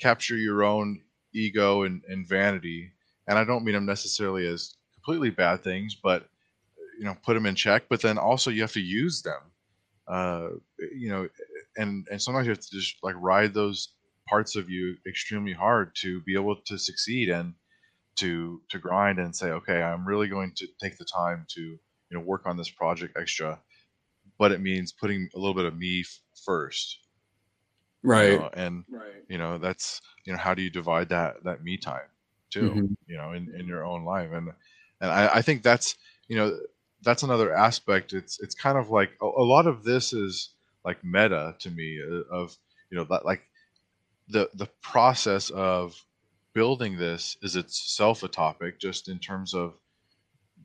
capture 0.00 0.36
your 0.36 0.64
own 0.64 1.00
ego 1.34 1.82
and, 1.82 2.02
and 2.08 2.28
vanity. 2.28 2.92
And 3.26 3.38
i 3.38 3.44
don't 3.44 3.64
mean 3.64 3.74
them 3.74 3.86
necessarily 3.86 4.46
as 4.46 4.76
completely 4.94 5.30
bad 5.30 5.62
things 5.62 5.94
but 5.94 6.28
you 6.98 7.04
know 7.04 7.16
put 7.22 7.34
them 7.34 7.46
in 7.46 7.54
check 7.54 7.84
but 7.88 8.00
then 8.00 8.18
also 8.18 8.50
you 8.50 8.62
have 8.62 8.72
to 8.72 8.80
use 8.80 9.22
them. 9.22 9.40
Uh, 10.06 10.48
you 10.96 11.10
know 11.10 11.28
and 11.76 12.06
and 12.10 12.20
sometimes 12.22 12.46
you 12.46 12.50
have 12.52 12.60
to 12.60 12.70
just 12.70 12.96
like 13.02 13.14
ride 13.18 13.52
those 13.52 13.90
parts 14.28 14.56
of 14.56 14.70
you 14.70 14.96
extremely 15.08 15.52
hard 15.52 15.92
to 16.02 16.20
be 16.22 16.34
able 16.34 16.56
to 16.66 16.78
succeed 16.78 17.28
and 17.30 17.54
to 18.16 18.62
to 18.70 18.78
grind 18.78 19.18
and 19.18 19.34
say 19.36 19.50
okay 19.50 19.82
i'm 19.82 20.06
really 20.06 20.28
going 20.28 20.52
to 20.56 20.66
take 20.82 20.98
the 20.98 21.06
time 21.06 21.46
to 21.48 21.60
you 21.60 22.18
know 22.18 22.20
work 22.20 22.46
on 22.46 22.56
this 22.56 22.70
project 22.70 23.16
extra. 23.18 23.60
But 24.38 24.52
it 24.52 24.60
means 24.60 24.92
putting 24.92 25.28
a 25.34 25.38
little 25.38 25.54
bit 25.54 25.66
of 25.66 25.76
me 25.76 26.00
f- 26.02 26.20
first. 26.44 26.98
You 28.10 28.22
right. 28.22 28.28
know, 28.28 28.50
and 28.54 28.84
right. 28.90 29.24
you 29.28 29.38
know 29.38 29.58
that's 29.58 30.00
you 30.24 30.32
know 30.32 30.38
how 30.38 30.54
do 30.54 30.62
you 30.62 30.70
divide 30.70 31.10
that 31.10 31.44
that 31.44 31.62
me 31.62 31.76
time 31.76 32.08
too 32.50 32.80
Mhm. 32.80 32.96
you 33.06 33.16
know 33.16 33.32
in, 33.32 33.50
in 33.58 33.66
your 33.66 33.84
own 33.84 34.04
life? 34.04 34.30
And 34.32 34.48
and 35.00 35.10
I, 35.10 35.36
I 35.36 35.42
think 35.42 35.62
that's 35.62 35.96
you 36.28 36.36
know 36.36 36.58
that's 37.02 37.22
another 37.22 37.54
aspect. 37.54 38.12
It's 38.12 38.40
it's 38.40 38.54
kind 38.54 38.78
of 38.78 38.90
like 38.90 39.10
a, 39.22 39.26
a 39.26 39.44
lot 39.44 39.66
of 39.66 39.84
this 39.84 40.12
is 40.12 40.54
like 40.84 41.04
meta 41.04 41.54
to 41.60 41.70
me 41.70 42.00
uh, 42.02 42.34
of 42.34 42.56
you 42.90 42.96
know 42.98 43.04
that 43.04 43.24
like 43.26 43.42
the 44.28 44.50
the 44.54 44.66
process 44.82 45.50
of 45.50 46.04
building 46.54 46.96
this 46.98 47.36
is 47.42 47.56
itself 47.56 48.22
a 48.22 48.28
topic 48.28 48.78
just 48.80 49.08
in 49.08 49.18
terms 49.18 49.54
of 49.54 49.74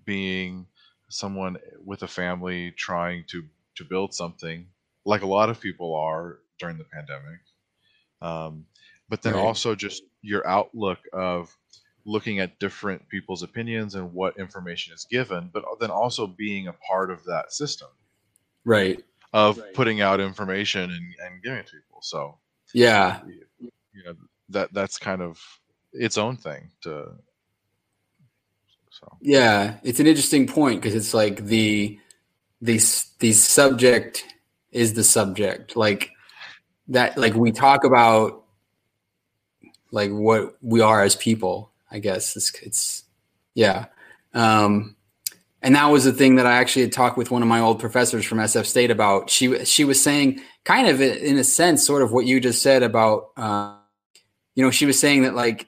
being 0.06 0.68
someone 1.10 1.58
with 1.86 2.04
a 2.04 2.08
family 2.08 2.72
trying 2.72 3.24
to 3.28 3.44
to 3.76 3.84
build 3.86 4.14
something 4.14 4.68
like 5.06 5.22
a 5.22 5.28
lot 5.28 5.50
of 5.50 5.60
people 5.62 5.96
are 5.96 6.40
during 6.60 6.78
the 6.78 6.84
pandemic 6.86 7.40
um, 8.22 8.66
but 9.10 9.22
then 9.22 9.34
Right. 9.34 9.44
also 9.46 9.76
just 9.76 10.04
your 10.22 10.46
outlook 10.48 11.00
of 11.14 11.58
looking 12.06 12.40
at 12.40 12.60
different 12.60 13.08
people's 13.10 13.44
opinions 13.44 13.96
and 13.96 14.14
what 14.14 14.38
information 14.40 14.94
is 14.94 15.06
given 15.10 15.50
but 15.54 15.64
then 15.80 15.92
also 15.92 16.28
being 16.28 16.68
a 16.68 16.74
part 16.74 17.12
of 17.12 17.24
that 17.26 17.54
system 17.54 17.90
right 18.66 19.04
of 19.34 19.58
Right. 19.58 19.74
putting 19.74 20.02
out 20.02 20.20
information 20.20 20.92
and, 20.92 21.16
and 21.20 21.44
giving 21.44 21.60
it 21.60 21.68
to 21.68 21.74
people 21.78 22.02
so 22.02 22.38
yeah 22.74 23.22
you 23.58 24.04
know 24.06 24.14
that 24.50 24.74
that's 24.74 24.98
kind 24.98 25.22
of 25.22 25.40
its 25.94 26.18
own 26.18 26.36
thing 26.36 26.70
to 26.82 27.12
so 28.94 29.18
Yeah, 29.22 29.78
it's 29.84 30.00
an 30.00 30.06
interesting 30.08 30.46
point 30.46 30.82
because 30.82 30.94
it's 30.96 31.14
like 31.14 31.46
the 31.46 32.00
the 32.62 32.80
the 33.20 33.34
subject 33.34 34.24
is 34.72 34.94
the 34.94 35.04
subject. 35.04 35.76
Like 35.76 36.12
that 36.90 37.18
like 37.18 37.34
we 37.34 37.52
talk 37.52 37.86
about 37.86 38.44
like 39.92 40.12
what 40.12 40.58
we 40.62 40.82
are 40.82 41.02
as 41.04 41.16
people, 41.16 41.72
I 41.90 42.00
guess. 42.00 42.36
It's 42.36 42.54
it's 42.62 43.04
yeah. 43.56 43.86
Um 44.36 44.96
and 45.64 45.76
that 45.76 45.88
was 45.88 46.04
the 46.04 46.14
thing 46.14 46.36
that 46.36 46.46
I 46.46 46.58
actually 46.58 46.84
had 46.84 46.92
talked 46.92 47.18
with 47.18 47.32
one 47.32 47.42
of 47.42 47.48
my 47.48 47.60
old 47.60 47.80
professors 47.80 48.26
from 48.26 48.38
SF 48.38 48.66
State 48.66 48.92
about. 48.92 49.30
She 49.30 49.66
she 49.66 49.86
was 49.86 50.02
saying 50.02 50.42
kind 50.66 50.88
of 50.88 51.02
in 51.02 51.38
a 51.38 51.44
sense 51.44 51.86
sort 51.86 52.04
of 52.04 52.12
what 52.12 52.26
you 52.26 52.40
just 52.40 52.62
said 52.62 52.84
about 52.84 53.30
uh 53.38 53.76
you 54.56 54.64
know, 54.64 54.72
she 54.72 54.86
was 54.86 55.00
saying 55.00 55.24
that 55.24 55.36
like 55.36 55.68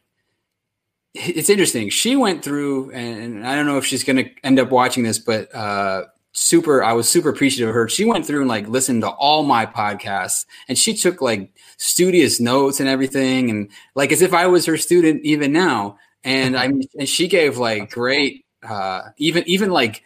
it's 1.13 1.49
interesting. 1.49 1.89
She 1.89 2.15
went 2.15 2.43
through, 2.43 2.91
and 2.91 3.47
I 3.47 3.55
don't 3.55 3.65
know 3.65 3.77
if 3.77 3.86
she's 3.86 4.03
going 4.03 4.17
to 4.17 4.29
end 4.43 4.60
up 4.60 4.69
watching 4.69 5.03
this, 5.03 5.17
but 5.17 5.53
uh, 5.55 6.03
super, 6.34 6.84
I 6.84 6.93
was 6.93 7.08
super 7.08 7.29
appreciative 7.29 7.69
of 7.69 7.75
her. 7.75 7.88
She 7.88 8.03
went 8.03 8.25
through 8.25 8.41
and 8.41 8.49
like 8.49 8.67
listened 8.67 9.01
to 9.03 9.10
all 9.10 9.43
my 9.43 9.65
podcasts, 9.65 10.45
and 10.67 10.77
she 10.77 10.93
took 10.93 11.21
like 11.21 11.51
studious 11.77 12.39
notes 12.39 12.79
and 12.79 12.89
everything, 12.89 13.49
and 13.49 13.71
like 13.95 14.12
as 14.12 14.21
if 14.21 14.34
I 14.34 14.47
was 14.47 14.65
her 14.65 14.77
student 14.77 15.23
even 15.23 15.53
now. 15.53 15.97
And 16.23 16.58
I 16.58 16.67
mean, 16.67 16.84
and 16.97 17.08
she 17.08 17.27
gave 17.27 17.58
like 17.58 17.91
great, 17.91 18.44
uh, 18.65 19.10
even 19.17 19.43
even 19.47 19.69
like 19.69 20.04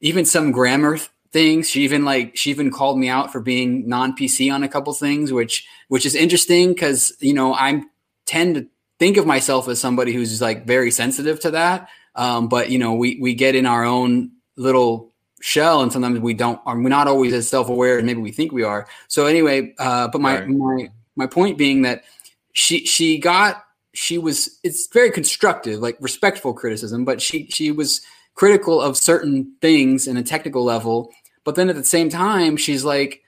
even 0.00 0.24
some 0.24 0.52
grammar 0.52 0.96
th- 0.96 1.10
things. 1.32 1.68
She 1.70 1.82
even 1.82 2.04
like 2.04 2.36
she 2.36 2.50
even 2.50 2.70
called 2.70 2.98
me 2.98 3.08
out 3.08 3.32
for 3.32 3.40
being 3.40 3.88
non 3.88 4.16
PC 4.16 4.52
on 4.52 4.62
a 4.62 4.68
couple 4.68 4.92
things, 4.92 5.32
which 5.32 5.66
which 5.88 6.06
is 6.06 6.14
interesting 6.14 6.72
because 6.72 7.12
you 7.20 7.34
know 7.34 7.54
I'm 7.54 7.88
tend 8.26 8.54
to 8.56 8.66
think 8.98 9.16
of 9.16 9.26
myself 9.26 9.68
as 9.68 9.80
somebody 9.80 10.12
who's 10.12 10.40
like 10.40 10.66
very 10.66 10.90
sensitive 10.90 11.40
to 11.40 11.50
that. 11.52 11.88
Um, 12.14 12.48
but 12.48 12.70
you 12.70 12.78
know, 12.78 12.94
we 12.94 13.18
we 13.20 13.34
get 13.34 13.54
in 13.54 13.66
our 13.66 13.84
own 13.84 14.30
little 14.56 15.10
shell, 15.40 15.82
and 15.82 15.92
sometimes 15.92 16.20
we 16.20 16.34
don't. 16.34 16.60
Are 16.66 16.76
we're 16.76 16.88
not 16.88 17.08
always 17.08 17.32
as 17.32 17.48
self 17.48 17.68
aware 17.68 17.98
as 17.98 18.04
maybe 18.04 18.20
we 18.20 18.32
think 18.32 18.52
we 18.52 18.62
are. 18.62 18.86
So 19.08 19.26
anyway, 19.26 19.74
uh, 19.78 20.08
but 20.08 20.20
my 20.20 20.40
Right. 20.40 20.48
my 20.48 20.90
my 21.16 21.26
point 21.26 21.58
being 21.58 21.82
that 21.82 22.04
she 22.52 22.84
she 22.84 23.18
got 23.18 23.64
she 23.94 24.18
was 24.18 24.58
it's 24.62 24.86
very 24.88 25.10
constructive, 25.10 25.80
like 25.80 25.96
respectful 26.00 26.54
criticism, 26.54 27.04
but 27.04 27.20
she 27.20 27.46
she 27.46 27.70
was 27.70 28.00
critical 28.34 28.80
of 28.80 28.96
certain 28.96 29.54
things 29.60 30.06
in 30.06 30.16
a 30.16 30.22
technical 30.22 30.64
level. 30.64 31.10
But 31.44 31.56
then 31.56 31.68
at 31.68 31.76
the 31.76 31.84
same 31.84 32.08
time, 32.08 32.56
she's 32.56 32.84
like, 32.84 33.22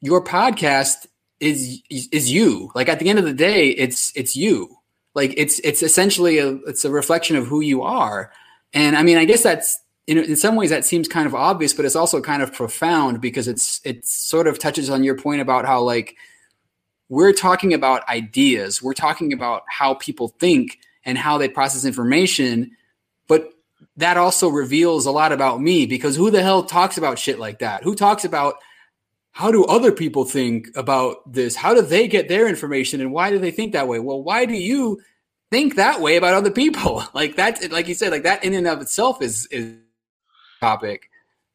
your 0.00 0.22
podcast 0.22 1.06
is 1.40 1.82
is 1.90 2.30
you. 2.30 2.70
Like 2.74 2.88
at 2.88 2.98
the 2.98 3.08
end 3.08 3.18
of 3.18 3.24
the 3.24 3.34
day, 3.34 3.68
it's 3.68 4.12
it's 4.16 4.36
you 4.36 4.78
like 5.18 5.34
it's 5.36 5.58
it's 5.64 5.82
essentially 5.82 6.38
a 6.38 6.50
it's 6.68 6.84
a 6.84 6.90
reflection 6.90 7.34
of 7.34 7.46
who 7.46 7.60
you 7.60 7.82
are 7.82 8.30
and 8.72 8.96
i 8.96 9.02
mean 9.02 9.18
i 9.18 9.24
guess 9.24 9.42
that's 9.42 9.80
in, 10.06 10.16
in 10.16 10.36
some 10.36 10.54
ways 10.54 10.70
that 10.70 10.84
seems 10.84 11.08
kind 11.08 11.26
of 11.26 11.34
obvious 11.34 11.74
but 11.74 11.84
it's 11.84 11.96
also 11.96 12.20
kind 12.20 12.40
of 12.40 12.52
profound 12.52 13.20
because 13.20 13.48
it's 13.48 13.80
it 13.84 14.06
sort 14.06 14.46
of 14.46 14.58
touches 14.58 14.88
on 14.88 15.02
your 15.02 15.16
point 15.16 15.40
about 15.40 15.66
how 15.66 15.80
like 15.82 16.16
we're 17.08 17.32
talking 17.32 17.72
about 17.74 18.08
ideas 18.08 18.82
we're 18.82 18.92
talking 18.94 19.32
about 19.32 19.62
how 19.68 19.94
people 19.94 20.28
think 20.28 20.78
and 21.04 21.16
how 21.18 21.38
they 21.38 21.48
process 21.48 21.84
information 21.84 22.70
but 23.28 23.52
that 23.96 24.16
also 24.16 24.48
reveals 24.48 25.06
a 25.06 25.10
lot 25.10 25.32
about 25.32 25.60
me 25.60 25.86
because 25.86 26.16
who 26.16 26.30
the 26.30 26.42
hell 26.42 26.62
talks 26.62 26.98
about 26.98 27.18
shit 27.18 27.38
like 27.38 27.58
that 27.58 27.82
who 27.82 27.94
talks 27.94 28.24
about 28.24 28.56
how 29.38 29.52
do 29.52 29.64
other 29.66 29.92
people 29.92 30.24
think 30.24 30.68
about 30.74 31.32
this? 31.32 31.54
How 31.54 31.72
do 31.72 31.80
they 31.80 32.08
get 32.08 32.28
their 32.28 32.48
information 32.48 33.00
and 33.00 33.12
why 33.12 33.30
do 33.30 33.38
they 33.38 33.52
think 33.52 33.72
that 33.72 33.86
way? 33.86 34.00
Well, 34.00 34.20
why 34.20 34.44
do 34.46 34.54
you 34.54 35.00
think 35.52 35.76
that 35.76 36.00
way 36.00 36.16
about 36.16 36.34
other 36.34 36.50
people? 36.50 37.04
Like 37.14 37.36
that, 37.36 37.70
like 37.70 37.86
you 37.86 37.94
said, 37.94 38.10
like 38.10 38.24
that 38.24 38.42
in 38.42 38.52
and 38.52 38.66
of 38.66 38.80
itself 38.80 39.22
is 39.22 39.46
is 39.52 39.76
topic. 40.60 41.08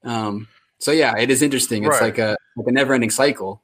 Um, 0.05 0.47
so 0.79 0.91
yeah, 0.91 1.17
it 1.17 1.29
is 1.29 1.41
interesting. 1.41 1.83
It's 1.83 1.99
Right. 1.99 2.03
like 2.03 2.19
a 2.19 2.37
like 2.55 2.67
a 2.67 2.71
never 2.71 2.93
ending 2.93 3.09
cycle. 3.09 3.61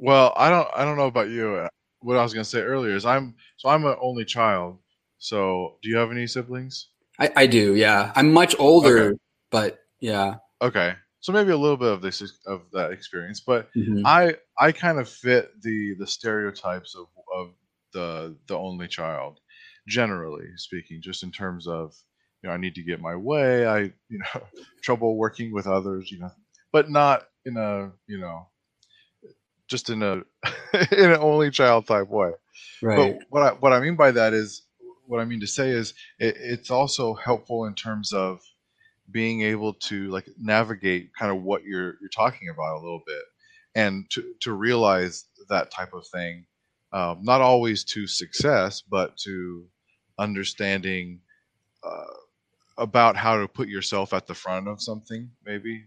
Well 0.00 0.32
i 0.36 0.48
don't 0.50 0.68
i 0.74 0.84
don't 0.84 0.96
know 0.96 1.06
about 1.06 1.28
you 1.28 1.54
Uh, 1.56 1.68
what 2.00 2.16
i 2.16 2.22
was 2.22 2.32
going 2.32 2.42
to 2.44 2.48
say 2.48 2.60
earlier 2.60 2.94
is 2.96 3.04
i'm 3.04 3.34
so 3.56 3.68
i'm 3.68 3.84
an 3.84 3.96
only 4.00 4.24
child 4.24 4.78
so 5.18 5.76
do 5.82 5.88
you 5.90 5.96
have 5.96 6.10
any 6.10 6.26
siblings 6.26 6.88
I, 7.18 7.30
I 7.36 7.46
do, 7.46 7.74
yeah. 7.74 8.12
I'm 8.16 8.32
much 8.32 8.56
older, 8.58 9.08
Okay. 9.08 9.18
but 9.50 9.78
yeah. 10.00 10.36
okay 10.62 10.94
so 11.20 11.32
maybe 11.32 11.50
a 11.52 11.56
little 11.56 11.76
bit 11.76 11.92
of 11.92 12.00
this 12.00 12.22
of 12.46 12.62
that 12.72 12.92
experience 12.92 13.40
but 13.40 13.68
Mhm. 13.76 14.02
I 14.06 14.36
I 14.58 14.72
kind 14.72 14.98
of 14.98 15.06
fit 15.08 15.50
the 15.62 15.94
the 15.98 16.06
stereotypes 16.06 16.94
of 16.96 17.06
of 17.36 17.52
the 17.92 18.36
the 18.46 18.56
only 18.56 18.88
child, 18.88 19.40
generally 19.86 20.46
speaking, 20.56 21.02
just 21.02 21.22
in 21.22 21.30
terms 21.30 21.66
of 21.66 21.92
you 22.42 22.48
know 22.48 22.54
I 22.54 22.56
need 22.58 22.74
to 22.76 22.82
get 22.82 23.00
my 23.00 23.14
way. 23.16 23.66
I 23.66 23.78
you 24.08 24.18
know 24.24 24.40
trouble 24.82 25.16
working 25.18 25.52
with 25.52 25.66
others, 25.66 26.10
you 26.10 26.20
know, 26.20 26.30
but 26.72 26.88
not 26.90 27.24
in 27.44 27.56
a 27.58 27.92
you 28.06 28.18
know 28.18 28.48
just 29.70 29.88
in 29.88 30.02
a 30.02 30.16
in 30.92 31.10
an 31.10 31.20
only 31.20 31.50
child 31.50 31.86
type 31.86 32.08
way. 32.08 32.32
Right. 32.82 33.18
But 33.18 33.26
what 33.30 33.42
I 33.42 33.50
what 33.54 33.72
I 33.72 33.80
mean 33.80 33.96
by 33.96 34.10
that 34.10 34.34
is 34.34 34.62
what 35.06 35.20
I 35.20 35.24
mean 35.24 35.40
to 35.40 35.46
say 35.46 35.70
is 35.70 35.94
it, 36.18 36.36
it's 36.38 36.70
also 36.70 37.14
helpful 37.14 37.64
in 37.64 37.74
terms 37.74 38.12
of 38.12 38.40
being 39.10 39.42
able 39.42 39.74
to 39.74 40.08
like 40.08 40.28
navigate 40.38 41.10
kind 41.18 41.32
of 41.32 41.42
what 41.42 41.64
you're 41.64 41.94
you're 42.00 42.10
talking 42.14 42.48
about 42.48 42.76
a 42.76 42.82
little 42.82 43.02
bit 43.06 43.22
and 43.74 44.10
to 44.10 44.34
to 44.40 44.52
realize 44.52 45.26
that 45.48 45.70
type 45.70 45.94
of 45.94 46.06
thing. 46.08 46.46
Um, 46.92 47.20
not 47.22 47.40
always 47.40 47.84
to 47.84 48.08
success, 48.08 48.82
but 48.82 49.16
to 49.18 49.64
understanding 50.18 51.20
uh, 51.84 52.14
about 52.76 53.14
how 53.14 53.40
to 53.40 53.46
put 53.46 53.68
yourself 53.68 54.12
at 54.12 54.26
the 54.26 54.34
front 54.34 54.66
of 54.66 54.82
something. 54.82 55.30
Maybe 55.46 55.84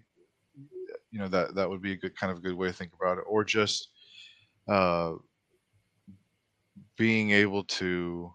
you 1.13 1.19
know 1.19 1.29
that 1.29 1.55
that 1.55 1.69
would 1.69 1.83
be 1.83 1.93
a 1.93 1.97
good 1.97 2.17
kind 2.17 2.31
of 2.33 2.39
a 2.39 2.41
good 2.41 2.55
way 2.55 2.69
to 2.69 2.73
think 2.73 2.93
about 2.99 3.19
it, 3.19 3.25
or 3.27 3.45
just 3.45 3.89
uh, 4.69 5.13
being 6.97 7.31
able 7.31 7.63
to 7.63 8.33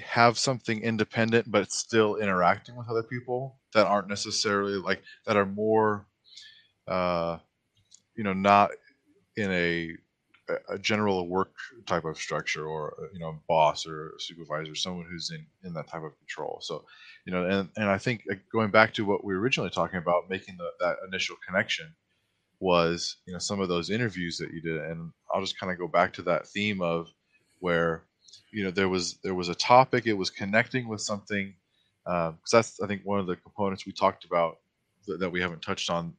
have 0.00 0.38
something 0.38 0.82
independent 0.82 1.50
but 1.50 1.70
still 1.70 2.16
interacting 2.16 2.76
with 2.76 2.88
other 2.88 3.02
people 3.02 3.58
that 3.74 3.86
aren't 3.86 4.08
necessarily 4.08 4.74
like 4.74 5.02
that 5.26 5.36
are 5.36 5.46
more 5.46 6.06
uh 6.88 7.38
you 8.16 8.24
know 8.24 8.34
not 8.34 8.70
in 9.36 9.50
a 9.52 9.92
a 10.70 10.78
general 10.78 11.28
work 11.28 11.54
type 11.86 12.04
of 12.04 12.18
structure 12.18 12.66
or 12.66 12.94
uh, 13.00 13.06
you 13.12 13.20
know 13.20 13.40
boss 13.48 13.86
or 13.86 14.14
supervisor 14.18 14.74
someone 14.74 15.06
who's 15.10 15.30
in 15.30 15.46
in 15.64 15.74
that 15.74 15.88
type 15.88 16.02
of 16.04 16.18
control. 16.18 16.58
So 16.62 16.84
you 17.24 17.32
know 17.32 17.44
and 17.46 17.68
and 17.76 17.88
i 17.88 17.98
think 17.98 18.22
going 18.50 18.70
back 18.70 18.92
to 18.92 19.04
what 19.04 19.24
we 19.24 19.34
were 19.34 19.40
originally 19.40 19.70
talking 19.70 19.98
about 19.98 20.28
making 20.28 20.56
the, 20.56 20.70
that 20.80 20.96
initial 21.06 21.36
connection 21.46 21.86
was 22.60 23.16
you 23.26 23.32
know 23.32 23.38
some 23.38 23.60
of 23.60 23.68
those 23.68 23.90
interviews 23.90 24.38
that 24.38 24.52
you 24.52 24.60
did 24.60 24.80
and 24.82 25.10
i'll 25.32 25.40
just 25.40 25.58
kind 25.58 25.72
of 25.72 25.78
go 25.78 25.88
back 25.88 26.12
to 26.12 26.22
that 26.22 26.46
theme 26.46 26.80
of 26.80 27.08
where 27.60 28.04
you 28.52 28.64
know 28.64 28.70
there 28.70 28.88
was 28.88 29.18
there 29.22 29.34
was 29.34 29.48
a 29.48 29.54
topic 29.54 30.06
it 30.06 30.12
was 30.12 30.30
connecting 30.30 30.88
with 30.88 31.00
something 31.00 31.54
because 32.04 32.28
um, 32.30 32.38
that's 32.52 32.80
i 32.80 32.86
think 32.86 33.02
one 33.04 33.20
of 33.20 33.26
the 33.26 33.36
components 33.36 33.86
we 33.86 33.92
talked 33.92 34.24
about 34.24 34.58
that, 35.06 35.20
that 35.20 35.30
we 35.30 35.40
haven't 35.40 35.62
touched 35.62 35.90
on 35.90 36.12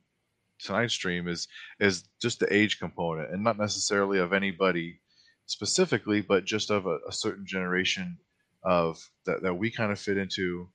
tonight's 0.60 0.94
stream 0.94 1.28
is 1.28 1.48
is 1.80 2.04
just 2.22 2.40
the 2.40 2.54
age 2.54 2.80
component 2.80 3.32
and 3.32 3.44
not 3.44 3.58
necessarily 3.58 4.20
of 4.20 4.34
anybody 4.34 5.00
specifically 5.46 6.22
but 6.22 6.46
just 6.46 6.70
of 6.70 6.86
a, 6.86 7.00
a 7.08 7.12
certain 7.12 7.46
generation 7.46 8.18
of 8.64 8.98
that, 9.26 9.42
that 9.42 9.54
we 9.54 9.70
kind 9.70 9.92
of 9.92 10.00
fit 10.00 10.18
into 10.18 10.68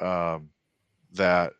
um, 0.00 0.50
that 1.14 1.52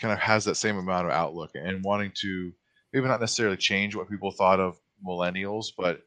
kind 0.00 0.12
of 0.12 0.18
has 0.18 0.44
that 0.44 0.56
same 0.56 0.76
amount 0.78 1.06
of 1.06 1.12
outlook 1.12 1.50
and 1.54 1.84
wanting 1.84 2.12
to 2.14 2.52
maybe 2.92 3.06
not 3.06 3.20
necessarily 3.20 3.56
change 3.56 3.94
what 3.94 4.10
people 4.10 4.30
thought 4.30 4.60
of 4.60 4.76
millennials 5.06 5.66
but 5.76 6.02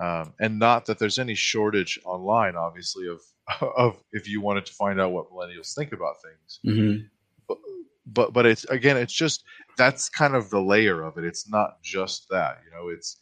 um, 0.00 0.32
and 0.40 0.58
not 0.58 0.86
that 0.86 0.98
there's 0.98 1.18
any 1.18 1.34
shortage 1.34 2.00
online, 2.04 2.56
obviously, 2.56 3.06
of 3.06 3.20
of 3.76 4.02
if 4.12 4.28
you 4.28 4.40
wanted 4.40 4.66
to 4.66 4.72
find 4.72 5.00
out 5.00 5.12
what 5.12 5.30
millennials 5.30 5.74
think 5.74 5.92
about 5.92 6.16
things. 6.22 6.60
Mm-hmm. 6.66 7.02
But, 7.46 7.58
but 8.06 8.32
but 8.32 8.46
it's 8.46 8.64
again, 8.64 8.96
it's 8.96 9.12
just 9.12 9.44
that's 9.76 10.08
kind 10.08 10.34
of 10.34 10.48
the 10.48 10.60
layer 10.60 11.02
of 11.02 11.18
it. 11.18 11.24
It's 11.24 11.48
not 11.48 11.82
just 11.82 12.28
that, 12.30 12.58
you 12.64 12.70
know. 12.70 12.88
It's 12.88 13.18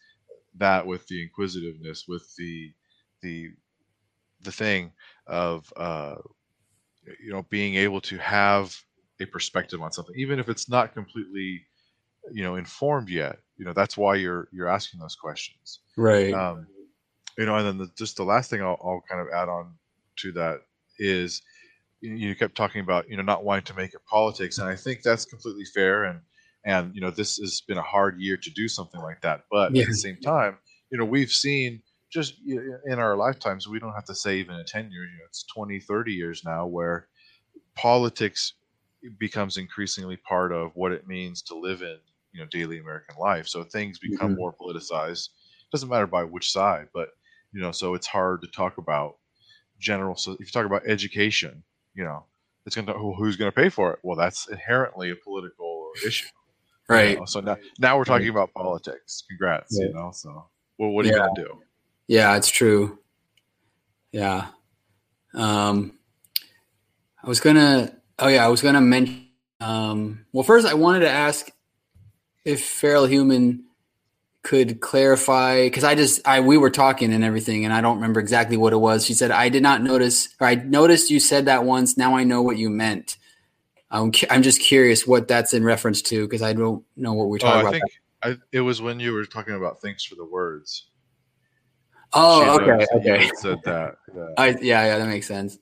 that 0.56 0.86
with 0.86 1.06
the 1.08 1.22
inquisitiveness, 1.22 2.04
with 2.06 2.32
the 2.36 2.72
the 3.22 3.50
the 4.42 4.52
thing 4.52 4.92
of 5.26 5.72
uh, 5.76 6.14
you 7.22 7.32
know 7.32 7.44
being 7.50 7.74
able 7.76 8.00
to 8.00 8.18
have 8.18 8.74
a 9.20 9.26
perspective 9.26 9.82
on 9.82 9.92
something, 9.92 10.14
even 10.16 10.38
if 10.38 10.48
it's 10.48 10.68
not 10.68 10.94
completely 10.94 11.62
you 12.32 12.42
know 12.42 12.56
informed 12.56 13.08
yet 13.08 13.38
you 13.56 13.64
know 13.64 13.72
that's 13.72 13.96
why 13.96 14.14
you're 14.14 14.48
you're 14.52 14.68
asking 14.68 15.00
those 15.00 15.16
questions 15.16 15.80
right 15.96 16.32
um, 16.34 16.66
you 17.36 17.46
know 17.46 17.56
and 17.56 17.66
then 17.66 17.78
the, 17.78 17.88
just 17.96 18.16
the 18.16 18.22
last 18.24 18.50
thing 18.50 18.62
I'll, 18.62 18.78
I'll 18.82 19.02
kind 19.08 19.20
of 19.20 19.28
add 19.34 19.48
on 19.48 19.74
to 20.16 20.32
that 20.32 20.60
is 20.98 21.42
you, 22.00 22.34
kept 22.34 22.56
talking 22.56 22.80
about 22.80 23.08
you 23.08 23.16
know 23.16 23.22
not 23.22 23.44
wanting 23.44 23.64
to 23.64 23.74
make 23.74 23.92
it 23.94 24.00
politics 24.08 24.58
and 24.58 24.68
i 24.68 24.76
think 24.76 25.02
that's 25.02 25.24
completely 25.24 25.64
fair 25.64 26.04
and 26.04 26.20
and 26.64 26.94
you 26.94 27.00
know 27.00 27.10
this 27.10 27.38
has 27.38 27.60
been 27.62 27.78
a 27.78 27.82
hard 27.82 28.20
year 28.20 28.36
to 28.36 28.50
do 28.50 28.68
something 28.68 29.00
like 29.00 29.20
that 29.22 29.42
but 29.50 29.74
yeah. 29.74 29.82
at 29.82 29.88
the 29.88 29.94
same 29.94 30.16
time 30.16 30.58
you 30.90 30.98
know 30.98 31.04
we've 31.04 31.30
seen 31.30 31.82
just 32.10 32.34
in 32.46 32.98
our 32.98 33.16
lifetimes 33.16 33.68
we 33.68 33.78
don't 33.78 33.94
have 33.94 34.04
to 34.04 34.14
say 34.14 34.38
even 34.38 34.56
a 34.56 34.64
10 34.64 34.90
years 34.90 35.08
you 35.12 35.18
know 35.18 35.24
it's 35.26 35.44
20 35.54 35.78
30 35.80 36.12
years 36.12 36.42
now 36.44 36.66
where 36.66 37.06
politics 37.74 38.54
becomes 39.18 39.56
increasingly 39.56 40.16
part 40.16 40.52
of 40.52 40.72
what 40.74 40.92
it 40.92 41.06
means 41.06 41.42
to 41.42 41.54
live 41.54 41.82
in 41.82 41.98
you 42.32 42.40
know 42.40 42.46
daily 42.50 42.78
American 42.78 43.16
life. 43.18 43.46
So 43.48 43.64
things 43.64 43.98
become 43.98 44.32
mm-hmm. 44.32 44.40
more 44.40 44.54
politicized. 44.54 45.28
Doesn't 45.72 45.88
matter 45.88 46.06
by 46.06 46.24
which 46.24 46.52
side, 46.52 46.88
but 46.92 47.08
you 47.52 47.60
know, 47.60 47.72
so 47.72 47.94
it's 47.94 48.06
hard 48.06 48.42
to 48.42 48.48
talk 48.48 48.78
about 48.78 49.16
general. 49.78 50.16
So 50.16 50.32
if 50.32 50.40
you 50.40 50.46
talk 50.46 50.66
about 50.66 50.82
education, 50.86 51.62
you 51.94 52.04
know, 52.04 52.24
it's 52.66 52.74
going 52.74 52.86
to 52.86 52.92
who's 52.92 53.36
going 53.36 53.50
to 53.50 53.54
pay 53.54 53.68
for 53.68 53.92
it. 53.92 53.98
Well, 54.02 54.16
that's 54.16 54.48
inherently 54.48 55.10
a 55.10 55.16
political 55.16 55.90
issue, 56.06 56.28
right? 56.88 57.10
You 57.10 57.16
know? 57.20 57.24
So 57.26 57.40
now, 57.40 57.56
now 57.78 57.96
we're 57.98 58.04
talking 58.04 58.28
about 58.28 58.52
politics. 58.54 59.24
Congrats, 59.28 59.76
you 59.78 59.92
know. 59.92 60.10
So, 60.12 60.48
well, 60.78 60.90
what 60.90 61.06
are 61.06 61.08
yeah. 61.08 61.14
you 61.14 61.20
going 61.20 61.34
to 61.36 61.42
do? 61.42 61.62
Yeah, 62.08 62.36
it's 62.36 62.50
true. 62.50 62.98
Yeah. 64.10 64.46
Um, 65.34 65.92
I 67.22 67.28
was 67.28 67.40
gonna. 67.40 67.94
Oh 68.18 68.28
yeah, 68.28 68.44
I 68.44 68.48
was 68.48 68.62
gonna 68.62 68.80
mention. 68.80 69.28
Um, 69.60 70.24
well, 70.32 70.42
first 70.42 70.66
I 70.66 70.74
wanted 70.74 71.00
to 71.00 71.10
ask 71.10 71.50
if 72.44 72.64
Feral 72.64 73.06
Human 73.06 73.64
could 74.42 74.80
clarify 74.80 75.64
because 75.64 75.84
I 75.84 75.94
just 75.94 76.26
I 76.26 76.40
we 76.40 76.56
were 76.56 76.70
talking 76.70 77.12
and 77.12 77.22
everything 77.22 77.64
and 77.64 77.74
I 77.74 77.82
don't 77.82 77.96
remember 77.96 78.20
exactly 78.20 78.56
what 78.56 78.72
it 78.72 78.78
was. 78.78 79.04
She 79.04 79.12
said 79.12 79.30
I 79.30 79.50
did 79.50 79.62
not 79.62 79.82
notice 79.82 80.28
or 80.40 80.46
I 80.46 80.54
noticed 80.54 81.10
you 81.10 81.20
said 81.20 81.44
that 81.46 81.64
once. 81.64 81.98
Now 81.98 82.16
I 82.16 82.24
know 82.24 82.40
what 82.40 82.56
you 82.56 82.70
meant. 82.70 83.18
I'm 83.90 84.12
I'm 84.30 84.42
just 84.42 84.60
curious 84.60 85.06
what 85.06 85.28
that's 85.28 85.52
in 85.52 85.64
reference 85.64 86.00
to 86.02 86.24
because 86.26 86.40
I 86.40 86.54
don't 86.54 86.82
know 86.96 87.12
what 87.12 87.28
we're 87.28 87.38
talking 87.38 87.56
oh, 87.56 87.58
I 87.58 87.60
about. 87.60 87.72
Think 87.72 87.84
I, 88.22 88.36
it 88.52 88.60
was 88.60 88.80
when 88.80 88.98
you 89.00 89.12
were 89.12 89.26
talking 89.26 89.54
about 89.54 89.82
thanks 89.82 90.04
for 90.04 90.14
the 90.14 90.24
words. 90.24 90.86
Oh, 92.12 92.58
okay, 92.60 92.86
okay. 92.94 93.30
Said 93.36 93.58
that. 93.64 93.96
Yeah. 94.14 94.28
I, 94.36 94.48
yeah, 94.48 94.84
yeah, 94.86 94.98
that 94.98 95.08
makes 95.08 95.26
sense. 95.26 95.58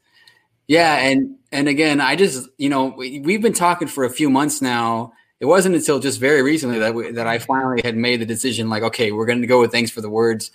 Yeah, 0.69 0.97
and 0.97 1.37
and 1.53 1.69
again, 1.69 2.01
I 2.01 2.17
just 2.17 2.49
you 2.59 2.69
know 2.69 2.95
we, 2.97 3.21
we've 3.21 3.43
been 3.43 3.53
talking 3.53 3.89
for 3.89 4.05
a 4.05 4.11
few 4.11 4.31
months 4.31 4.63
now 4.63 5.13
it 5.41 5.47
wasn't 5.47 5.75
until 5.75 5.99
just 5.99 6.19
very 6.19 6.43
recently 6.43 6.79
that 6.79 6.95
we, 6.95 7.11
that 7.13 7.27
I 7.27 7.39
finally 7.39 7.83
had 7.85 7.97
made 7.97 8.21
the 8.21 8.27
decision 8.27 8.69
like 8.69 8.83
okay 8.83 9.13
we're 9.13 9.27
going 9.27 9.41
to 9.41 9.47
go 9.47 9.61
with 9.61 9.73
thanks 9.73 9.91
for 9.91 10.01
the 10.01 10.11
words 10.11 10.51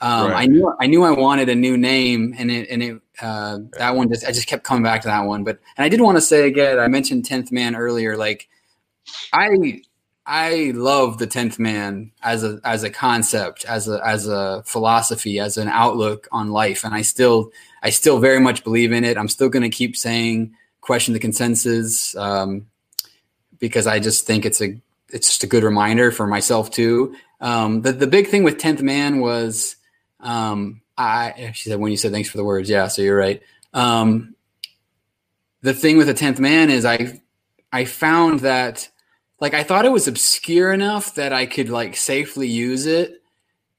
um, 0.00 0.30
right. 0.30 0.42
I 0.42 0.46
knew 0.46 0.74
I 0.78 0.86
knew 0.86 1.04
I 1.04 1.10
wanted 1.10 1.48
a 1.48 1.54
new 1.54 1.76
name 1.76 2.34
and 2.36 2.50
it 2.50 2.68
and 2.70 2.82
it 2.82 3.00
uh, 3.20 3.58
that 3.78 3.96
one 3.96 4.08
just 4.08 4.26
I 4.26 4.32
just 4.32 4.46
kept 4.46 4.64
coming 4.64 4.82
back 4.82 5.02
to 5.02 5.08
that 5.08 5.24
one 5.24 5.44
but 5.44 5.58
and 5.76 5.84
I 5.84 5.88
did 5.88 6.00
want 6.00 6.16
to 6.18 6.20
say 6.20 6.46
again 6.46 6.78
I 6.78 6.88
mentioned 6.88 7.24
10th 7.24 7.50
man 7.50 7.74
earlier 7.74 8.16
like 8.16 8.48
I 9.32 9.80
I 10.28 10.72
love 10.74 11.18
the 11.18 11.26
10th 11.26 11.58
man 11.58 12.10
as 12.22 12.42
a 12.42 12.60
as 12.64 12.82
a 12.82 12.90
concept 12.90 13.64
as 13.64 13.88
a 13.88 14.04
as 14.04 14.26
a 14.26 14.62
philosophy 14.66 15.38
as 15.38 15.56
an 15.56 15.68
outlook 15.68 16.26
on 16.32 16.50
life 16.50 16.82
and 16.84 16.92
I 16.92 17.02
still 17.02 17.52
I 17.82 17.90
still 17.90 18.18
very 18.18 18.40
much 18.40 18.64
believe 18.64 18.90
in 18.90 19.04
it 19.04 19.16
I'm 19.16 19.28
still 19.28 19.48
going 19.48 19.62
to 19.62 19.68
keep 19.68 19.96
saying 19.96 20.52
question 20.86 21.14
the 21.14 21.20
consensus 21.20 22.14
um, 22.16 22.66
because 23.58 23.86
I 23.86 23.98
just 23.98 24.24
think 24.24 24.46
it's 24.46 24.62
a 24.62 24.80
it's 25.12 25.28
just 25.28 25.44
a 25.44 25.46
good 25.46 25.64
reminder 25.64 26.10
for 26.10 26.26
myself 26.26 26.70
too. 26.70 27.16
Um, 27.40 27.82
the 27.82 27.92
the 27.92 28.06
big 28.06 28.28
thing 28.28 28.44
with 28.44 28.58
Tenth 28.58 28.82
Man 28.82 29.20
was 29.20 29.76
um, 30.20 30.80
I 30.96 31.50
she 31.54 31.68
said 31.68 31.80
when 31.80 31.90
you 31.90 31.98
said 31.98 32.12
thanks 32.12 32.30
for 32.30 32.36
the 32.36 32.44
words, 32.44 32.70
yeah, 32.70 32.86
so 32.86 33.02
you're 33.02 33.18
right. 33.18 33.42
Um, 33.74 34.36
the 35.62 35.74
thing 35.74 35.98
with 35.98 36.06
the 36.06 36.14
Tenth 36.14 36.38
Man 36.38 36.70
is 36.70 36.84
I 36.84 37.20
I 37.72 37.84
found 37.84 38.40
that 38.40 38.88
like 39.40 39.54
I 39.54 39.62
thought 39.62 39.84
it 39.84 39.92
was 39.92 40.08
obscure 40.08 40.72
enough 40.72 41.14
that 41.14 41.32
I 41.32 41.46
could 41.46 41.68
like 41.68 41.96
safely 41.96 42.48
use 42.48 42.86
it. 42.86 43.22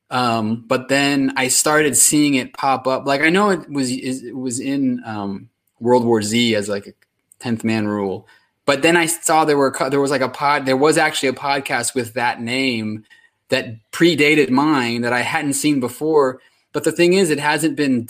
Um, 0.10 0.64
but 0.68 0.88
then 0.88 1.34
I 1.36 1.50
started 1.50 1.98
seeing 1.98 2.36
it 2.36 2.54
pop 2.54 2.88
up. 2.88 3.06
Like 3.06 3.22
I 3.22 3.30
know 3.30 3.50
it 3.50 3.70
was 3.70 3.92
it 3.92 4.36
was 4.36 4.60
in 4.60 5.02
um, 5.06 5.50
World 5.80 6.06
War 6.06 6.22
Z 6.22 6.56
as 6.56 6.70
like 6.70 6.88
a 6.88 6.94
tenth 7.40 7.64
man 7.64 7.88
rule, 7.88 8.28
but 8.66 8.82
then 8.82 8.96
I 8.96 9.06
saw 9.08 9.46
there 9.46 9.58
were 9.58 9.76
there 9.90 10.02
was 10.02 10.12
like 10.12 10.22
a 10.22 10.30
pod. 10.30 10.66
There 10.66 10.78
was 10.78 10.98
actually 10.98 11.30
a 11.30 11.34
podcast 11.34 11.96
with 11.96 12.14
that 12.14 12.42
name 12.42 13.06
that 13.50 13.76
predated 13.92 14.50
mine 14.50 15.02
that 15.02 15.14
I 15.14 15.22
hadn't 15.22 15.54
seen 15.54 15.80
before. 15.80 16.40
But 16.74 16.84
the 16.84 16.92
thing 16.92 17.14
is, 17.14 17.30
it 17.30 17.40
hasn't 17.40 17.76
been 17.76 18.08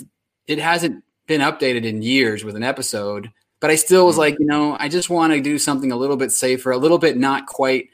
it 0.47 0.59
hasn't 0.59 1.03
been 1.25 1.41
updated 1.41 1.83
in 1.83 2.01
years 2.01 2.43
with 2.43 2.55
an 2.55 2.63
episode. 2.63 3.31
But 3.59 3.71
I 3.71 3.75
still 3.75 4.05
was 4.05 4.15
hmm. 4.15 4.21
like, 4.21 4.39
you 4.39 4.45
know, 4.45 4.77
I 4.79 4.89
just 4.89 5.09
want 5.09 5.33
to 5.33 5.41
do 5.41 5.57
something 5.57 5.91
a 5.91 5.97
little 5.97 6.17
bit 6.17 6.31
safer, 6.31 6.71
a 6.71 6.77
little 6.77 6.99
bit 6.99 7.17
not 7.17 7.47
quite 7.47 7.89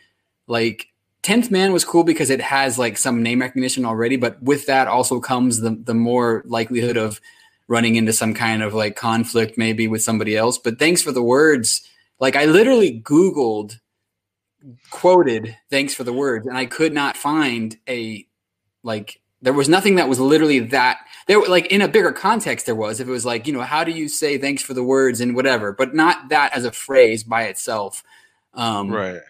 like 0.47 0.87
Tenth 1.21 1.49
Man 1.49 1.71
was 1.71 1.85
cool 1.85 2.03
because 2.03 2.29
it 2.29 2.41
has 2.41 2.77
like 2.77 2.97
some 2.97 3.23
name 3.23 3.41
recognition 3.41 3.85
already. 3.85 4.17
But 4.17 4.41
with 4.43 4.65
that 4.67 4.87
also 4.87 5.19
comes 5.19 5.59
the 5.59 5.71
the 5.71 5.93
more 5.93 6.43
likelihood 6.45 6.97
of 6.97 7.21
running 7.67 7.95
into 7.95 8.11
some 8.11 8.33
kind 8.33 8.61
of 8.61 8.73
like 8.73 8.95
conflict 8.95 9.57
maybe 9.57 9.87
with 9.87 10.03
somebody 10.03 10.35
else. 10.35 10.57
But 10.57 10.79
thanks 10.79 11.01
for 11.01 11.11
the 11.11 11.23
words 11.23 11.87
like 12.19 12.35
I 12.35 12.45
literally 12.45 13.01
Googled, 13.01 13.79
quoted, 14.91 15.57
thanks 15.69 15.93
for 15.93 16.03
the 16.03 16.13
words, 16.13 16.47
and 16.47 16.57
I 16.57 16.65
could 16.65 16.93
not 16.93 17.17
find 17.17 17.75
a 17.87 18.25
like 18.83 19.19
there 19.43 19.53
was 19.53 19.69
nothing 19.69 19.95
that 19.95 20.09
was 20.09 20.19
literally 20.19 20.59
that 20.59 20.97
there 21.27 21.39
like 21.43 21.67
in 21.67 21.81
a 21.81 21.87
bigger 21.87 22.11
context 22.11 22.65
there 22.65 22.75
was 22.75 22.99
if 22.99 23.07
it 23.07 23.11
was 23.11 23.25
like 23.25 23.45
you 23.45 23.53
know 23.53 23.61
how 23.61 23.83
do 23.83 23.91
you 23.91 24.09
say 24.09 24.39
thanks 24.39 24.63
for 24.63 24.73
the 24.73 24.83
words 24.83 25.21
and 25.21 25.35
whatever 25.35 25.71
but 25.71 25.93
not 25.93 26.29
that 26.29 26.51
as 26.55 26.65
a 26.65 26.71
phrase 26.71 27.23
by 27.23 27.43
itself 27.43 28.03
um 28.55 28.89
right 28.89 29.21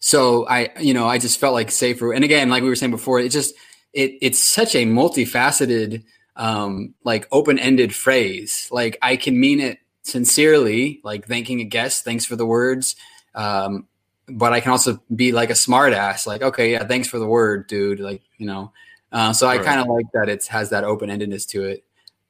so 0.00 0.46
I, 0.48 0.70
you 0.80 0.94
know, 0.94 1.06
I 1.06 1.18
just 1.18 1.38
felt 1.38 1.52
like 1.52 1.70
safer. 1.70 2.12
And 2.12 2.24
again, 2.24 2.48
like 2.48 2.62
we 2.62 2.70
were 2.70 2.74
saying 2.74 2.90
before, 2.90 3.20
it 3.20 3.28
just 3.28 3.54
it 3.92 4.14
it's 4.22 4.42
such 4.42 4.74
a 4.74 4.86
multifaceted, 4.86 6.04
um, 6.36 6.94
like 7.04 7.28
open-ended 7.30 7.94
phrase. 7.94 8.66
Like 8.72 8.96
I 9.02 9.16
can 9.16 9.38
mean 9.38 9.60
it 9.60 9.78
sincerely, 10.02 11.00
like 11.04 11.26
thanking 11.26 11.60
a 11.60 11.64
guest, 11.64 12.02
thanks 12.04 12.24
for 12.24 12.34
the 12.34 12.46
words. 12.46 12.96
Um, 13.34 13.86
but 14.26 14.52
I 14.52 14.60
can 14.60 14.72
also 14.72 15.02
be 15.14 15.32
like 15.32 15.50
a 15.50 15.54
smart 15.54 15.92
ass, 15.92 16.26
like, 16.26 16.40
okay, 16.40 16.72
yeah, 16.72 16.86
thanks 16.86 17.08
for 17.08 17.18
the 17.18 17.26
word, 17.26 17.66
dude. 17.68 18.00
Like, 18.00 18.22
you 18.38 18.46
know. 18.46 18.72
Uh, 19.12 19.32
so 19.32 19.48
I 19.48 19.56
right. 19.56 19.64
kind 19.64 19.80
of 19.80 19.88
like 19.88 20.06
that 20.12 20.28
it 20.28 20.46
has 20.46 20.70
that 20.70 20.84
open-endedness 20.84 21.48
to 21.48 21.64
it. 21.64 21.84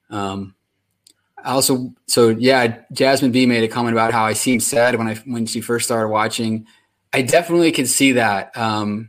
Um, 0.09 0.55
I 1.43 1.53
also, 1.53 1.95
so 2.07 2.29
yeah, 2.29 2.83
Jasmine 2.93 3.33
B 3.33 3.47
made 3.47 3.65
a 3.65 3.69
comment 3.69 3.95
about 3.95 4.13
how 4.13 4.25
I 4.25 4.33
seemed 4.33 4.63
sad 4.63 4.97
when 4.97 5.09
I 5.09 5.15
when 5.27 5.47
she 5.47 5.61
first 5.61 5.87
started 5.87 6.09
watching. 6.09 6.67
I 7.13 7.23
definitely 7.23 7.73
can 7.73 7.87
see 7.87 8.13
that. 8.13 8.57
Um, 8.57 9.09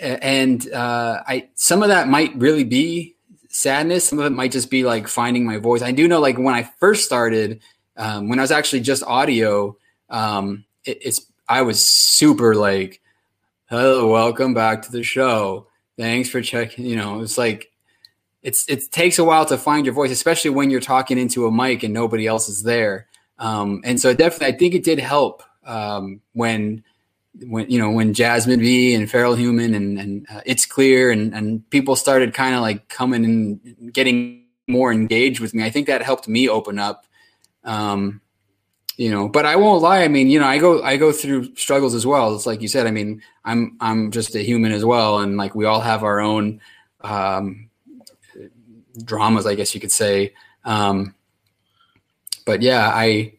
and 0.00 0.70
uh, 0.72 1.22
I 1.26 1.48
some 1.54 1.82
of 1.82 1.88
that 1.88 2.08
might 2.08 2.34
really 2.36 2.64
be 2.64 3.16
sadness. 3.48 4.08
Some 4.08 4.18
of 4.18 4.26
it 4.26 4.30
might 4.30 4.52
just 4.52 4.70
be 4.70 4.84
like 4.84 5.08
finding 5.08 5.46
my 5.46 5.56
voice. 5.58 5.82
I 5.82 5.92
do 5.92 6.06
know, 6.06 6.20
like 6.20 6.36
when 6.38 6.54
I 6.54 6.64
first 6.78 7.04
started, 7.04 7.60
um, 7.96 8.28
when 8.28 8.38
I 8.38 8.42
was 8.42 8.50
actually 8.50 8.80
just 8.80 9.02
audio, 9.04 9.76
um, 10.10 10.64
it, 10.84 10.98
it's 11.02 11.20
I 11.48 11.62
was 11.62 11.84
super 11.84 12.54
like, 12.54 13.00
"Hello, 13.66 14.10
welcome 14.12 14.52
back 14.52 14.82
to 14.82 14.92
the 14.92 15.02
show. 15.02 15.65
Thanks 15.98 16.28
for 16.28 16.42
checking." 16.42 16.86
You 16.86 16.96
know, 16.96 17.20
it's 17.20 17.38
like 17.38 17.70
it's 18.42 18.68
it 18.68 18.90
takes 18.92 19.18
a 19.18 19.24
while 19.24 19.44
to 19.46 19.58
find 19.58 19.84
your 19.84 19.94
voice, 19.94 20.10
especially 20.10 20.50
when 20.50 20.70
you're 20.70 20.80
talking 20.80 21.18
into 21.18 21.46
a 21.46 21.52
mic 21.52 21.82
and 21.82 21.92
nobody 21.92 22.26
else 22.26 22.48
is 22.48 22.62
there. 22.62 23.08
Um, 23.38 23.82
and 23.84 24.00
so 24.00 24.14
definitely, 24.14 24.54
I 24.54 24.58
think 24.58 24.74
it 24.74 24.84
did 24.84 24.98
help 24.98 25.42
um, 25.64 26.20
when 26.32 26.84
when 27.42 27.68
you 27.68 27.78
know 27.78 27.90
when 27.90 28.14
Jasmine 28.14 28.60
B 28.60 28.94
and 28.94 29.10
Feral 29.10 29.34
Human 29.34 29.74
and 29.74 29.98
and 29.98 30.26
uh, 30.30 30.40
It's 30.46 30.64
Clear 30.64 31.10
and 31.10 31.34
and 31.34 31.68
people 31.70 31.96
started 31.96 32.34
kind 32.34 32.54
of 32.54 32.60
like 32.60 32.88
coming 32.88 33.24
and 33.24 33.92
getting 33.92 34.44
more 34.68 34.92
engaged 34.92 35.40
with 35.40 35.54
me. 35.54 35.64
I 35.64 35.70
think 35.70 35.86
that 35.86 36.02
helped 36.02 36.28
me 36.28 36.48
open 36.48 36.78
up. 36.78 37.06
Um, 37.64 38.20
you 38.96 39.10
know, 39.10 39.28
but 39.28 39.44
I 39.44 39.56
won't 39.56 39.82
lie. 39.82 40.02
I 40.02 40.08
mean, 40.08 40.28
you 40.28 40.38
know, 40.38 40.46
I 40.46 40.58
go 40.58 40.82
I 40.82 40.96
go 40.96 41.12
through 41.12 41.54
struggles 41.54 41.94
as 41.94 42.06
well. 42.06 42.34
It's 42.34 42.46
like 42.46 42.62
you 42.62 42.68
said. 42.68 42.86
I 42.86 42.90
mean, 42.90 43.22
I'm 43.44 43.76
I'm 43.80 44.10
just 44.10 44.34
a 44.34 44.42
human 44.42 44.72
as 44.72 44.84
well, 44.84 45.18
and 45.18 45.36
like 45.36 45.54
we 45.54 45.66
all 45.66 45.80
have 45.80 46.02
our 46.02 46.20
own 46.20 46.60
um, 47.02 47.68
dramas, 49.04 49.46
I 49.46 49.54
guess 49.54 49.74
you 49.74 49.80
could 49.80 49.92
say. 49.92 50.32
Um, 50.64 51.14
but 52.46 52.62
yeah, 52.62 52.90
I 52.92 53.34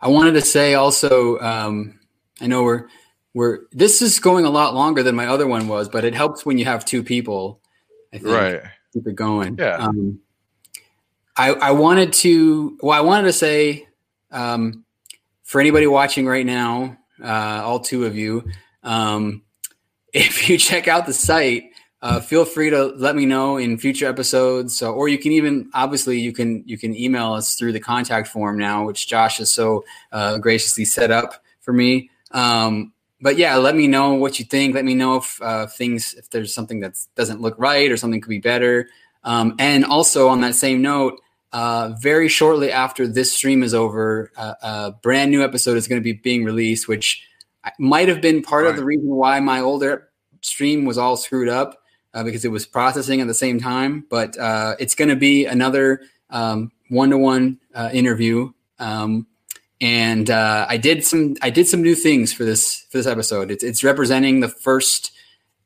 I 0.00 0.08
wanted 0.08 0.32
to 0.32 0.42
say 0.42 0.74
also. 0.74 1.38
Um, 1.38 1.98
I 2.40 2.46
know 2.46 2.62
we're 2.62 2.88
we're 3.32 3.60
this 3.72 4.02
is 4.02 4.20
going 4.20 4.44
a 4.44 4.50
lot 4.50 4.74
longer 4.74 5.02
than 5.02 5.14
my 5.14 5.26
other 5.26 5.46
one 5.46 5.68
was, 5.68 5.88
but 5.88 6.04
it 6.04 6.14
helps 6.14 6.44
when 6.44 6.58
you 6.58 6.66
have 6.66 6.84
two 6.84 7.02
people. 7.02 7.60
I 8.12 8.18
think, 8.18 8.28
right. 8.28 8.60
Keep 8.92 9.06
it 9.06 9.14
going. 9.14 9.56
Yeah. 9.58 9.76
Um, 9.76 10.20
I 11.34 11.54
I 11.54 11.70
wanted 11.70 12.12
to. 12.14 12.76
Well, 12.82 12.96
I 12.96 13.00
wanted 13.00 13.28
to 13.28 13.32
say 13.32 13.86
um, 14.30 14.84
for 15.48 15.62
anybody 15.62 15.86
watching 15.86 16.26
right 16.26 16.44
now, 16.44 16.94
uh, 17.24 17.62
all 17.64 17.80
two 17.80 18.04
of 18.04 18.14
you, 18.14 18.44
um, 18.82 19.42
if 20.12 20.48
you 20.48 20.58
check 20.58 20.88
out 20.88 21.06
the 21.06 21.12
site, 21.14 21.70
uh, 22.02 22.20
feel 22.20 22.44
free 22.44 22.68
to 22.68 22.84
let 22.96 23.16
me 23.16 23.24
know 23.24 23.56
in 23.56 23.78
future 23.78 24.06
episodes. 24.06 24.76
So, 24.76 24.92
or 24.92 25.08
you 25.08 25.16
can 25.16 25.32
even 25.32 25.70
obviously 25.72 26.20
you 26.20 26.32
can 26.34 26.62
you 26.66 26.76
can 26.76 26.94
email 26.94 27.32
us 27.32 27.54
through 27.54 27.72
the 27.72 27.80
contact 27.80 28.28
form 28.28 28.58
now, 28.58 28.84
which 28.84 29.08
Josh 29.08 29.38
has 29.38 29.50
so 29.50 29.84
uh, 30.12 30.36
graciously 30.36 30.84
set 30.84 31.10
up 31.10 31.42
for 31.60 31.72
me. 31.72 32.10
Um, 32.32 32.92
but 33.18 33.38
yeah, 33.38 33.56
let 33.56 33.74
me 33.74 33.86
know 33.86 34.14
what 34.14 34.38
you 34.38 34.44
think. 34.44 34.74
Let 34.74 34.84
me 34.84 34.94
know 34.94 35.16
if 35.16 35.40
uh, 35.40 35.66
things, 35.66 36.12
if 36.12 36.28
there's 36.28 36.52
something 36.52 36.80
that 36.80 36.98
doesn't 37.16 37.40
look 37.40 37.54
right 37.58 37.90
or 37.90 37.96
something 37.96 38.20
could 38.20 38.28
be 38.28 38.38
better. 38.38 38.90
Um, 39.24 39.56
and 39.58 39.84
also 39.86 40.28
on 40.28 40.42
that 40.42 40.54
same 40.56 40.82
note, 40.82 41.20
uh, 41.52 41.92
very 42.00 42.28
shortly 42.28 42.70
after 42.70 43.06
this 43.06 43.32
stream 43.32 43.62
is 43.62 43.74
over, 43.74 44.30
uh, 44.36 44.54
a 44.62 44.92
brand 45.02 45.30
new 45.30 45.42
episode 45.42 45.76
is 45.76 45.88
going 45.88 46.00
to 46.00 46.04
be 46.04 46.12
being 46.12 46.44
released, 46.44 46.88
which 46.88 47.24
might 47.78 48.08
have 48.08 48.20
been 48.20 48.42
part 48.42 48.64
right. 48.64 48.70
of 48.70 48.76
the 48.76 48.84
reason 48.84 49.08
why 49.08 49.40
my 49.40 49.60
older 49.60 50.08
stream 50.40 50.84
was 50.84 50.98
all 50.98 51.16
screwed 51.16 51.48
up 51.48 51.82
uh, 52.14 52.22
because 52.22 52.44
it 52.44 52.50
was 52.50 52.66
processing 52.66 53.20
at 53.20 53.26
the 53.26 53.34
same 53.34 53.58
time. 53.58 54.04
But 54.08 54.38
uh, 54.38 54.76
it's 54.78 54.94
going 54.94 55.08
to 55.08 55.16
be 55.16 55.46
another 55.46 56.02
one 56.28 57.10
to 57.10 57.18
one 57.18 57.58
interview. 57.92 58.52
Um, 58.78 59.26
and 59.80 60.28
uh, 60.28 60.66
I 60.68 60.76
did 60.76 61.04
some 61.04 61.36
I 61.42 61.50
did 61.50 61.68
some 61.68 61.82
new 61.82 61.94
things 61.94 62.32
for 62.32 62.44
this 62.44 62.86
for 62.90 62.98
this 62.98 63.06
episode. 63.06 63.50
It's 63.50 63.62
it's 63.62 63.84
representing 63.84 64.40
the 64.40 64.48
first 64.48 65.12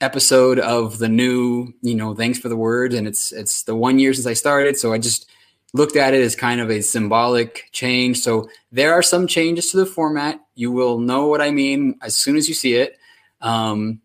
episode 0.00 0.58
of 0.58 0.98
the 0.98 1.08
new 1.08 1.72
you 1.80 1.94
know 1.94 2.14
thanks 2.14 2.38
for 2.38 2.48
the 2.48 2.56
word, 2.56 2.92
and 2.92 3.06
it's 3.06 3.32
it's 3.32 3.62
the 3.62 3.74
one 3.74 3.98
year 3.98 4.12
since 4.12 4.26
I 4.26 4.34
started. 4.34 4.76
So 4.76 4.92
I 4.92 4.98
just 4.98 5.30
looked 5.72 5.96
at 5.96 6.14
it 6.14 6.20
as 6.20 6.36
kind 6.36 6.60
of 6.60 6.70
a 6.70 6.82
symbolic 6.82 7.68
change. 7.72 8.18
So 8.20 8.48
there 8.70 8.92
are 8.92 9.02
some 9.02 9.26
changes 9.26 9.70
to 9.70 9.78
the 9.78 9.86
format. 9.86 10.40
You 10.54 10.70
will 10.70 10.98
know 10.98 11.26
what 11.26 11.40
I 11.40 11.50
mean 11.50 11.98
as 12.02 12.14
soon 12.14 12.36
as 12.36 12.48
you 12.48 12.54
see 12.54 12.74
it. 12.74 12.98
Um, 13.40 14.00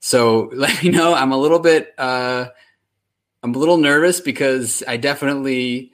so 0.00 0.50
let 0.52 0.82
me 0.82 0.90
know. 0.90 1.14
I'm 1.14 1.32
a 1.32 1.38
little 1.38 1.58
bit 1.58 1.94
uh, 1.98 2.46
I'm 3.42 3.54
a 3.54 3.58
little 3.58 3.78
nervous 3.78 4.20
because 4.20 4.82
I 4.86 4.96
definitely 4.96 5.92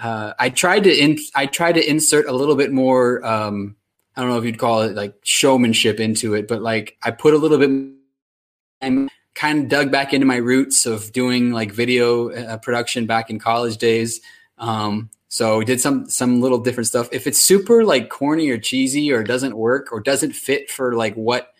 uh, 0.00 0.32
I 0.38 0.50
tried 0.50 0.84
to 0.84 0.94
in, 0.94 1.18
I 1.34 1.46
tried 1.46 1.72
to 1.72 1.88
insert 1.88 2.26
a 2.26 2.32
little 2.32 2.56
bit 2.56 2.72
more. 2.72 3.24
Um, 3.24 3.76
I 4.16 4.20
don't 4.20 4.30
know 4.30 4.38
if 4.38 4.44
you'd 4.44 4.58
call 4.58 4.82
it 4.82 4.94
like 4.94 5.14
showmanship 5.22 6.00
into 6.00 6.34
it, 6.34 6.48
but 6.48 6.62
like 6.62 6.96
I 7.02 7.10
put 7.10 7.34
a 7.34 7.38
little 7.38 7.58
bit. 7.58 7.70
I'm 8.82 9.08
kind 9.34 9.60
of 9.60 9.68
dug 9.68 9.92
back 9.92 10.12
into 10.12 10.26
my 10.26 10.36
roots 10.36 10.86
of 10.86 11.12
doing 11.12 11.52
like 11.52 11.70
video 11.70 12.30
uh, 12.30 12.56
production 12.56 13.06
back 13.06 13.30
in 13.30 13.38
college 13.38 13.76
days. 13.76 14.20
Um, 14.60 15.10
so 15.28 15.58
we 15.58 15.64
did 15.64 15.80
some 15.80 16.08
some 16.08 16.40
little 16.40 16.58
different 16.58 16.86
stuff. 16.86 17.08
If 17.10 17.26
it's 17.26 17.42
super 17.42 17.84
like 17.84 18.10
corny 18.10 18.48
or 18.50 18.58
cheesy 18.58 19.12
or 19.12 19.24
doesn't 19.24 19.56
work 19.56 19.92
or 19.92 20.00
doesn't 20.00 20.32
fit 20.32 20.70
for 20.70 20.94
like 20.94 21.14
what 21.14 21.52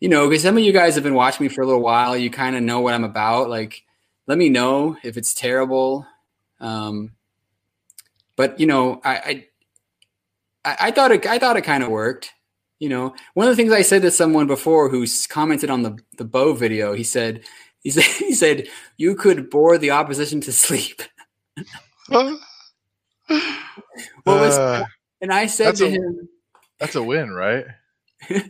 you 0.00 0.08
know, 0.08 0.28
because 0.28 0.42
some 0.42 0.56
of 0.56 0.64
you 0.64 0.72
guys 0.72 0.96
have 0.96 1.04
been 1.04 1.14
watching 1.14 1.44
me 1.44 1.48
for 1.48 1.62
a 1.62 1.66
little 1.66 1.80
while, 1.80 2.16
you 2.16 2.28
kind 2.28 2.56
of 2.56 2.62
know 2.62 2.80
what 2.80 2.92
I'm 2.92 3.04
about. 3.04 3.48
Like, 3.48 3.84
let 4.26 4.36
me 4.36 4.48
know 4.48 4.96
if 5.04 5.16
it's 5.16 5.32
terrible. 5.32 6.04
Um, 6.58 7.12
but 8.34 8.58
you 8.58 8.66
know, 8.66 9.00
I 9.04 9.46
I, 10.64 10.76
I 10.80 10.90
thought 10.90 11.12
it 11.12 11.26
I 11.26 11.38
thought 11.38 11.56
it 11.56 11.62
kind 11.62 11.82
of 11.82 11.90
worked. 11.90 12.32
You 12.78 12.88
know, 12.88 13.14
one 13.34 13.46
of 13.46 13.52
the 13.52 13.62
things 13.62 13.72
I 13.72 13.82
said 13.82 14.02
to 14.02 14.10
someone 14.10 14.48
before 14.48 14.88
who's 14.88 15.26
commented 15.26 15.70
on 15.70 15.82
the 15.82 15.98
the 16.18 16.24
Beau 16.24 16.52
video, 16.52 16.94
he 16.94 17.04
said 17.04 17.44
he 17.80 17.90
said 17.90 18.04
he 18.18 18.34
said 18.34 18.68
you 18.96 19.14
could 19.14 19.50
bore 19.50 19.78
the 19.78 19.90
opposition 19.90 20.40
to 20.42 20.52
sleep. 20.52 21.02
What 24.24 24.40
was 24.40 24.58
uh, 24.58 24.84
and 25.20 25.32
I 25.32 25.46
said 25.46 25.76
to 25.76 25.86
a, 25.86 25.90
him 25.90 26.28
That's 26.78 26.94
a 26.94 27.02
win, 27.02 27.30
right? 27.30 27.64
well, 28.30 28.40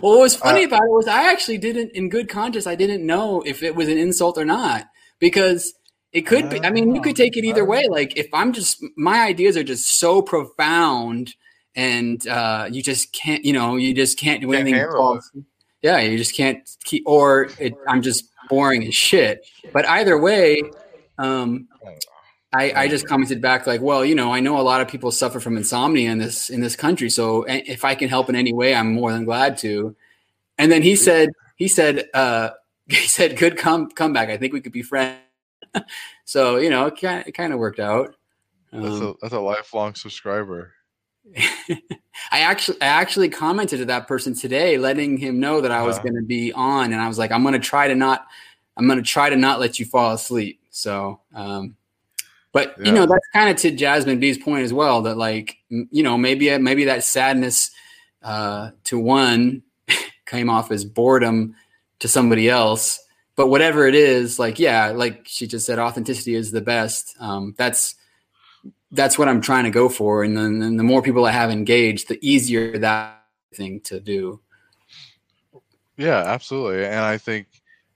what 0.00 0.20
was 0.20 0.36
funny 0.36 0.64
uh, 0.64 0.68
about 0.68 0.82
it 0.84 0.90
was 0.90 1.08
I 1.08 1.30
actually 1.30 1.58
didn't, 1.58 1.90
in 1.92 2.08
good 2.08 2.28
conscience, 2.28 2.66
I 2.66 2.74
didn't 2.74 3.06
know 3.06 3.42
if 3.42 3.62
it 3.62 3.74
was 3.74 3.88
an 3.88 3.98
insult 3.98 4.38
or 4.38 4.44
not 4.44 4.86
because 5.18 5.74
it 6.12 6.22
could 6.22 6.48
be. 6.48 6.60
I 6.60 6.70
mean, 6.70 6.94
you 6.94 7.02
could 7.02 7.16
take 7.16 7.36
it 7.36 7.44
either 7.44 7.64
way. 7.64 7.88
Like 7.88 8.16
if 8.16 8.28
I'm 8.32 8.52
just 8.52 8.82
my 8.96 9.22
ideas 9.22 9.56
are 9.56 9.64
just 9.64 9.98
so 9.98 10.22
profound, 10.22 11.34
and 11.74 12.26
uh, 12.28 12.68
you 12.70 12.82
just 12.82 13.12
can't, 13.12 13.44
you 13.44 13.52
know, 13.52 13.74
you 13.74 13.92
just 13.94 14.16
can't 14.16 14.40
do 14.40 14.52
anything. 14.52 14.86
yeah, 15.82 15.98
you 15.98 16.16
just 16.16 16.36
can't 16.36 16.70
keep. 16.84 17.02
Or 17.06 17.48
it, 17.58 17.74
I'm 17.88 18.00
just 18.00 18.28
boring 18.48 18.86
as 18.86 18.94
shit. 18.94 19.44
But 19.72 19.88
either 19.88 20.16
way, 20.16 20.62
um, 21.18 21.66
I, 22.56 22.72
I 22.84 22.88
just 22.88 23.06
commented 23.06 23.40
back 23.40 23.66
like, 23.66 23.80
well, 23.80 24.04
you 24.04 24.14
know, 24.14 24.32
I 24.32 24.40
know 24.40 24.60
a 24.60 24.62
lot 24.62 24.80
of 24.80 24.88
people 24.88 25.10
suffer 25.10 25.40
from 25.40 25.56
insomnia 25.56 26.10
in 26.10 26.18
this 26.18 26.50
in 26.50 26.60
this 26.60 26.76
country. 26.76 27.10
So 27.10 27.44
if 27.48 27.84
I 27.84 27.94
can 27.94 28.08
help 28.08 28.28
in 28.28 28.36
any 28.36 28.52
way, 28.52 28.74
I'm 28.74 28.92
more 28.94 29.12
than 29.12 29.24
glad 29.24 29.58
to. 29.58 29.96
And 30.56 30.70
then 30.70 30.82
he 30.82 30.94
said, 30.94 31.30
he 31.56 31.66
said, 31.66 32.08
uh, 32.14 32.50
he 32.88 33.06
said, 33.06 33.36
good 33.36 33.56
come 33.56 33.90
comeback. 33.90 34.28
I 34.28 34.36
think 34.36 34.52
we 34.52 34.60
could 34.60 34.72
be 34.72 34.82
friends 34.82 35.18
so 36.24 36.56
you 36.56 36.70
know, 36.70 36.86
it 36.86 37.00
kind 37.00 37.26
it 37.26 37.32
kind 37.32 37.52
of 37.52 37.58
worked 37.58 37.80
out. 37.80 38.14
Um, 38.72 38.82
that's, 38.82 39.00
a, 39.00 39.14
that's 39.20 39.34
a 39.34 39.40
lifelong 39.40 39.94
subscriber. 39.94 40.72
I 42.30 42.40
actually 42.40 42.80
I 42.82 42.86
actually 42.86 43.28
commented 43.28 43.80
to 43.80 43.84
that 43.86 44.06
person 44.06 44.34
today, 44.34 44.78
letting 44.78 45.16
him 45.16 45.40
know 45.40 45.60
that 45.60 45.70
I 45.70 45.82
was 45.82 45.98
uh, 45.98 46.02
going 46.02 46.16
to 46.16 46.22
be 46.22 46.52
on, 46.52 46.92
and 46.92 47.00
I 47.00 47.08
was 47.08 47.18
like, 47.18 47.32
I'm 47.32 47.42
going 47.42 47.54
to 47.54 47.60
try 47.60 47.88
to 47.88 47.94
not, 47.94 48.26
I'm 48.76 48.86
going 48.86 48.98
to 48.98 49.08
try 49.08 49.30
to 49.30 49.36
not 49.36 49.60
let 49.60 49.78
you 49.78 49.86
fall 49.86 50.12
asleep. 50.12 50.60
So, 50.70 51.20
um, 51.34 51.76
but 52.54 52.76
yeah. 52.78 52.86
you 52.86 52.92
know, 52.92 53.04
that's 53.04 53.26
kind 53.32 53.50
of 53.50 53.56
to 53.56 53.72
Jasmine 53.72 54.20
B's 54.20 54.38
point 54.38 54.64
as 54.64 54.72
well. 54.72 55.02
That 55.02 55.18
like, 55.18 55.58
you 55.68 56.02
know, 56.04 56.16
maybe 56.16 56.56
maybe 56.56 56.84
that 56.84 57.02
sadness 57.02 57.72
uh, 58.22 58.70
to 58.84 58.98
one 58.98 59.62
came 60.26 60.48
off 60.48 60.70
as 60.70 60.84
boredom 60.84 61.56
to 61.98 62.08
somebody 62.08 62.48
else, 62.48 63.00
but 63.34 63.48
whatever 63.48 63.88
it 63.88 63.96
is, 63.96 64.38
like 64.38 64.60
yeah, 64.60 64.92
like 64.92 65.22
she 65.24 65.48
just 65.48 65.66
said, 65.66 65.80
authenticity 65.80 66.36
is 66.36 66.52
the 66.52 66.60
best. 66.60 67.16
Um, 67.18 67.54
that's 67.58 67.96
that's 68.92 69.18
what 69.18 69.28
I'm 69.28 69.40
trying 69.40 69.64
to 69.64 69.70
go 69.70 69.88
for, 69.88 70.22
and 70.22 70.36
then 70.36 70.62
and 70.62 70.78
the 70.78 70.84
more 70.84 71.02
people 71.02 71.24
I 71.24 71.32
have 71.32 71.50
engaged, 71.50 72.06
the 72.06 72.18
easier 72.22 72.78
that 72.78 73.24
thing 73.52 73.80
to 73.80 73.98
do. 73.98 74.40
Yeah, 75.96 76.18
absolutely. 76.18 76.84
And 76.84 77.00
I 77.00 77.18
think, 77.18 77.46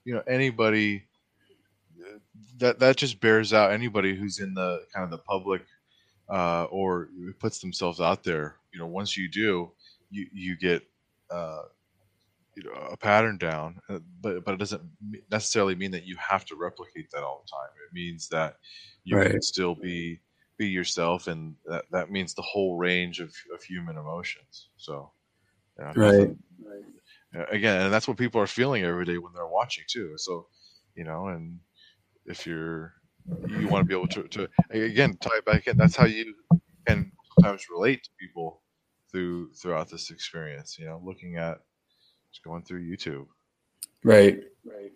you 0.05 0.15
know, 0.15 0.23
anybody 0.27 1.08
that 2.59 2.79
that 2.79 2.97
just 2.97 3.21
bears 3.21 3.53
out 3.53 3.73
anybody 3.73 4.15
who's 4.15 4.41
in 4.41 4.55
the 4.55 4.85
kind 4.95 5.05
of 5.05 5.11
the 5.11 5.19
public 5.19 5.63
uh, 6.29 6.65
or 6.65 7.09
puts 7.39 7.59
themselves 7.59 8.01
out 8.01 8.23
there. 8.25 8.57
You 8.73 8.81
know, 8.81 8.87
once 8.87 9.17
you 9.17 9.29
do, 9.29 9.73
you 10.11 10.27
you 10.33 10.57
get 10.57 10.83
uh, 11.31 11.63
you 12.57 12.65
know 12.65 12.73
a 12.91 12.97
pattern 12.97 13.39
down, 13.39 13.81
uh, 13.89 14.01
but 14.21 14.45
but 14.45 14.55
it 14.55 14.59
doesn't 14.59 14.83
necessarily 15.31 15.75
mean 15.75 15.91
that 15.93 16.05
you 16.05 16.17
have 16.17 16.45
to 16.47 16.57
replicate 16.57 17.11
that 17.13 17.23
all 17.23 17.45
the 17.45 17.51
time. 17.51 17.71
It 17.89 17.95
means 17.95 18.29
that 18.29 18.57
you 19.05 19.17
right. 19.17 19.31
can 19.31 19.43
still 19.43 19.75
be 19.75 20.21
be 20.59 20.69
yourself, 20.69 21.29
and 21.29 21.55
that 21.67 21.85
that 21.93 22.11
means 22.11 22.35
the 22.35 22.43
whole 22.43 22.77
range 22.77 23.21
of, 23.21 23.33
of 23.55 23.63
human 23.63 23.97
emotions. 23.97 24.69
So, 24.77 25.13
yeah, 25.79 25.93
right. 25.97 26.31
Again, 27.51 27.83
and 27.83 27.93
that's 27.93 28.09
what 28.09 28.17
people 28.17 28.41
are 28.41 28.47
feeling 28.47 28.85
every 28.85 29.05
day 29.05 29.19
when 29.19 29.33
they're 29.35 29.47
watching 29.47 29.85
too. 29.87 30.15
So, 30.17 30.49
you 30.95 31.05
know, 31.05 31.29
and 31.29 31.61
if 32.29 32.47
you're 32.47 32.95
you 33.49 33.69
want 33.69 33.83
to 33.83 33.85
be 33.85 33.95
able 33.95 34.09
to, 34.09 34.23
to 34.29 34.49
again 34.71 35.17
tie 35.21 35.37
it 35.37 35.45
back 35.45 35.67
in 35.67 35.77
that's 35.77 35.97
how 35.97 36.07
you 36.07 36.35
can 36.87 37.11
sometimes 37.35 37.67
relate 37.71 38.03
to 38.05 38.11
people 38.19 38.63
through 39.11 39.53
throughout 39.55 39.91
this 39.91 40.11
experience 40.11 40.79
you 40.79 40.87
know 40.87 41.01
looking 41.05 41.37
at 41.37 41.59
just 42.31 42.45
going 42.45 42.63
through 42.63 42.81
youtube. 42.81 43.27
Right. 44.05 44.43
Right. 44.65 44.93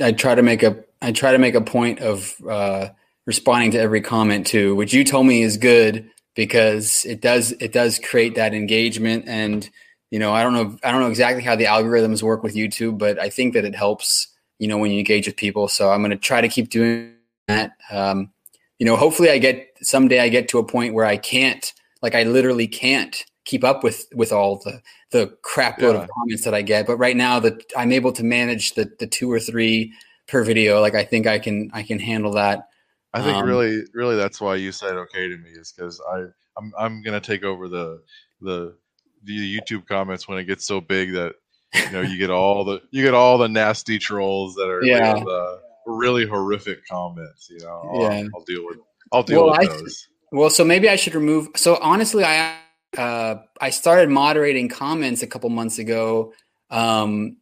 I, 0.00 0.06
I 0.06 0.12
try 0.12 0.34
to 0.34 0.42
make 0.42 0.62
a 0.62 0.84
i 1.02 1.12
try 1.12 1.32
to 1.32 1.38
make 1.38 1.54
a 1.54 1.60
point 1.60 2.00
of 2.00 2.34
uh, 2.48 2.88
responding 3.26 3.70
to 3.72 3.78
every 3.78 4.00
comment 4.00 4.46
too 4.46 4.74
which 4.74 4.92
you 4.92 5.04
told 5.04 5.26
me 5.26 5.42
is 5.42 5.56
good 5.56 6.10
because 6.34 7.04
it 7.04 7.20
does 7.20 7.52
it 7.52 7.72
does 7.72 7.98
create 7.98 8.34
that 8.36 8.54
engagement 8.54 9.24
and 9.26 9.70
you 10.10 10.18
know 10.18 10.32
i 10.32 10.42
don't 10.42 10.54
know 10.54 10.76
i 10.82 10.90
don't 10.90 11.00
know 11.00 11.08
exactly 11.08 11.42
how 11.42 11.54
the 11.54 11.64
algorithms 11.64 12.22
work 12.22 12.42
with 12.42 12.54
youtube 12.54 12.96
but 12.98 13.18
i 13.18 13.28
think 13.28 13.52
that 13.52 13.64
it 13.64 13.74
helps 13.74 14.28
you 14.60 14.68
know, 14.68 14.76
when 14.76 14.92
you 14.92 14.98
engage 14.98 15.26
with 15.26 15.36
people. 15.36 15.66
So 15.68 15.90
I'm 15.90 16.02
going 16.02 16.10
to 16.10 16.16
try 16.18 16.42
to 16.42 16.48
keep 16.48 16.68
doing 16.68 17.14
that. 17.48 17.72
Um, 17.90 18.30
you 18.78 18.84
know, 18.84 18.94
hopefully 18.94 19.30
I 19.30 19.38
get 19.38 19.66
someday 19.80 20.20
I 20.20 20.28
get 20.28 20.48
to 20.48 20.58
a 20.58 20.64
point 20.64 20.92
where 20.92 21.06
I 21.06 21.16
can't, 21.16 21.72
like 22.02 22.14
I 22.14 22.24
literally 22.24 22.68
can't 22.68 23.24
keep 23.46 23.64
up 23.64 23.82
with, 23.82 24.04
with 24.14 24.32
all 24.32 24.60
the, 24.62 24.82
the 25.12 25.34
crap 25.42 25.80
load 25.80 25.96
yeah. 25.96 26.02
of 26.02 26.10
comments 26.10 26.44
that 26.44 26.54
I 26.54 26.60
get. 26.60 26.86
But 26.86 26.98
right 26.98 27.16
now 27.16 27.40
that 27.40 27.72
I'm 27.74 27.90
able 27.90 28.12
to 28.12 28.22
manage 28.22 28.74
the, 28.74 28.92
the 28.98 29.06
two 29.06 29.32
or 29.32 29.40
three 29.40 29.94
per 30.28 30.44
video, 30.44 30.80
like 30.82 30.94
I 30.94 31.04
think 31.04 31.26
I 31.26 31.38
can, 31.38 31.70
I 31.72 31.82
can 31.82 31.98
handle 31.98 32.32
that. 32.32 32.68
I 33.14 33.22
think 33.22 33.38
um, 33.38 33.46
really, 33.46 33.82
really 33.94 34.16
that's 34.16 34.42
why 34.42 34.56
you 34.56 34.72
said 34.72 34.92
okay 34.94 35.26
to 35.26 35.38
me 35.38 35.50
is 35.50 35.72
because 35.72 36.00
I, 36.12 36.26
I'm, 36.58 36.72
I'm 36.78 37.02
going 37.02 37.18
to 37.18 37.26
take 37.26 37.44
over 37.44 37.66
the, 37.66 38.02
the, 38.42 38.76
the 39.24 39.58
YouTube 39.58 39.86
comments 39.86 40.28
when 40.28 40.36
it 40.36 40.44
gets 40.44 40.66
so 40.66 40.82
big 40.82 41.12
that 41.12 41.34
you 41.74 41.90
know, 41.90 42.00
you 42.00 42.18
get 42.18 42.30
all 42.30 42.64
the 42.64 42.80
you 42.90 43.02
get 43.02 43.14
all 43.14 43.38
the 43.38 43.48
nasty 43.48 43.98
trolls 43.98 44.54
that 44.56 44.68
are 44.68 44.82
yeah. 44.82 45.14
the 45.14 45.60
really 45.86 46.26
horrific 46.26 46.86
comments. 46.86 47.48
You 47.50 47.60
know, 47.60 47.90
I'll, 47.92 48.00
yeah. 48.02 48.28
I'll 48.34 48.44
deal 48.44 48.66
with 48.66 48.78
I'll 49.12 49.22
deal 49.22 49.46
well, 49.46 49.58
with 49.58 49.70
I, 49.70 49.72
those. 49.72 50.08
Well, 50.32 50.50
so 50.50 50.64
maybe 50.64 50.88
I 50.88 50.96
should 50.96 51.14
remove. 51.14 51.48
So 51.56 51.78
honestly, 51.80 52.24
I 52.24 52.56
uh, 52.96 53.36
I 53.60 53.70
started 53.70 54.10
moderating 54.10 54.68
comments 54.68 55.22
a 55.22 55.26
couple 55.26 55.50
months 55.50 55.78
ago. 55.78 56.32
Um, 56.70 57.36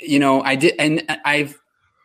you 0.00 0.18
know, 0.18 0.42
I 0.42 0.56
did, 0.56 0.74
and 0.78 1.04
I've 1.24 1.58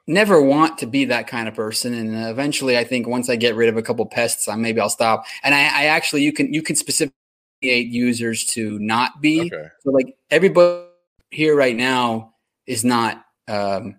never 0.05 0.41
want 0.41 0.79
to 0.79 0.85
be 0.85 1.05
that 1.05 1.27
kind 1.27 1.47
of 1.47 1.55
person. 1.55 1.93
And 1.93 2.29
eventually, 2.29 2.77
I 2.77 2.83
think 2.83 3.07
once 3.07 3.29
I 3.29 3.35
get 3.35 3.55
rid 3.55 3.69
of 3.69 3.77
a 3.77 3.81
couple 3.81 4.05
pests, 4.05 4.47
I 4.47 4.55
maybe 4.55 4.79
I'll 4.79 4.89
stop. 4.89 5.25
And 5.43 5.55
I, 5.55 5.61
I 5.61 5.85
actually, 5.85 6.23
you 6.23 6.33
can 6.33 6.53
you 6.53 6.61
can 6.61 6.75
specifically 6.75 7.15
users 7.61 8.45
to 8.45 8.77
not 8.79 9.21
be. 9.21 9.41
Okay. 9.41 9.67
So 9.83 9.91
like 9.91 10.15
everybody 10.29 10.87
here 11.33 11.55
right 11.55 11.75
now 11.75 12.33
is 12.67 12.83
not 12.83 13.23
um, 13.47 13.95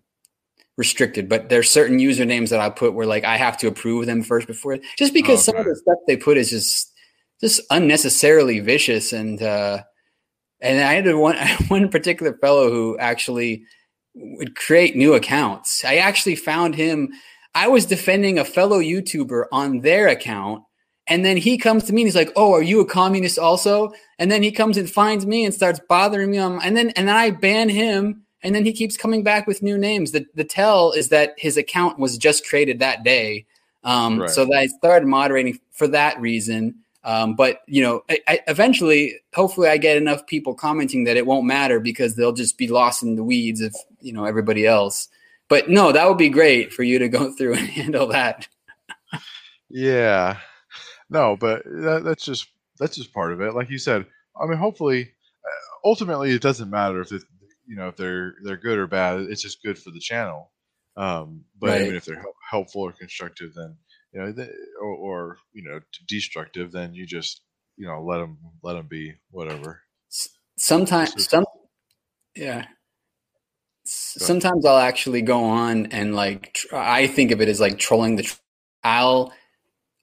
restricted, 0.77 1.29
but 1.29 1.49
there's 1.49 1.71
certain 1.71 1.99
usernames 1.99 2.51
that 2.51 2.61
I 2.61 2.71
put 2.71 2.95
where 2.95 3.07
like 3.07 3.25
I 3.25 3.37
have 3.37 3.57
to 3.59 3.67
approve 3.67 4.07
them 4.07 4.23
first 4.23 4.47
before 4.47 4.79
just 4.97 5.15
because 5.15 5.49
okay. 5.49 5.57
some 5.57 5.57
of 5.57 5.67
the 5.67 5.77
stuff 5.77 5.99
they 6.07 6.17
put 6.17 6.37
is 6.37 6.51
just 6.51 6.93
just 7.41 7.61
unnecessarily 7.71 8.61
vicious 8.61 9.13
and 9.13 9.43
uh 9.43 9.83
and 10.61 10.83
I 10.83 10.95
had 10.95 11.15
one 11.15 11.37
one 11.69 11.89
particular 11.89 12.37
fellow 12.39 12.71
who 12.71 12.99
actually 12.99 13.65
would 14.15 14.55
create 14.55 14.95
new 14.95 15.15
accounts. 15.15 15.85
I 15.85 15.97
actually 15.97 16.37
found 16.37 16.75
him 16.75 17.11
I 17.55 17.69
was 17.69 17.87
defending 17.87 18.39
a 18.39 18.45
fellow 18.45 18.81
YouTuber 18.81 19.45
on 19.53 19.81
their 19.81 20.09
account 20.09 20.65
and 21.07 21.25
then 21.25 21.37
he 21.37 21.59
comes 21.59 21.85
to 21.85 21.93
me 21.93 22.03
and 22.03 22.07
he's 22.09 22.17
like, 22.17 22.33
"Oh, 22.37 22.53
are 22.53 22.63
you 22.63 22.81
a 22.81 22.87
communist 22.87 23.39
also?" 23.39 23.93
And 24.19 24.31
then 24.31 24.43
he 24.43 24.51
comes 24.51 24.77
and 24.77 24.89
finds 24.89 25.27
me 25.27 25.45
and 25.45 25.53
starts 25.53 25.81
bothering 25.89 26.31
me 26.31 26.39
on 26.39 26.63
and 26.63 26.77
then 26.77 26.91
and 26.91 27.09
then 27.09 27.17
I 27.17 27.31
ban 27.31 27.69
him 27.69 28.25
and 28.43 28.55
then 28.55 28.65
he 28.65 28.73
keeps 28.73 28.97
coming 28.97 29.23
back 29.23 29.47
with 29.47 29.63
new 29.63 29.79
names. 29.79 30.13
The 30.13 30.27
the 30.35 30.45
tell 30.45 30.93
is 30.93 31.09
that 31.09 31.35
his 31.37 31.57
account 31.57 31.99
was 31.99 32.19
just 32.19 32.47
created 32.47 32.79
that 32.79 33.05
day. 33.05 33.47
Um, 33.83 34.21
right. 34.21 34.31
so 34.31 34.47
that 34.47 34.57
I 34.57 34.67
started 34.67 35.07
moderating 35.07 35.61
for 35.73 35.87
that 35.89 36.19
reason. 36.19 36.77
Um, 37.05 37.35
but 37.35 37.61
you 37.67 37.83
know, 37.83 38.03
I, 38.09 38.19
I, 38.27 38.41
eventually, 38.49 39.17
hopefully, 39.35 39.69
I 39.69 39.77
get 39.77 39.99
enough 39.99 40.27
people 40.27 40.55
commenting 40.55 41.05
that 41.05 41.19
it 41.19 41.27
won't 41.27 41.45
matter 41.45 41.79
because 41.79 42.17
they'll 42.17 42.33
just 42.33 42.57
be 42.57 42.69
lost 42.69 43.03
in 43.03 43.15
the 43.15 43.25
weeds 43.25 43.61
of 43.61 43.77
you 44.01 44.13
know 44.13 44.25
everybody 44.25 44.67
else. 44.67 45.09
But 45.49 45.69
no, 45.69 45.93
that 45.93 46.09
would 46.09 46.17
be 46.17 46.31
great 46.31 46.73
for 46.73 46.83
you 46.83 46.99
to 46.99 47.09
go 47.09 47.31
through 47.37 47.55
and 47.55 47.69
handle 47.69 48.07
that. 48.09 48.49
yeah, 49.69 50.39
no, 51.15 51.37
but 51.37 51.63
that, 51.65 52.03
that's 52.05 52.25
just 52.25 52.49
that's 52.81 52.97
just 52.97 53.15
part 53.15 53.33
of 53.33 53.41
it. 53.41 53.55
Like 53.55 53.71
you 53.71 53.79
said, 53.79 54.05
I 54.39 54.47
mean, 54.47 54.59
hopefully, 54.59 55.03
uh, 55.03 55.89
ultimately, 55.89 56.33
it 56.33 56.43
doesn't 56.43 56.69
matter 56.69 57.01
if 57.01 57.13
it, 57.13 57.23
you 57.67 57.77
know 57.77 57.87
if 57.87 57.97
they're 57.97 58.35
they're 58.43 58.57
good 58.57 58.79
or 58.79 58.89
bad. 58.89 59.21
It's 59.21 59.43
just 59.43 59.63
good 59.63 59.79
for 59.79 59.93
the 59.93 60.01
channel. 60.01 60.51
Um, 60.97 61.45
but 61.59 61.71
right. 61.71 61.83
even 61.83 61.95
if 61.95 62.05
they're 62.05 62.25
helpful 62.51 62.83
or 62.83 62.93
constructive, 62.93 63.55
then 63.55 63.77
you 64.13 64.21
know, 64.21 64.33
they, 64.33 64.49
or, 64.83 64.97
or 64.97 65.37
you 65.53 65.63
know, 65.63 65.81
destructive, 66.09 66.73
then 66.73 66.95
you 66.95 67.07
just 67.07 67.43
you 67.77 67.87
know 67.87 68.03
let 68.03 68.19
them 68.19 68.39
let 68.65 68.75
them 68.75 68.89
be 68.89 69.15
whatever. 69.31 69.83
Sometimes, 70.57 71.29
some 71.31 71.45
yeah. 72.35 72.67
Sometimes 73.87 74.67
I'll 74.67 74.79
actually 74.79 75.23
go 75.23 75.45
on 75.45 75.87
and 75.87 76.17
like 76.17 76.55
tr- 76.55 76.77
I 76.77 77.07
think 77.07 77.31
of 77.31 77.41
it 77.41 77.49
as 77.49 77.61
like 77.61 77.79
trolling 77.79 78.17
the. 78.17 78.25
Tr- 78.25 78.37
I'll 78.83 79.33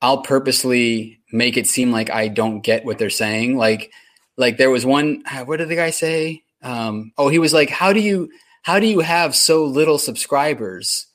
I'll 0.01 0.21
purposely 0.21 1.19
make 1.31 1.57
it 1.57 1.67
seem 1.67 1.91
like 1.91 2.09
I 2.09 2.27
don't 2.27 2.61
get 2.61 2.85
what 2.85 2.97
they're 2.97 3.09
saying. 3.09 3.57
Like, 3.57 3.91
like 4.37 4.57
there 4.57 4.71
was 4.71 4.85
one. 4.85 5.23
Uh, 5.29 5.43
what 5.45 5.57
did 5.57 5.69
the 5.69 5.75
guy 5.75 5.91
say? 5.91 6.43
Um, 6.63 7.11
oh, 7.17 7.29
he 7.29 7.39
was 7.39 7.53
like, 7.53 7.69
"How 7.69 7.93
do 7.93 7.99
you 7.99 8.29
how 8.63 8.79
do 8.79 8.87
you 8.87 8.99
have 9.01 9.35
so 9.35 9.65
little 9.65 9.97
subscribers?" 9.97 11.07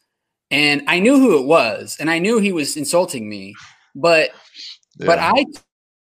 And 0.51 0.83
I 0.87 1.01
knew 1.01 1.19
who 1.19 1.39
it 1.39 1.47
was, 1.47 1.97
and 1.99 2.11
I 2.11 2.19
knew 2.19 2.39
he 2.39 2.53
was 2.53 2.77
insulting 2.77 3.29
me, 3.29 3.55
but 3.95 4.31
yeah. 4.99 5.07
but 5.07 5.19
I 5.19 5.45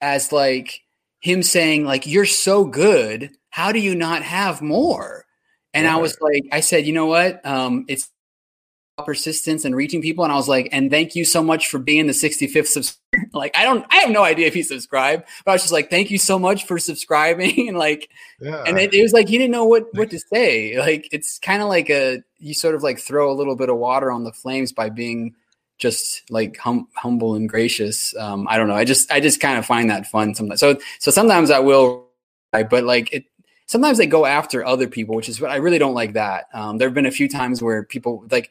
as 0.01 0.31
like 0.31 0.81
him 1.21 1.43
saying 1.43 1.85
like 1.85 2.07
you're 2.07 2.25
so 2.25 2.65
good 2.65 3.31
how 3.49 3.71
do 3.71 3.79
you 3.79 3.95
not 3.95 4.23
have 4.23 4.61
more 4.61 5.25
and 5.73 5.85
yeah. 5.85 5.95
i 5.95 5.99
was 5.99 6.17
like 6.21 6.43
i 6.51 6.59
said 6.59 6.85
you 6.85 6.93
know 6.93 7.07
what 7.07 7.45
um, 7.45 7.85
it's 7.87 8.09
persistence 9.05 9.65
and 9.65 9.75
reaching 9.75 10.01
people. 10.01 10.23
And 10.23 10.33
I 10.33 10.35
was 10.35 10.47
like, 10.47 10.69
and 10.71 10.89
thank 10.89 11.15
you 11.15 11.25
so 11.25 11.43
much 11.43 11.67
for 11.67 11.79
being 11.79 12.07
the 12.07 12.13
65th 12.13 12.67
subscriber. 12.67 12.99
like, 13.33 13.55
I 13.55 13.63
don't, 13.63 13.85
I 13.89 13.97
have 13.97 14.11
no 14.11 14.23
idea 14.23 14.47
if 14.47 14.53
he 14.53 14.63
subscribed, 14.63 15.23
but 15.43 15.51
I 15.51 15.55
was 15.55 15.61
just 15.61 15.73
like, 15.73 15.89
thank 15.89 16.11
you 16.11 16.17
so 16.17 16.37
much 16.37 16.65
for 16.65 16.77
subscribing. 16.77 17.67
and 17.69 17.77
like, 17.77 18.09
yeah. 18.39 18.63
and 18.65 18.77
it, 18.79 18.93
it, 18.93 19.01
was 19.01 19.13
like, 19.13 19.27
he 19.27 19.37
didn't 19.37 19.51
know 19.51 19.65
what, 19.65 19.87
what 19.93 20.09
to 20.11 20.19
say. 20.19 20.77
Like, 20.77 21.09
it's 21.11 21.39
kind 21.39 21.61
of 21.61 21.69
like 21.69 21.89
a, 21.89 22.23
you 22.37 22.53
sort 22.53 22.75
of 22.75 22.83
like 22.83 22.99
throw 22.99 23.31
a 23.31 23.35
little 23.35 23.55
bit 23.55 23.69
of 23.69 23.77
water 23.77 24.11
on 24.11 24.23
the 24.23 24.31
flames 24.31 24.71
by 24.71 24.89
being 24.89 25.35
just 25.77 26.23
like 26.29 26.57
hum, 26.57 26.87
humble 26.95 27.35
and 27.35 27.49
gracious. 27.49 28.15
Um, 28.17 28.47
I 28.49 28.57
don't 28.57 28.67
know. 28.67 28.75
I 28.75 28.85
just, 28.85 29.11
I 29.11 29.19
just 29.19 29.39
kind 29.39 29.57
of 29.57 29.65
find 29.65 29.89
that 29.89 30.07
fun 30.07 30.35
sometimes. 30.35 30.59
So, 30.59 30.77
so 30.99 31.11
sometimes 31.11 31.51
I 31.51 31.59
will, 31.59 32.07
but 32.51 32.83
like 32.83 33.13
it, 33.13 33.25
sometimes 33.69 33.99
they 33.99 34.07
go 34.07 34.25
after 34.25 34.65
other 34.65 34.87
people, 34.87 35.15
which 35.15 35.29
is 35.29 35.39
what 35.39 35.51
I 35.51 35.57
really 35.57 35.77
don't 35.77 35.93
like 35.93 36.13
that. 36.13 36.47
Um, 36.53 36.77
there 36.77 36.87
have 36.87 36.95
been 36.95 37.05
a 37.05 37.11
few 37.11 37.29
times 37.29 37.61
where 37.61 37.83
people 37.83 38.25
like 38.31 38.49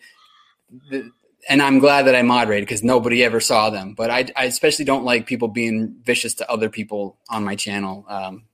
and 1.48 1.62
I'm 1.62 1.78
glad 1.78 2.06
that 2.06 2.14
I 2.14 2.22
moderated 2.22 2.66
because 2.66 2.82
nobody 2.82 3.24
ever 3.24 3.40
saw 3.40 3.70
them. 3.70 3.94
But 3.94 4.10
I, 4.10 4.26
I, 4.36 4.44
especially 4.44 4.84
don't 4.84 5.04
like 5.04 5.26
people 5.26 5.48
being 5.48 5.96
vicious 6.02 6.34
to 6.34 6.50
other 6.50 6.68
people 6.68 7.18
on 7.30 7.44
my 7.44 7.56
channel. 7.56 8.04
Um, 8.08 8.44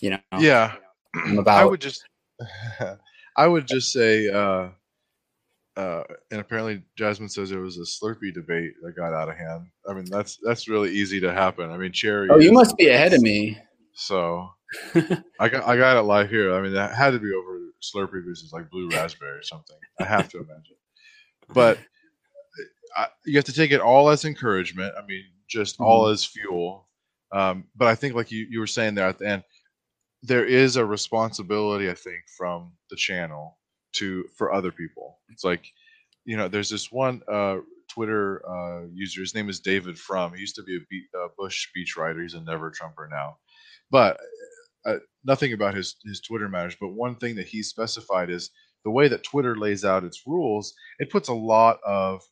you 0.00 0.10
know. 0.10 0.18
Yeah. 0.38 0.74
I'm 1.14 1.38
about. 1.38 1.62
I 1.62 1.64
would 1.64 1.80
just. 1.80 2.04
I 3.36 3.46
would 3.48 3.66
just 3.66 3.92
say, 3.92 4.28
uh, 4.28 4.68
uh, 5.76 6.04
and 6.30 6.40
apparently 6.40 6.82
Jasmine 6.96 7.28
says 7.28 7.50
there 7.50 7.60
was 7.60 7.78
a 7.78 7.80
Slurpee 7.80 8.32
debate 8.32 8.74
that 8.82 8.94
got 8.94 9.12
out 9.12 9.28
of 9.28 9.36
hand. 9.36 9.66
I 9.88 9.92
mean, 9.92 10.04
that's 10.08 10.38
that's 10.42 10.68
really 10.68 10.90
easy 10.90 11.20
to 11.20 11.32
happen. 11.32 11.70
I 11.70 11.76
mean, 11.76 11.92
Cherry. 11.92 12.28
Oh, 12.30 12.38
you 12.38 12.52
must 12.52 12.76
be 12.76 12.88
ahead 12.88 13.12
of 13.12 13.22
me. 13.22 13.58
So, 13.92 14.48
I 15.40 15.48
got 15.48 15.64
I 15.66 15.76
got 15.76 15.96
it 15.96 16.02
live 16.02 16.30
here. 16.30 16.54
I 16.54 16.60
mean, 16.60 16.74
that 16.74 16.94
had 16.94 17.10
to 17.10 17.18
be 17.18 17.32
over 17.32 17.58
Slurpee 17.82 18.24
versus 18.24 18.52
like 18.52 18.70
Blue 18.70 18.88
Raspberry 18.90 19.38
or 19.38 19.42
something. 19.42 19.76
I 19.98 20.04
have 20.04 20.28
to 20.30 20.38
imagine 20.38 20.76
but 21.52 21.78
I, 22.96 23.08
you 23.24 23.36
have 23.36 23.44
to 23.46 23.52
take 23.52 23.70
it 23.70 23.80
all 23.80 24.08
as 24.08 24.24
encouragement. 24.24 24.94
I 24.96 25.04
mean, 25.06 25.24
just 25.48 25.76
mm-hmm. 25.76 25.84
all 25.84 26.06
as 26.08 26.24
fuel. 26.24 26.88
Um, 27.32 27.64
but 27.74 27.88
I 27.88 27.94
think, 27.94 28.14
like 28.14 28.30
you, 28.30 28.46
you 28.48 28.60
were 28.60 28.66
saying 28.66 28.94
there 28.94 29.08
at 29.08 29.18
the 29.18 29.28
end, 29.28 29.44
there 30.22 30.44
is 30.44 30.76
a 30.76 30.84
responsibility, 30.84 31.90
I 31.90 31.94
think, 31.94 32.22
from 32.36 32.72
the 32.90 32.96
channel 32.96 33.58
to 33.94 34.24
for 34.36 34.52
other 34.52 34.72
people. 34.72 35.18
It's 35.28 35.44
like, 35.44 35.66
you 36.24 36.36
know, 36.36 36.48
there's 36.48 36.70
this 36.70 36.90
one 36.92 37.22
uh, 37.30 37.58
Twitter 37.88 38.42
uh, 38.48 38.86
user. 38.92 39.20
His 39.20 39.34
name 39.34 39.48
is 39.48 39.60
David 39.60 39.98
Frum. 39.98 40.32
He 40.34 40.40
used 40.40 40.56
to 40.56 40.62
be 40.62 40.78
a 41.14 41.18
uh, 41.18 41.28
Bush 41.36 41.68
speechwriter. 41.68 42.22
He's 42.22 42.34
a 42.34 42.40
never 42.40 42.70
Trumper 42.70 43.08
now, 43.10 43.36
but 43.90 44.18
uh, 44.86 44.96
nothing 45.24 45.52
about 45.52 45.74
his 45.74 45.96
his 46.04 46.20
Twitter 46.20 46.48
matters. 46.48 46.76
But 46.80 46.88
one 46.88 47.16
thing 47.16 47.34
that 47.36 47.46
he 47.46 47.62
specified 47.62 48.30
is 48.30 48.50
the 48.84 48.90
way 48.90 49.08
that 49.08 49.24
Twitter 49.24 49.56
lays 49.56 49.84
out 49.84 50.04
its 50.04 50.22
rules. 50.26 50.74
It 50.98 51.10
puts 51.10 51.28
a 51.28 51.34
lot 51.34 51.78
of 51.86 52.22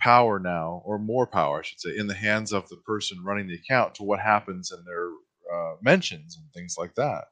power 0.00 0.38
now, 0.38 0.82
or 0.84 0.98
more 0.98 1.26
power, 1.26 1.60
I 1.60 1.62
should 1.62 1.80
say, 1.80 1.96
in 1.96 2.06
the 2.06 2.14
hands 2.14 2.52
of 2.52 2.68
the 2.68 2.76
person 2.76 3.24
running 3.24 3.48
the 3.48 3.54
account 3.54 3.94
to 3.96 4.02
what 4.02 4.20
happens 4.20 4.70
in 4.70 4.84
their 4.84 5.08
uh, 5.52 5.76
mentions 5.82 6.36
and 6.36 6.52
things 6.52 6.76
like 6.78 6.94
that. 6.96 7.24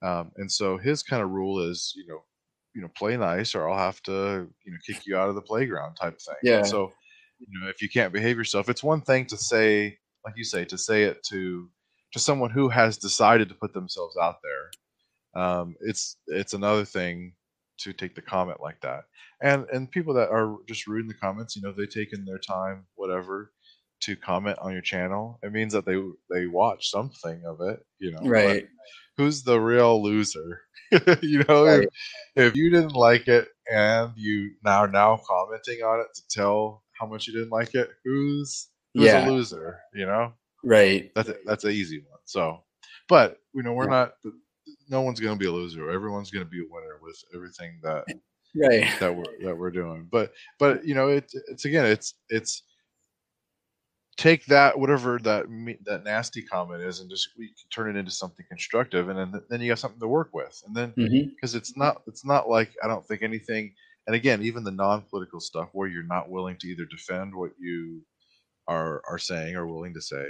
Um, 0.00 0.30
and 0.36 0.50
so 0.50 0.78
his 0.78 1.02
kind 1.02 1.22
of 1.22 1.30
rule 1.30 1.60
is, 1.60 1.92
you 1.96 2.06
know, 2.06 2.22
you 2.74 2.82
know, 2.82 2.88
play 2.96 3.16
nice, 3.16 3.54
or 3.54 3.68
I'll 3.68 3.78
have 3.78 4.00
to, 4.04 4.46
you 4.64 4.72
know, 4.72 4.78
kick 4.86 5.06
you 5.06 5.16
out 5.16 5.28
of 5.28 5.34
the 5.34 5.42
playground 5.42 5.96
type 5.96 6.20
thing. 6.20 6.36
Yeah. 6.44 6.58
And 6.58 6.66
so, 6.66 6.92
you 7.40 7.60
know, 7.60 7.68
if 7.68 7.82
you 7.82 7.88
can't 7.88 8.12
behave 8.12 8.36
yourself, 8.36 8.68
it's 8.68 8.84
one 8.84 9.00
thing 9.00 9.26
to 9.26 9.36
say, 9.36 9.98
like 10.24 10.34
you 10.36 10.44
say, 10.44 10.64
to 10.66 10.78
say 10.78 11.04
it 11.04 11.24
to 11.30 11.68
to 12.12 12.18
someone 12.18 12.50
who 12.50 12.68
has 12.68 12.96
decided 12.96 13.48
to 13.48 13.54
put 13.54 13.74
themselves 13.74 14.16
out 14.16 14.36
there. 14.42 15.42
Um, 15.42 15.74
it's 15.80 16.16
it's 16.28 16.54
another 16.54 16.84
thing 16.84 17.32
to 17.78 17.92
take 17.92 18.14
the 18.14 18.22
comment 18.22 18.60
like 18.60 18.80
that. 18.82 19.04
And 19.42 19.66
and 19.72 19.90
people 19.90 20.14
that 20.14 20.30
are 20.30 20.56
just 20.66 20.86
reading 20.86 21.08
the 21.08 21.14
comments, 21.14 21.56
you 21.56 21.62
know, 21.62 21.72
they've 21.72 21.88
taken 21.88 22.24
their 22.24 22.38
time, 22.38 22.86
whatever, 22.96 23.52
to 24.00 24.16
comment 24.16 24.58
on 24.60 24.72
your 24.72 24.82
channel. 24.82 25.38
It 25.42 25.52
means 25.52 25.72
that 25.72 25.86
they 25.86 26.00
they 26.30 26.46
watch 26.46 26.90
something 26.90 27.42
of 27.46 27.60
it, 27.60 27.80
you 27.98 28.12
know. 28.12 28.20
Right. 28.22 28.66
Who's 29.16 29.42
the 29.42 29.60
real 29.60 30.02
loser? 30.02 30.60
you 31.22 31.44
know, 31.48 31.64
Right. 31.66 31.88
if, 32.36 32.48
if 32.48 32.56
you 32.56 32.70
didn't 32.70 32.94
like 32.94 33.28
it 33.28 33.48
and 33.70 34.12
you 34.16 34.52
now 34.64 34.86
now 34.86 35.20
commenting 35.28 35.82
on 35.82 36.00
it 36.00 36.06
to 36.14 36.22
tell 36.30 36.82
how 36.98 37.06
much 37.06 37.26
you 37.26 37.32
didn't 37.34 37.50
like 37.50 37.74
it, 37.74 37.90
who's 38.04 38.68
who's 38.94 39.06
Yeah. 39.06 39.28
a 39.28 39.30
loser? 39.30 39.78
You 39.94 40.06
know, 40.06 40.32
Right. 40.64 41.12
that's 41.14 41.28
a, 41.28 41.36
that's 41.44 41.64
an 41.64 41.72
easy 41.72 41.98
one. 42.08 42.20
So, 42.24 42.64
but 43.08 43.38
you 43.54 43.62
know, 43.62 43.72
we're 43.74 43.84
Yeah. 43.84 43.90
not. 43.90 44.12
No 44.88 45.02
one's 45.02 45.20
going 45.20 45.34
to 45.34 45.38
be 45.38 45.48
a 45.48 45.52
loser. 45.52 45.90
Everyone's 45.90 46.30
going 46.30 46.44
to 46.44 46.50
be 46.50 46.60
a 46.60 46.68
winner 46.70 46.98
with 47.02 47.22
everything 47.34 47.78
that 47.82 48.04
Right. 48.54 48.88
that 48.98 49.14
we're 49.14 49.44
that 49.44 49.56
we're 49.56 49.70
doing. 49.70 50.08
But 50.10 50.32
but 50.58 50.84
you 50.84 50.94
know, 50.94 51.08
it, 51.08 51.30
it's 51.48 51.64
again, 51.64 51.84
it's 51.84 52.14
it's 52.28 52.62
take 54.16 54.44
that 54.46 54.78
whatever 54.78 55.18
that 55.20 55.46
that 55.84 56.04
nasty 56.04 56.42
comment 56.42 56.82
is, 56.82 57.00
and 57.00 57.10
just 57.10 57.28
we 57.38 57.48
can 57.48 57.68
turn 57.70 57.94
it 57.94 57.98
into 57.98 58.10
something 58.10 58.44
constructive, 58.48 59.08
and 59.08 59.18
then 59.18 59.42
then 59.50 59.60
you 59.60 59.70
have 59.70 59.78
something 59.78 60.00
to 60.00 60.08
work 60.08 60.30
with, 60.32 60.60
and 60.66 60.74
then 60.74 60.92
mm-hmm. 60.92 61.28
because 61.34 61.54
it's 61.54 61.76
not 61.76 62.02
it's 62.06 62.24
not 62.24 62.48
like 62.48 62.70
I 62.82 62.88
don't 62.88 63.06
think 63.06 63.22
anything. 63.22 63.74
And 64.06 64.16
again, 64.16 64.42
even 64.42 64.64
the 64.64 64.70
non-political 64.70 65.40
stuff 65.40 65.68
where 65.72 65.86
you're 65.86 66.02
not 66.02 66.30
willing 66.30 66.56
to 66.60 66.66
either 66.68 66.86
defend 66.86 67.34
what 67.34 67.50
you 67.58 68.02
are 68.66 69.02
are 69.08 69.18
saying 69.18 69.56
or 69.56 69.66
willing 69.66 69.92
to 69.94 70.00
say, 70.00 70.26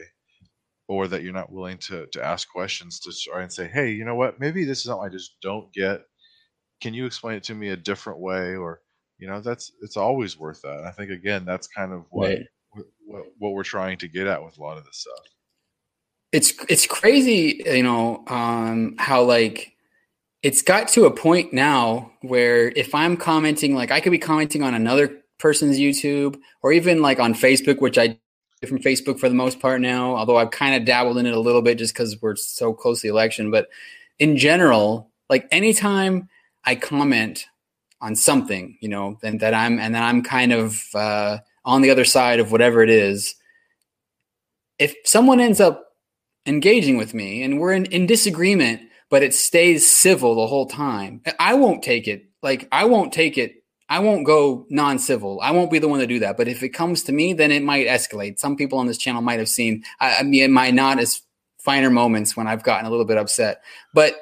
or 0.89 1.09
that 1.09 1.22
you're 1.22 1.32
not 1.34 1.53
willing 1.53 1.78
to 1.78 2.07
to 2.09 2.24
ask 2.24 2.49
questions 2.51 3.01
to 3.01 3.12
try 3.30 3.43
and 3.43 3.53
say, 3.53 3.68
hey, 3.68 3.91
you 3.93 4.05
know 4.05 4.16
what? 4.16 4.41
Maybe 4.41 4.64
this 4.64 4.78
is 4.78 4.84
something 4.84 5.07
I 5.07 5.11
just 5.12 5.36
don't 5.43 5.72
get. 5.74 6.03
Can 6.82 6.95
you 6.95 7.07
explain 7.07 7.36
it 7.36 7.45
to 7.45 7.55
me 7.55 7.70
a 7.70 7.76
different 7.76 8.20
way? 8.20 8.57
Or 8.57 8.82
you 9.18 9.28
know, 9.28 9.41
that's 9.41 9.72
it's 9.82 9.97
always 9.99 10.39
worth 10.39 10.62
that. 10.62 10.78
And 10.78 10.86
I 10.89 10.93
think 10.93 11.11
again, 11.11 11.45
that's 11.45 11.68
kind 11.68 11.93
of 11.93 12.05
what, 12.11 12.39
Right. 12.39 12.47
what 13.07 13.26
what 13.39 13.53
we're 13.55 13.64
trying 13.64 13.99
to 13.99 14.09
get 14.09 14.26
at 14.26 14.45
with 14.45 14.59
a 14.59 14.62
lot 14.62 14.78
of 14.78 14.84
this 14.84 14.99
stuff. 14.99 15.26
it's 16.32 16.53
it's 16.68 16.86
crazy 16.86 17.62
you 17.66 17.82
know 17.82 18.22
um 18.28 18.95
how 18.99 19.22
like 19.22 19.72
it's 20.43 20.62
got 20.62 20.89
to 20.89 21.07
a 21.07 21.11
point 21.11 21.53
now 21.53 22.11
where 22.22 22.68
if 22.76 22.95
i'm 22.95 23.16
commenting 23.16 23.74
like 23.74 23.91
i 23.91 24.01
could 24.01 24.12
be 24.12 24.18
commenting 24.18 24.62
on 24.62 24.74
another 24.74 25.22
person's 25.39 25.78
youtube 25.78 26.39
or 26.62 26.72
even 26.72 27.01
like 27.01 27.18
on 27.18 27.34
facebook 27.34 27.80
which 27.80 27.99
i 27.99 28.18
from 28.66 28.78
facebook 28.78 29.20
for 29.20 29.28
the 29.28 29.34
most 29.34 29.61
part 29.61 29.80
now 29.80 30.16
although 30.16 30.36
i've 30.36 30.50
kind 30.50 30.74
of 30.74 30.84
dabbled 30.84 31.18
in 31.18 31.26
it 31.26 31.34
a 31.34 31.40
little 31.40 31.62
bit 31.62 31.78
just 31.78 31.94
because 31.94 32.20
we're 32.20 32.36
so 32.36 32.72
close 32.72 33.00
to 33.00 33.06
the 33.06 33.12
election. 33.12 33.50
But 33.50 33.68
in 34.18 34.36
general 34.36 35.11
like 35.30 35.46
anytime 35.50 36.28
i 36.64 36.74
comment 36.74 37.46
on 38.00 38.14
something 38.14 38.76
you 38.80 38.88
know 38.88 39.18
and 39.22 39.40
that 39.40 39.54
i'm 39.54 39.78
and 39.78 39.94
that 39.94 40.02
i'm 40.02 40.22
kind 40.22 40.52
of 40.52 40.84
uh 40.94 41.38
on 41.64 41.82
the 41.82 41.90
other 41.90 42.04
side 42.04 42.40
of 42.40 42.52
whatever 42.52 42.82
it 42.82 42.90
is 42.90 43.34
if 44.78 44.94
someone 45.04 45.40
ends 45.40 45.61
up 45.61 45.84
engaging 46.46 46.96
with 46.96 47.12
me 47.12 47.42
and 47.42 47.61
we're 47.61 47.72
in, 47.72 47.84
in 47.86 48.06
disagreement 48.06 48.80
but 49.11 49.22
it 49.22 49.34
stays 49.34 49.88
civil 49.88 50.34
the 50.34 50.46
whole 50.46 50.66
time 50.66 51.20
i 51.38 51.54
won't 51.54 51.82
take 51.82 52.09
it 52.09 52.24
like 52.42 52.66
i 52.72 52.84
won't 52.84 53.12
take 53.12 53.38
it 53.38 53.57
i 53.89 53.99
won't 53.99 54.26
go 54.26 54.66
non-civil. 54.70 55.41
I 55.43 55.51
won't 55.51 55.70
be 55.70 55.78
the 55.78 55.89
one 55.89 56.01
to 56.01 56.07
do 56.07 56.18
that. 56.20 56.36
But 56.36 56.49
if 56.49 56.62
it 56.62 56.70
comes 56.70 57.03
to 57.05 57.12
me 57.12 57.32
then 57.32 57.51
it 57.51 57.62
might 57.62 57.86
escalate. 57.86 58.39
Some 58.39 58.57
people 58.57 58.78
on 58.78 58.86
this 58.86 58.99
channel 58.99 59.22
might 59.22 59.39
have 59.39 59.49
seen 59.49 59.84
i, 60.01 60.16
I 60.18 60.22
mean 60.22 60.53
my 60.53 60.70
not 60.70 60.99
as 60.99 61.22
finer 61.59 61.91
moments 61.91 62.36
when 62.36 62.47
i've 62.47 62.62
gotten 62.62 62.86
a 62.86 62.91
little 62.91 63.05
bit 63.05 63.18
upset. 63.18 63.62
But 63.95 64.14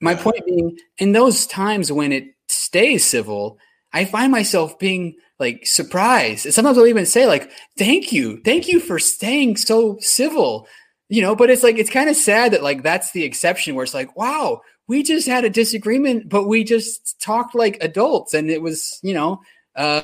my 0.00 0.14
point 0.14 0.44
being 0.46 0.78
in 0.98 1.12
those 1.12 1.46
times 1.46 1.90
when 1.90 2.12
it 2.12 2.34
stays 2.48 3.04
civil 3.04 3.58
i 3.92 4.04
find 4.04 4.30
myself 4.30 4.78
being 4.78 5.16
like 5.38 5.66
surprised. 5.66 6.46
And 6.46 6.54
sometimes 6.54 6.78
i'll 6.78 6.86
even 6.86 7.06
say 7.06 7.26
like 7.26 7.50
thank 7.78 8.12
you. 8.12 8.40
Thank 8.44 8.68
you 8.68 8.80
for 8.80 8.98
staying 8.98 9.56
so 9.56 9.98
civil. 10.00 10.66
You 11.08 11.22
know 11.22 11.36
but 11.36 11.50
it's 11.50 11.62
like 11.62 11.78
it's 11.78 11.90
kind 11.90 12.10
of 12.10 12.16
sad 12.16 12.52
that 12.52 12.62
like 12.62 12.82
that's 12.82 13.12
the 13.12 13.24
exception 13.24 13.74
where 13.74 13.84
it's 13.84 13.94
like 13.94 14.16
wow 14.16 14.60
we 14.88 15.02
just 15.02 15.26
had 15.26 15.44
a 15.44 15.50
disagreement 15.50 16.28
but 16.28 16.44
we 16.44 16.64
just 16.64 17.20
talked 17.20 17.54
like 17.54 17.76
adults 17.80 18.34
and 18.34 18.50
it 18.50 18.62
was 18.62 18.98
you 19.02 19.14
know 19.14 19.40
uh 19.76 20.02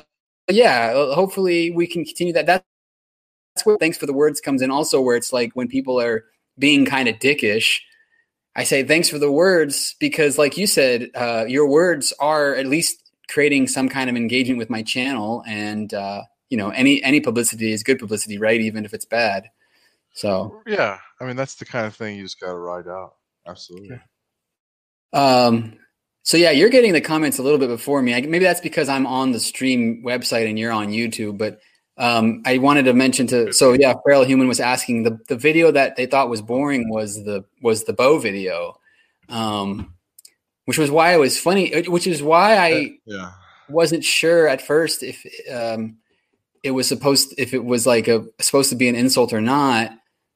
yeah 0.49 0.93
hopefully 1.13 1.71
we 1.71 1.87
can 1.87 2.03
continue 2.05 2.33
that 2.33 2.45
that's 2.45 2.63
where 3.63 3.77
thanks 3.77 3.97
for 3.97 4.05
the 4.05 4.13
words 4.13 4.41
comes 4.41 4.61
in 4.61 4.71
also 4.71 5.01
where 5.01 5.15
it's 5.15 5.33
like 5.33 5.51
when 5.53 5.67
people 5.67 5.99
are 5.99 6.25
being 6.57 6.85
kind 6.85 7.07
of 7.07 7.15
dickish 7.17 7.79
i 8.55 8.63
say 8.63 8.83
thanks 8.83 9.09
for 9.09 9.19
the 9.19 9.31
words 9.31 9.95
because 9.99 10.37
like 10.37 10.57
you 10.57 10.67
said 10.67 11.09
uh 11.15 11.45
your 11.47 11.67
words 11.67 12.13
are 12.19 12.55
at 12.55 12.65
least 12.65 13.11
creating 13.29 13.67
some 13.67 13.87
kind 13.87 14.09
of 14.09 14.15
engagement 14.15 14.57
with 14.57 14.69
my 14.69 14.81
channel 14.81 15.43
and 15.47 15.93
uh 15.93 16.21
you 16.49 16.57
know 16.57 16.69
any 16.71 17.01
any 17.03 17.21
publicity 17.21 17.71
is 17.71 17.83
good 17.83 17.99
publicity 17.99 18.37
right 18.37 18.61
even 18.61 18.83
if 18.83 18.93
it's 18.93 19.05
bad 19.05 19.49
so 20.13 20.61
Yeah, 20.65 20.99
I 21.19 21.25
mean 21.25 21.35
that's 21.35 21.55
the 21.55 21.65
kind 21.65 21.85
of 21.85 21.95
thing 21.95 22.17
you 22.17 22.23
just 22.23 22.39
got 22.39 22.47
to 22.51 22.57
ride 22.57 22.87
out. 22.87 23.15
Absolutely. 23.47 23.99
Um, 25.13 25.77
so 26.23 26.37
yeah, 26.37 26.51
you're 26.51 26.69
getting 26.69 26.93
the 26.93 27.01
comments 27.01 27.39
a 27.39 27.43
little 27.43 27.57
bit 27.57 27.69
before 27.69 28.01
me. 28.01 28.13
I, 28.13 28.21
maybe 28.21 28.45
that's 28.45 28.61
because 28.61 28.89
I'm 28.89 29.07
on 29.07 29.31
the 29.31 29.39
stream 29.39 30.03
website 30.05 30.47
and 30.47 30.57
you're 30.57 30.71
on 30.71 30.89
YouTube. 30.89 31.37
But 31.37 31.59
um, 31.97 32.43
I 32.45 32.57
wanted 32.59 32.85
to 32.85 32.93
mention 32.93 33.27
to 33.27 33.53
so 33.53 33.73
yeah, 33.73 33.93
Feral 34.05 34.23
Human 34.23 34.47
was 34.47 34.59
asking 34.59 35.03
the 35.03 35.19
the 35.27 35.35
video 35.35 35.71
that 35.71 35.95
they 35.95 36.05
thought 36.05 36.29
was 36.29 36.41
boring 36.41 36.89
was 36.89 37.23
the 37.23 37.43
was 37.61 37.83
the 37.85 37.93
Beau 37.93 38.19
video, 38.19 38.79
um, 39.29 39.93
which 40.65 40.77
was 40.77 40.91
why 40.91 41.13
it 41.13 41.19
was 41.19 41.39
funny. 41.39 41.81
Which 41.81 42.07
is 42.07 42.21
why 42.21 42.57
I 42.57 42.91
yeah. 43.05 43.31
wasn't 43.69 44.03
sure 44.03 44.47
at 44.47 44.61
first 44.61 45.03
if 45.03 45.25
um, 45.51 45.97
it 46.63 46.71
was 46.71 46.87
supposed 46.87 47.33
if 47.37 47.53
it 47.53 47.63
was 47.63 47.87
like 47.87 48.07
a 48.07 48.25
supposed 48.39 48.69
to 48.69 48.75
be 48.75 48.87
an 48.87 48.95
insult 48.95 49.33
or 49.33 49.41
not 49.41 49.91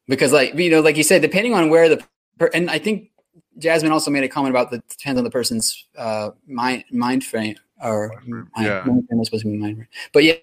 because 0.08 0.32
like 0.32 0.56
you 0.56 0.70
know 0.70 0.82
like 0.82 0.98
you 0.98 1.04
said 1.04 1.22
depending 1.22 1.54
on 1.54 1.70
where 1.70 1.90
the 1.90 2.06
and 2.54 2.70
I 2.70 2.80
think 2.80 3.10
Jasmine 3.58 3.92
also 3.92 4.12
made 4.12 4.24
a 4.24 4.30
comment 4.30 4.52
about 4.52 4.72
the 4.72 4.82
depends 4.90 5.18
on 5.18 5.24
the 5.24 5.30
person's 5.30 5.86
uh, 5.98 6.32
mind 6.48 6.84
mind 6.92 7.24
frame 7.24 7.56
or 7.84 8.22
mind, 8.28 8.48
Yeah. 8.60 8.84
mind 8.86 9.08
frame 9.08 9.22
is 9.22 9.28
supposed 9.28 9.44
to 9.44 9.52
be 9.52 9.58
mind 9.58 9.78
frame 9.78 9.88
but 10.14 10.24
yeah, 10.24 10.34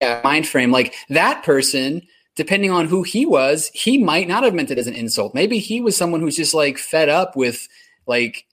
yeah 0.00 0.20
mind 0.24 0.46
frame 0.46 0.70
like 0.70 0.94
that 1.08 1.42
person 1.44 2.02
depending 2.36 2.70
on 2.70 2.86
who 2.86 3.02
he 3.02 3.24
was 3.26 3.70
he 3.74 3.96
might 3.98 4.28
not 4.28 4.42
have 4.42 4.54
meant 4.54 4.70
it 4.70 4.78
as 4.78 4.86
an 4.86 4.94
insult 4.94 5.34
maybe 5.34 5.58
he 5.58 5.80
was 5.80 5.96
someone 5.96 6.20
who's 6.20 6.36
just 6.36 6.54
like 6.54 6.78
fed 6.78 7.08
up 7.08 7.36
with 7.36 7.68
like 8.06 8.46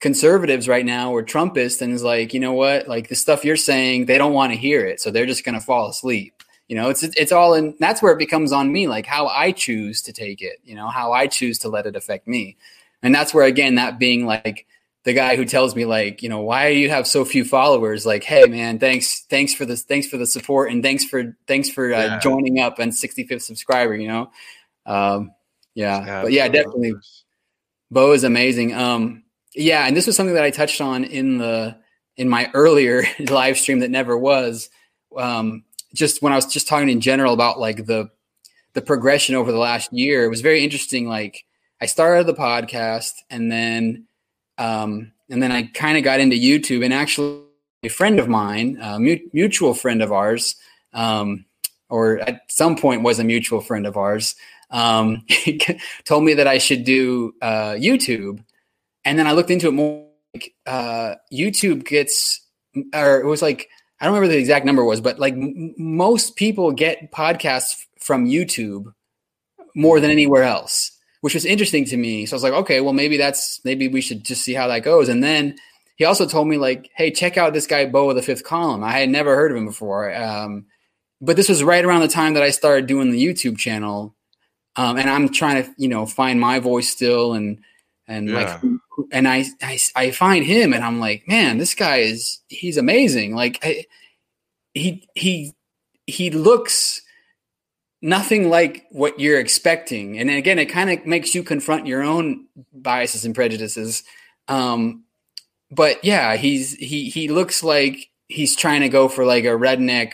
conservatives 0.00 0.68
right 0.68 0.86
now 0.86 1.12
or 1.12 1.22
Trumpists 1.24 1.82
and 1.82 1.92
is 1.92 2.02
like, 2.02 2.32
you 2.32 2.40
know 2.40 2.52
what, 2.52 2.88
like 2.88 3.08
the 3.08 3.14
stuff 3.14 3.44
you're 3.44 3.56
saying, 3.56 4.06
they 4.06 4.18
don't 4.18 4.32
want 4.32 4.52
to 4.52 4.58
hear 4.58 4.86
it, 4.86 5.00
so 5.00 5.10
they're 5.10 5.26
just 5.26 5.44
going 5.44 5.54
to 5.54 5.60
fall 5.60 5.88
asleep. 5.88 6.42
You 6.68 6.76
know, 6.76 6.90
it's 6.90 7.02
it's 7.02 7.32
all 7.32 7.54
in. 7.54 7.74
That's 7.80 8.02
where 8.02 8.12
it 8.12 8.18
becomes 8.18 8.52
on 8.52 8.70
me, 8.70 8.88
like 8.88 9.06
how 9.06 9.26
I 9.26 9.52
choose 9.52 10.02
to 10.02 10.12
take 10.12 10.42
it. 10.42 10.58
You 10.64 10.74
know, 10.74 10.88
how 10.88 11.12
I 11.12 11.26
choose 11.26 11.58
to 11.60 11.68
let 11.68 11.86
it 11.86 11.96
affect 11.96 12.28
me, 12.28 12.58
and 13.02 13.14
that's 13.14 13.32
where 13.34 13.44
again 13.46 13.76
that 13.76 13.98
being 13.98 14.26
like 14.26 14.66
the 15.04 15.12
guy 15.14 15.36
who 15.36 15.44
tells 15.44 15.74
me 15.74 15.84
like, 15.86 16.22
you 16.22 16.28
know, 16.28 16.40
why 16.42 16.72
do 16.72 16.78
you 16.78 16.90
have 16.90 17.06
so 17.06 17.24
few 17.24 17.44
followers? 17.44 18.04
Like, 18.04 18.24
hey 18.24 18.44
man, 18.46 18.78
thanks 18.78 19.24
thanks 19.30 19.54
for 19.54 19.64
this, 19.64 19.82
thanks 19.82 20.06
for 20.06 20.16
the 20.18 20.26
support, 20.26 20.70
and 20.70 20.82
thanks 20.82 21.04
for 21.04 21.36
thanks 21.46 21.70
for 21.70 21.92
uh, 21.94 21.98
Yeah. 22.04 22.18
joining 22.18 22.58
up 22.60 22.78
and 22.78 22.92
65th 22.92 23.42
subscriber. 23.42 23.94
You 23.96 24.08
know, 24.08 24.30
um, 24.86 25.30
yeah, 25.74 26.04
Yeah, 26.04 26.22
but 26.22 26.32
yeah, 26.32 26.48
definitely. 26.48 26.88
numbers. 26.90 27.24
Beau 27.90 28.12
is 28.12 28.24
amazing. 28.24 28.74
Um, 28.74 29.22
yeah, 29.54 29.86
and 29.86 29.96
this 29.96 30.06
was 30.06 30.14
something 30.16 30.34
that 30.34 30.44
I 30.44 30.50
touched 30.50 30.80
on 30.80 31.04
in 31.04 31.38
the 31.38 31.76
in 32.16 32.28
my 32.28 32.50
earlier 32.52 33.04
live 33.30 33.56
stream 33.58 33.78
that 33.80 33.90
never 33.90 34.18
was. 34.18 34.68
Um, 35.16 35.64
just 35.94 36.20
when 36.20 36.32
I 36.34 36.36
was 36.36 36.44
just 36.46 36.68
talking 36.68 36.90
in 36.90 37.00
general 37.00 37.32
about 37.32 37.58
like 37.58 37.86
the 37.86 38.10
the 38.74 38.82
progression 38.82 39.36
over 39.36 39.50
the 39.52 39.58
last 39.58 39.90
year, 39.92 40.24
it 40.24 40.28
was 40.28 40.42
very 40.42 40.62
interesting. 40.62 41.08
Like 41.08 41.44
I 41.80 41.86
started 41.86 42.26
the 42.26 42.34
podcast, 42.34 43.12
and 43.30 43.50
then 43.50 44.06
um, 44.58 45.12
and 45.30 45.42
then 45.42 45.52
I 45.52 45.64
kind 45.64 45.98
of 45.98 46.04
got 46.04 46.20
into 46.20 46.36
YouTube. 46.36 46.84
And 46.84 46.92
actually, 46.92 47.42
a 47.82 47.88
friend 47.88 48.18
of 48.18 48.28
mine, 48.28 48.78
a 48.80 48.98
mutual 48.98 49.74
friend 49.74 50.02
of 50.02 50.12
ours, 50.12 50.56
um, 50.92 51.44
or 51.88 52.18
at 52.18 52.42
some 52.48 52.76
point 52.76 53.02
was 53.02 53.18
a 53.18 53.24
mutual 53.24 53.60
friend 53.60 53.86
of 53.86 53.96
ours, 53.96 54.34
um, 54.70 55.24
told 56.04 56.24
me 56.24 56.34
that 56.34 56.46
I 56.46 56.58
should 56.58 56.84
do 56.84 57.34
uh, 57.40 57.72
YouTube. 57.72 58.42
And 59.04 59.18
then 59.18 59.26
I 59.26 59.32
looked 59.32 59.50
into 59.50 59.68
it 59.68 59.72
more. 59.72 60.06
Like, 60.34 60.52
uh, 60.66 61.14
YouTube 61.32 61.86
gets, 61.86 62.40
or 62.94 63.20
it 63.20 63.24
was 63.24 63.40
like 63.40 63.70
I 64.00 64.04
don't 64.04 64.14
remember 64.14 64.32
the 64.32 64.38
exact 64.38 64.64
number 64.64 64.84
was, 64.84 65.00
but 65.00 65.18
like 65.18 65.34
m- 65.34 65.74
most 65.76 66.36
people 66.36 66.70
get 66.70 67.10
podcasts 67.12 67.76
from 67.98 68.26
YouTube 68.26 68.92
more 69.74 70.00
than 70.00 70.10
anywhere 70.10 70.44
else, 70.44 70.92
which 71.20 71.34
was 71.34 71.44
interesting 71.44 71.84
to 71.86 71.96
me. 71.96 72.26
So 72.26 72.34
I 72.34 72.36
was 72.36 72.42
like, 72.42 72.52
okay, 72.52 72.80
well 72.80 72.92
maybe 72.92 73.16
that's 73.16 73.60
maybe 73.64 73.88
we 73.88 74.00
should 74.00 74.24
just 74.24 74.42
see 74.42 74.54
how 74.54 74.68
that 74.68 74.82
goes. 74.82 75.08
And 75.08 75.22
then 75.22 75.56
he 75.96 76.04
also 76.04 76.26
told 76.26 76.48
me 76.48 76.58
like, 76.58 76.90
hey, 76.94 77.10
check 77.10 77.36
out 77.36 77.52
this 77.52 77.66
guy 77.66 77.86
Beau 77.86 78.10
of 78.10 78.16
the 78.16 78.22
Fifth 78.22 78.44
Column. 78.44 78.84
I 78.84 78.92
had 78.92 79.08
never 79.08 79.34
heard 79.34 79.50
of 79.50 79.56
him 79.56 79.66
before. 79.66 80.14
Um, 80.14 80.66
but 81.20 81.36
this 81.36 81.48
was 81.48 81.64
right 81.64 81.84
around 81.84 82.00
the 82.02 82.08
time 82.08 82.34
that 82.34 82.42
I 82.42 82.50
started 82.50 82.86
doing 82.86 83.10
the 83.10 83.24
YouTube 83.24 83.58
channel, 83.58 84.14
um, 84.76 84.96
and 84.96 85.10
I'm 85.10 85.28
trying 85.30 85.64
to 85.64 85.70
you 85.76 85.88
know 85.88 86.06
find 86.06 86.40
my 86.40 86.60
voice 86.60 86.88
still 86.88 87.34
and 87.34 87.58
and 88.06 88.28
yeah. 88.28 88.60
like 88.62 88.72
and 89.12 89.28
I, 89.28 89.44
I, 89.62 89.78
I 89.94 90.10
find 90.10 90.44
him 90.44 90.72
and 90.72 90.84
I'm 90.84 91.00
like, 91.00 91.26
man, 91.28 91.58
this 91.58 91.74
guy 91.74 91.98
is 91.98 92.40
he's 92.48 92.76
amazing. 92.76 93.34
Like 93.34 93.58
I, 93.62 93.84
he 94.74 95.08
he 95.14 95.54
he 96.06 96.30
looks 96.30 97.02
nothing 98.00 98.48
like 98.48 98.86
what 98.90 99.18
you're 99.18 99.40
expecting. 99.40 100.18
And 100.18 100.30
again, 100.30 100.58
it 100.58 100.66
kind 100.66 100.90
of 100.90 101.04
makes 101.06 101.34
you 101.34 101.42
confront 101.42 101.86
your 101.86 102.02
own 102.02 102.46
biases 102.72 103.24
and 103.24 103.34
prejudices. 103.34 104.04
Um, 104.46 105.04
but 105.70 106.02
yeah, 106.04 106.36
he's 106.36 106.74
he 106.74 107.10
he 107.10 107.28
looks 107.28 107.62
like 107.62 108.10
he's 108.28 108.56
trying 108.56 108.80
to 108.82 108.88
go 108.88 109.08
for 109.08 109.24
like 109.24 109.44
a 109.44 109.48
redneck, 109.48 110.12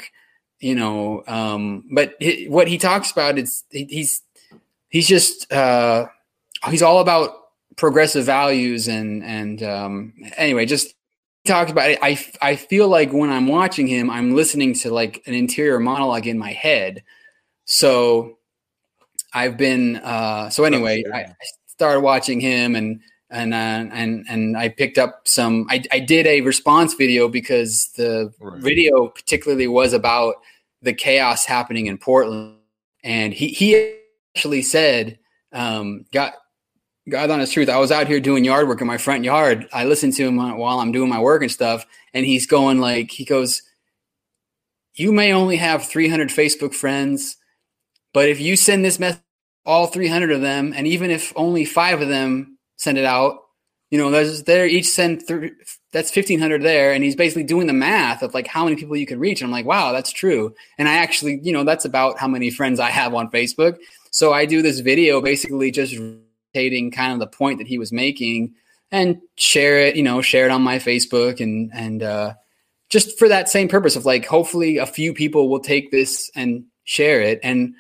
you 0.59 0.75
know. 0.75 1.23
Um, 1.27 1.85
but 1.93 2.15
he, 2.19 2.47
what 2.49 2.69
he 2.69 2.79
talks 2.79 3.11
about 3.11 3.39
is 3.39 3.65
he, 3.71 3.85
he's 3.85 4.23
he's 4.89 5.07
just 5.07 5.53
uh, 5.53 6.07
he's 6.71 6.83
all 6.83 7.01
about 7.01 7.35
progressive 7.77 8.25
values 8.25 8.89
and 8.89 9.23
and 9.23 9.63
um, 9.63 10.15
anyway, 10.37 10.67
just 10.67 10.95
talked 11.45 11.71
about 11.71 11.91
it. 11.91 11.99
I 12.03 12.19
I 12.43 12.57
feel 12.57 12.89
like 12.89 13.13
when 13.13 13.31
I'm 13.31 13.47
watching 13.47 13.87
him, 13.87 14.11
I'm 14.11 14.35
listening 14.35 14.75
to 14.75 14.93
like 14.93 15.23
an 15.27 15.35
interior 15.35 15.79
monologue 15.79 16.27
in 16.27 16.39
my 16.39 16.53
head. 16.53 17.05
So 17.65 18.39
I've 19.33 19.57
been 19.57 19.97
uh, 19.97 20.51
so 20.51 20.65
anyway. 20.65 21.03
I 21.13 21.35
started 21.67 22.01
watching 22.01 22.41
him 22.41 22.77
and 22.77 23.01
and 23.31 23.53
uh, 23.53 23.57
and 23.93 24.25
and 24.29 24.57
I 24.57 24.69
picked 24.69 24.99
up 24.99 25.27
some. 25.27 25.67
I, 25.69 25.83
I 25.91 25.99
did 25.99 26.27
a 26.27 26.41
response 26.43 26.95
video 26.95 27.29
because 27.29 27.89
the 27.97 28.33
right. 28.41 28.63
video 28.63 29.09
particularly 29.09 29.67
was 29.67 29.93
about 29.93 30.37
the 30.83 30.93
chaos 30.93 31.45
happening 31.45 31.87
in 31.87 31.99
Portland, 31.99 32.57
and 33.03 33.35
he 33.35 33.49
he 33.49 33.97
actually 34.37 34.63
said 34.63 35.19
um, 35.53 36.05
got 36.13 36.35
God 37.09 37.31
honest 37.31 37.53
truth, 37.53 37.69
I 37.69 37.79
was 37.79 37.93
out 37.93 38.07
here 38.07 38.21
doing 38.21 38.45
yard 38.45 38.67
work 38.67 38.81
in 38.81 38.87
my 38.87 38.99
front 38.99 39.25
yard. 39.25 39.69
I 39.73 39.85
listened 39.85 40.15
to 40.15 40.27
him 40.27 40.37
while 40.37 40.79
I'm 40.81 40.93
doing 40.93 41.11
my 41.11 41.21
work 41.21 41.43
and 41.43 41.51
stuff, 41.51 41.85
and 42.15 42.25
he's 42.25 42.47
going 42.47 42.79
like, 42.79 43.11
he 43.11 43.25
goes, 43.25 43.63
"You 44.95 45.13
may 45.13 45.33
only 45.33 45.57
have 45.57 45.87
300 45.87 46.29
Facebook 46.29 46.75
friends, 46.75 47.37
but 48.15 48.31
if 48.31 48.41
you 48.41 48.57
send 48.57 48.85
this 48.85 48.99
message, 48.99 49.21
all 49.67 49.87
300 49.87 50.31
of 50.31 50.41
them, 50.41 50.73
and 50.75 50.87
even 50.87 51.11
if 51.11 51.33
only 51.37 51.65
five 51.65 52.01
of 52.01 52.09
them 52.09 52.59
send 52.77 52.97
it 52.97 53.05
out, 53.05 53.41
you 53.91 53.99
know, 53.99 54.11
there's 54.11 54.45
there 54.45 54.67
each 54.67 54.89
send 54.89 55.27
th- 55.27 55.53
that's 55.93 56.15
1500 56.15 56.63
there, 56.63 56.93
and 56.93 57.05
he's 57.05 57.17
basically 57.17 57.45
doing 57.45 57.67
the 57.67 57.73
math 57.73 58.23
of 58.23 58.35
like 58.35 58.47
how 58.47 58.65
many 58.65 58.77
people 58.77 58.97
you 58.97 59.07
can 59.07 59.21
reach. 59.21 59.41
And 59.41 59.49
I'm 59.49 59.53
like, 59.53 59.67
wow, 59.67 59.93
that's 59.93 60.13
true. 60.13 60.55
And 60.79 60.89
I 60.89 60.95
actually, 60.95 61.41
you 61.43 61.53
know, 61.53 61.65
that's 61.65 61.85
about 61.85 62.19
how 62.19 62.29
many 62.29 62.51
friends 62.51 62.81
I 62.81 62.91
have 62.91 63.15
on 63.15 63.31
Facebook. 63.31 63.79
So 64.11 64.33
I 64.33 64.47
do 64.47 64.63
this 64.63 64.81
video 64.81 65.21
basically 65.21 65.71
just 65.71 65.97
rotating 65.97 66.91
kind 66.91 67.13
of 67.13 67.19
the 67.19 67.27
point 67.27 67.59
that 67.59 67.67
he 67.67 67.79
was 67.79 67.93
making 67.93 68.55
and 68.91 69.21
share 69.37 69.79
it, 69.79 69.97
you 69.97 70.03
know, 70.03 70.23
share 70.23 70.47
it 70.47 70.53
on 70.53 70.63
my 70.63 70.79
Facebook 70.79 71.41
and 71.41 71.71
and 71.75 72.03
uh, 72.03 72.35
just 72.91 73.19
for 73.19 73.29
that 73.29 73.49
same 73.49 73.69
purpose 73.69 73.97
of 73.97 74.05
like 74.05 74.25
hopefully 74.25 74.79
a 74.79 74.87
few 74.87 75.13
people 75.15 75.49
will 75.49 75.61
take 75.61 75.91
this 75.91 76.31
and 76.35 76.65
share 76.85 77.21
it 77.21 77.41
and 77.43 77.75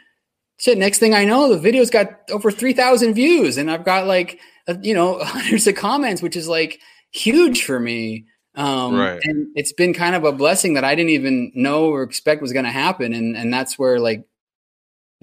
shit. 0.58 0.78
Next 0.78 0.98
thing 0.98 1.14
I 1.14 1.24
know, 1.24 1.48
the 1.48 1.58
video's 1.58 1.90
got 1.90 2.20
over 2.30 2.50
three 2.50 2.72
thousand 2.72 3.14
views 3.14 3.56
and 3.56 3.70
I've 3.70 3.84
got 3.84 4.06
like 4.06 4.40
you 4.82 4.94
know 4.94 5.18
hundreds 5.22 5.66
of 5.66 5.74
comments, 5.74 6.22
which 6.22 6.36
is 6.36 6.48
like 6.48 6.80
huge 7.10 7.64
for 7.64 7.78
me. 7.78 8.26
Um, 8.56 8.94
right. 8.94 9.20
And 9.24 9.48
it's 9.56 9.72
been 9.72 9.92
kind 9.92 10.14
of 10.14 10.24
a 10.24 10.32
blessing 10.32 10.74
that 10.74 10.84
I 10.84 10.94
didn't 10.94 11.10
even 11.10 11.50
know 11.54 11.86
or 11.86 12.02
expect 12.02 12.40
was 12.40 12.52
going 12.52 12.64
to 12.64 12.70
happen, 12.70 13.12
and 13.12 13.36
and 13.36 13.52
that's 13.52 13.78
where 13.78 13.98
like 13.98 14.24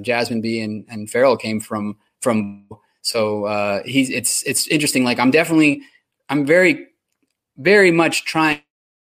Jasmine 0.01 0.41
B 0.41 0.59
and 0.61 0.86
and 0.89 1.09
Feral 1.09 1.38
came 1.38 1.59
from 1.59 1.97
from 2.21 2.67
so 3.01 3.45
uh, 3.45 3.84
he's 3.84 4.09
it's 4.09 4.43
it's 4.43 4.67
interesting. 4.67 5.03
Like 5.03 5.19
I'm 5.19 5.32
definitely 5.32 5.82
I'm 6.29 6.45
very 6.45 6.88
very 7.57 7.91
much 7.91 8.25
trying 8.25 8.61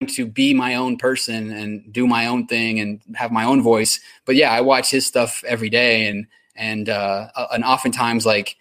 to 0.08 0.26
be 0.26 0.54
my 0.54 0.76
own 0.76 0.98
person 0.98 1.52
and 1.52 1.92
do 1.92 2.08
my 2.08 2.28
own 2.28 2.48
thing 2.48 2.80
and 2.80 3.02
have 3.16 3.32
my 3.32 3.44
own 3.44 3.62
voice. 3.62 4.00
But 4.26 4.36
yeah, 4.36 4.52
I 4.52 4.62
watch 4.62 4.90
his 4.90 5.06
stuff 5.06 5.44
every 5.46 5.70
day 5.70 6.08
and 6.08 6.28
and 6.56 6.90
uh, 6.90 7.30
and 7.52 7.64
oftentimes 7.64 8.26
like 8.26 8.58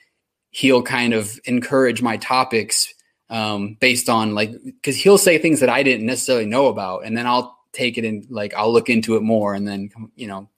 he'll 0.50 0.82
kind 0.82 1.12
of 1.14 1.38
encourage 1.44 2.02
my 2.02 2.16
topics 2.16 2.92
um, 3.28 3.76
based 3.80 4.08
on 4.08 4.34
like 4.34 4.52
because 4.64 4.96
he'll 4.96 5.18
say 5.18 5.38
things 5.38 5.60
that 5.60 5.68
I 5.68 5.82
didn't 5.82 6.06
necessarily 6.06 6.46
know 6.46 6.66
about, 6.66 7.04
and 7.04 7.16
then 7.16 7.26
I'll 7.26 7.58
take 7.72 7.98
it 7.98 8.04
and 8.04 8.26
like 8.30 8.54
I'll 8.54 8.72
look 8.72 8.88
into 8.88 9.16
it 9.16 9.22
more, 9.22 9.54
and 9.54 9.66
then 9.66 9.90
you 10.16 10.26
know 10.26 10.48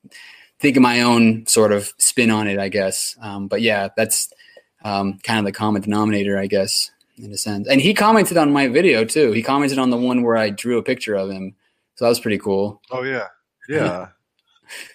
think 0.59 0.77
of 0.77 0.83
my 0.83 1.03
own 1.03 1.47
sort 1.47 1.73
of 1.73 1.93
spin 1.99 2.31
on 2.31 2.47
it, 2.47 2.59
I 2.59 2.69
guess. 2.69 3.17
Um, 3.21 3.49
but 3.49 3.61
yeah, 3.61 3.89
that's 3.97 4.33
um, 4.85 5.19
kind 5.19 5.39
of 5.39 5.45
the 5.45 5.53
common 5.53 5.83
denominator, 5.83 6.39
I 6.39 6.47
guess, 6.47 6.91
in 7.23 7.33
a 7.33 7.39
sense. 7.39 7.69
And 7.69 7.81
he 7.81 7.95
commented 7.95 8.37
on 8.37 8.53
my 8.53 8.69
video 8.69 9.05
too. 9.05 9.31
He 9.33 9.43
commented 9.43 9.79
on 9.79 9.91
the 9.91 9.97
one 9.97 10.23
where 10.23 10.37
I 10.37 10.51
drew 10.51 10.77
a 10.77 10.83
picture 10.83 11.15
of 11.15 11.31
him, 11.31 11.55
so 11.95 12.05
that 12.05 12.09
was 12.11 12.21
pretty 12.21 12.39
cool. 12.39 12.83
Oh 12.91 13.05
yeah, 13.05 13.29
yeah. 13.69 14.09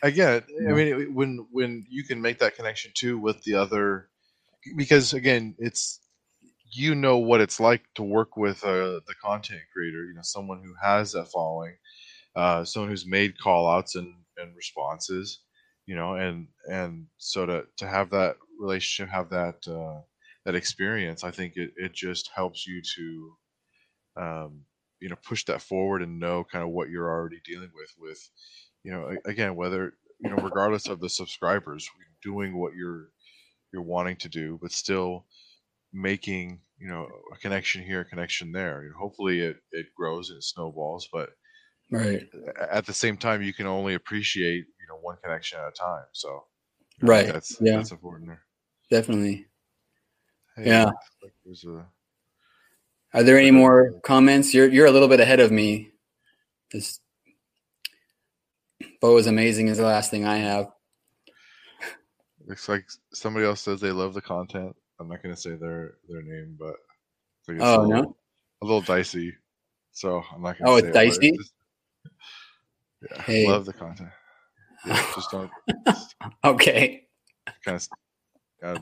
again. 0.04 0.44
I 0.70 0.74
mean, 0.74 1.16
when 1.16 1.48
when 1.52 1.86
you 1.90 2.04
can 2.04 2.22
make 2.22 2.40
that 2.40 2.56
connection 2.56 2.92
too 2.94 3.18
with 3.18 3.42
the 3.44 3.56
other, 3.56 4.10
because 4.76 5.14
again, 5.14 5.56
it's 5.58 6.02
you 6.70 6.96
know 6.96 7.18
what 7.18 7.42
it's 7.42 7.60
like 7.60 7.84
to 7.96 8.04
work 8.04 8.36
with 8.36 8.64
uh, 8.64 9.00
the 9.08 9.16
content 9.24 9.62
creator. 9.74 10.06
You 10.06 10.14
know, 10.14 10.22
someone 10.22 10.62
who 10.62 10.74
has 10.82 11.14
that 11.14 11.30
following, 11.32 11.76
uh, 12.36 12.66
someone 12.66 12.90
who's 12.90 13.06
made 13.06 13.40
call 13.40 13.70
outs 13.70 13.96
and, 13.96 14.14
and 14.38 14.56
responses. 14.56 15.40
You 15.86 15.96
know, 15.96 16.16
and 16.16 16.50
and 16.70 17.08
so 17.18 17.46
to 17.46 17.64
to 17.78 17.88
have 17.88 18.10
that 18.10 18.36
relationship, 18.60 19.10
have 19.10 19.30
that 19.30 19.66
uh, 19.66 20.02
that 20.48 20.56
experience, 20.56 21.26
I 21.26 21.32
think 21.32 21.58
it, 21.58 21.72
it 21.76 21.94
just 21.94 22.32
helps 22.34 22.66
you 22.66 22.82
to 22.96 23.38
um, 24.16 24.62
you 25.02 25.10
know 25.10 25.18
push 25.22 25.44
that 25.44 25.62
forward 25.62 26.02
and 26.02 26.22
know 26.22 26.46
kind 26.50 26.64
of 26.64 26.70
what 26.70 26.90
you're 26.90 27.10
already 27.10 27.42
dealing 27.46 27.70
with 27.76 27.94
with 28.00 28.30
you 28.84 28.92
know 28.94 29.16
again 29.26 29.58
whether 29.58 29.94
you 30.20 30.30
know 30.30 30.38
regardless 30.38 30.88
of 30.88 31.02
the 31.02 31.10
subscribers 31.10 31.90
doing 32.24 32.58
what 32.58 32.74
you're 32.74 33.10
you're 33.74 33.84
wanting 33.84 34.16
to 34.16 34.30
do 34.30 34.58
but 34.62 34.72
still 34.72 35.26
making 35.92 36.62
you 36.80 36.88
know 36.88 37.10
a 37.34 37.38
connection 37.40 37.84
here 37.84 38.00
a 38.00 38.06
connection 38.06 38.54
there. 38.54 38.84
You 38.84 38.92
know, 38.92 38.98
hopefully 38.98 39.42
it 39.42 39.58
it 39.74 39.88
grows 39.98 40.30
and 40.30 40.38
it 40.38 40.44
snowballs 40.46 41.10
but 41.12 41.32
right. 41.92 42.26
at 42.72 42.86
the 42.86 42.94
same 42.94 43.18
time 43.18 43.44
you 43.44 43.54
can 43.54 43.68
only 43.68 43.96
appreciate 43.96 44.64
you 44.64 44.88
know 44.88 44.98
one 45.02 45.18
connection 45.22 45.60
at 45.60 45.68
a 45.68 45.72
time. 45.72 46.06
So 46.14 46.46
right. 47.02 47.28
that's 47.28 47.58
yeah. 47.60 47.76
that's 47.76 47.92
important 47.92 48.30
there. 48.30 48.44
Definitely. 48.90 49.48
Hey, 50.58 50.68
yeah. 50.68 50.86
Like 51.22 51.34
a... 51.66 51.86
Are 53.14 53.24
there 53.24 53.38
any 53.38 53.52
more 53.52 53.94
comments? 54.04 54.54
You're 54.54 54.68
you're 54.68 54.88
a 54.88 54.92
little 54.92 55.08
bit 55.08 55.20
ahead 55.20 55.40
of 55.40 55.52
me. 55.52 55.92
This 56.72 57.00
Beau 59.00 59.18
is 59.18 59.28
amazing 59.28 59.68
is 59.68 59.78
the 59.78 59.86
last 59.86 60.12
thing 60.12 60.26
I 60.26 60.38
have. 60.38 60.68
Looks 62.46 62.68
like 62.68 62.86
somebody 63.14 63.46
else 63.46 63.62
says 63.62 63.80
they 63.80 63.92
love 63.92 64.14
the 64.14 64.22
content. 64.22 64.76
I'm 65.00 65.08
not 65.08 65.22
going 65.22 65.36
to 65.36 65.40
say 65.40 65.56
their 65.56 65.96
their 66.10 66.24
name, 66.24 66.58
but 66.60 66.76
oh 67.50 67.54
a 67.54 67.54
little, 67.54 67.88
no, 67.88 68.16
a 68.62 68.66
little 68.66 68.82
dicey. 68.82 69.36
So 69.92 70.24
I'm 70.34 70.42
not 70.42 70.58
going 70.58 70.66
to. 70.66 70.72
Oh, 70.72 70.76
it's 70.76 70.94
dicey. 70.94 71.30
It, 71.30 71.38
just, 71.38 71.54
yeah, 73.10 73.22
hey. 73.22 73.48
love 73.48 73.66
the 73.66 73.74
content. 73.74 74.10
Yeah, 74.86 75.12
just 75.14 75.32
don't. 75.32 75.52
okay. 76.44 77.04
Kind 77.64 77.78
of 78.64 78.78
uh, 78.78 78.80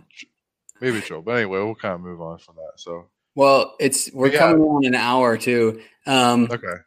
maybe 0.82 1.02
chill. 1.02 1.22
But 1.22 1.38
anyway, 1.38 1.60
we'll 1.60 1.76
kind 1.76 1.96
of 1.96 2.02
move 2.02 2.22
on 2.22 2.38
from 2.40 2.56
that. 2.56 2.74
So, 2.78 3.10
well, 3.36 3.76
it's 3.80 4.12
we're 4.14 4.30
yeah. 4.30 4.40
coming 4.40 4.62
on 4.62 4.86
an 4.86 4.96
hour 4.96 5.38
too. 5.38 5.82
Um, 6.06 6.48
okay. 6.52 6.82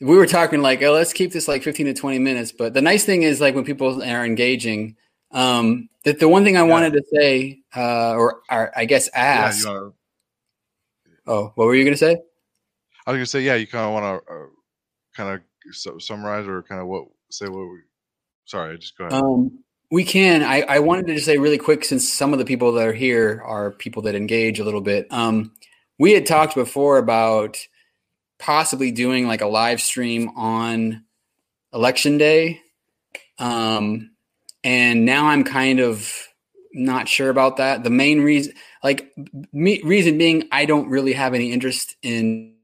We 0.00 0.16
were 0.16 0.26
talking 0.26 0.62
like, 0.62 0.82
oh, 0.82 0.92
let's 0.92 1.12
keep 1.12 1.32
this 1.32 1.46
like 1.46 1.62
15 1.62 1.86
to 1.86 1.94
20 1.94 2.18
minutes. 2.18 2.52
But 2.52 2.72
the 2.72 2.80
nice 2.80 3.04
thing 3.04 3.22
is 3.22 3.40
like 3.40 3.54
when 3.54 3.64
people 3.64 4.02
are 4.02 4.24
engaging, 4.24 4.96
Um, 5.32 5.88
the, 6.04 6.12
the 6.12 6.28
one 6.28 6.44
thing 6.44 6.56
I 6.56 6.60
yeah. 6.60 6.70
wanted 6.70 6.92
to 6.94 7.02
say, 7.12 7.60
uh, 7.76 8.14
or, 8.14 8.40
or, 8.50 8.72
I 8.76 8.84
guess 8.84 9.08
ask. 9.14 9.64
Yeah, 9.64 9.72
wanna... 9.72 9.92
Oh, 11.26 11.52
what 11.54 11.66
were 11.66 11.74
you 11.74 11.84
going 11.84 11.94
to 11.94 11.98
say? 11.98 12.16
I 13.06 13.12
was 13.12 13.16
going 13.16 13.20
to 13.20 13.26
say, 13.26 13.40
yeah, 13.42 13.54
you 13.54 13.66
kind 13.66 13.84
of 13.84 13.92
want 13.92 14.24
to 14.26 14.32
uh, 14.32 14.46
kind 15.14 15.40
of 15.40 16.02
summarize 16.02 16.46
or 16.46 16.62
kind 16.62 16.80
of 16.80 16.86
what 16.88 17.04
say 17.30 17.48
what 17.48 17.60
we. 17.60 17.78
Sorry, 18.46 18.76
just 18.78 18.96
go 18.98 19.04
ahead. 19.04 19.22
Um, 19.22 19.62
we 19.90 20.04
can. 20.04 20.42
I, 20.42 20.62
I 20.62 20.78
wanted 20.78 21.06
to 21.08 21.14
just 21.14 21.26
say 21.26 21.38
really 21.38 21.58
quick, 21.58 21.84
since 21.84 22.08
some 22.08 22.32
of 22.32 22.38
the 22.38 22.44
people 22.44 22.72
that 22.72 22.86
are 22.86 22.92
here 22.92 23.42
are 23.44 23.72
people 23.72 24.02
that 24.02 24.14
engage 24.14 24.60
a 24.60 24.64
little 24.64 24.80
bit. 24.80 25.06
Um, 25.10 25.52
we 25.98 26.12
had 26.12 26.26
talked 26.26 26.54
before 26.54 26.98
about 26.98 27.58
possibly 28.38 28.90
doing 28.90 29.26
like 29.26 29.42
a 29.42 29.46
live 29.46 29.80
stream 29.80 30.30
on 30.36 31.04
election 31.72 32.18
day. 32.18 32.60
Um, 33.38 34.10
and 34.62 35.04
now 35.04 35.26
I'm 35.26 35.44
kind 35.44 35.80
of 35.80 36.10
not 36.72 37.08
sure 37.08 37.30
about 37.30 37.56
that. 37.56 37.82
The 37.82 37.90
main 37.90 38.20
reason, 38.20 38.54
like, 38.84 39.12
me, 39.52 39.80
reason 39.82 40.18
being, 40.18 40.48
I 40.52 40.66
don't 40.66 40.88
really 40.88 41.14
have 41.14 41.34
any 41.34 41.52
interest 41.52 41.96
in. 42.02 42.54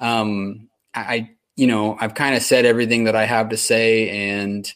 Um, 0.00 0.68
I, 0.94 1.30
you 1.58 1.66
know, 1.66 1.96
I've 1.98 2.14
kind 2.14 2.36
of 2.36 2.42
said 2.42 2.64
everything 2.64 3.04
that 3.04 3.16
I 3.16 3.24
have 3.24 3.48
to 3.48 3.56
say, 3.56 4.10
and, 4.30 4.72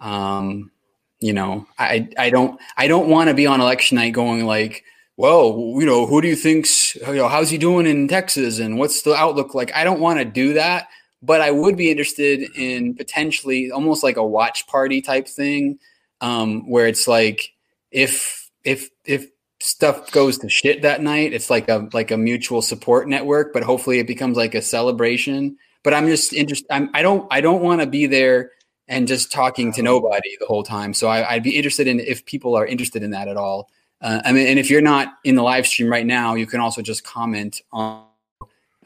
um, 0.00 0.70
you 1.18 1.32
know, 1.32 1.66
I, 1.76 2.08
I 2.16 2.30
don't, 2.30 2.60
I 2.76 2.86
don't 2.86 3.08
want 3.08 3.28
to 3.28 3.34
be 3.34 3.48
on 3.48 3.60
election 3.60 3.96
night 3.96 4.12
going 4.12 4.46
like, 4.46 4.84
well, 5.16 5.74
you 5.76 5.84
know, 5.84 6.06
who 6.06 6.22
do 6.22 6.28
you 6.28 6.36
think's, 6.36 6.94
you 6.94 7.14
know, 7.14 7.26
how's 7.26 7.50
he 7.50 7.58
doing 7.58 7.86
in 7.86 8.06
Texas 8.06 8.60
and 8.60 8.78
what's 8.78 9.02
the 9.02 9.16
outlook 9.16 9.52
like? 9.52 9.74
I 9.74 9.82
don't 9.82 9.98
want 9.98 10.20
to 10.20 10.24
do 10.24 10.52
that, 10.52 10.86
but 11.22 11.40
I 11.40 11.50
would 11.50 11.76
be 11.76 11.90
interested 11.90 12.40
in 12.56 12.94
potentially 12.94 13.72
almost 13.72 14.04
like 14.04 14.16
a 14.16 14.24
watch 14.24 14.68
party 14.68 15.02
type 15.02 15.26
thing, 15.26 15.80
um, 16.20 16.70
where 16.70 16.86
it's 16.86 17.08
like 17.08 17.52
if 17.90 18.48
if 18.62 18.90
if 19.04 19.26
stuff 19.60 20.12
goes 20.12 20.38
to 20.38 20.48
shit 20.48 20.82
that 20.82 21.02
night, 21.02 21.32
it's 21.32 21.50
like 21.50 21.68
a 21.68 21.88
like 21.92 22.12
a 22.12 22.16
mutual 22.16 22.62
support 22.62 23.08
network, 23.08 23.52
but 23.52 23.64
hopefully 23.64 23.98
it 23.98 24.06
becomes 24.06 24.36
like 24.36 24.54
a 24.54 24.62
celebration. 24.62 25.56
But 25.82 25.94
I'm 25.94 26.06
just 26.06 26.32
interested. 26.32 26.66
I'm, 26.70 26.90
I 26.94 27.02
don't 27.02 27.26
I 27.30 27.40
don't 27.40 27.62
want 27.62 27.80
to 27.80 27.86
be 27.86 28.06
there 28.06 28.50
and 28.88 29.08
just 29.08 29.32
talking 29.32 29.72
to 29.72 29.82
nobody 29.82 30.36
the 30.38 30.46
whole 30.46 30.62
time. 30.62 30.94
So 30.94 31.08
I, 31.08 31.34
would 31.34 31.42
be 31.42 31.56
interested 31.56 31.86
in 31.86 32.00
if 32.00 32.24
people 32.24 32.54
are 32.54 32.66
interested 32.66 33.02
in 33.02 33.10
that 33.12 33.28
at 33.28 33.36
all. 33.36 33.70
Uh, 34.00 34.20
I 34.24 34.32
mean, 34.32 34.46
and 34.48 34.58
if 34.58 34.68
you're 34.68 34.82
not 34.82 35.14
in 35.24 35.34
the 35.34 35.42
live 35.42 35.66
stream 35.66 35.88
right 35.88 36.04
now, 36.04 36.34
you 36.34 36.46
can 36.46 36.60
also 36.60 36.82
just 36.82 37.04
comment 37.04 37.62
on 37.72 38.04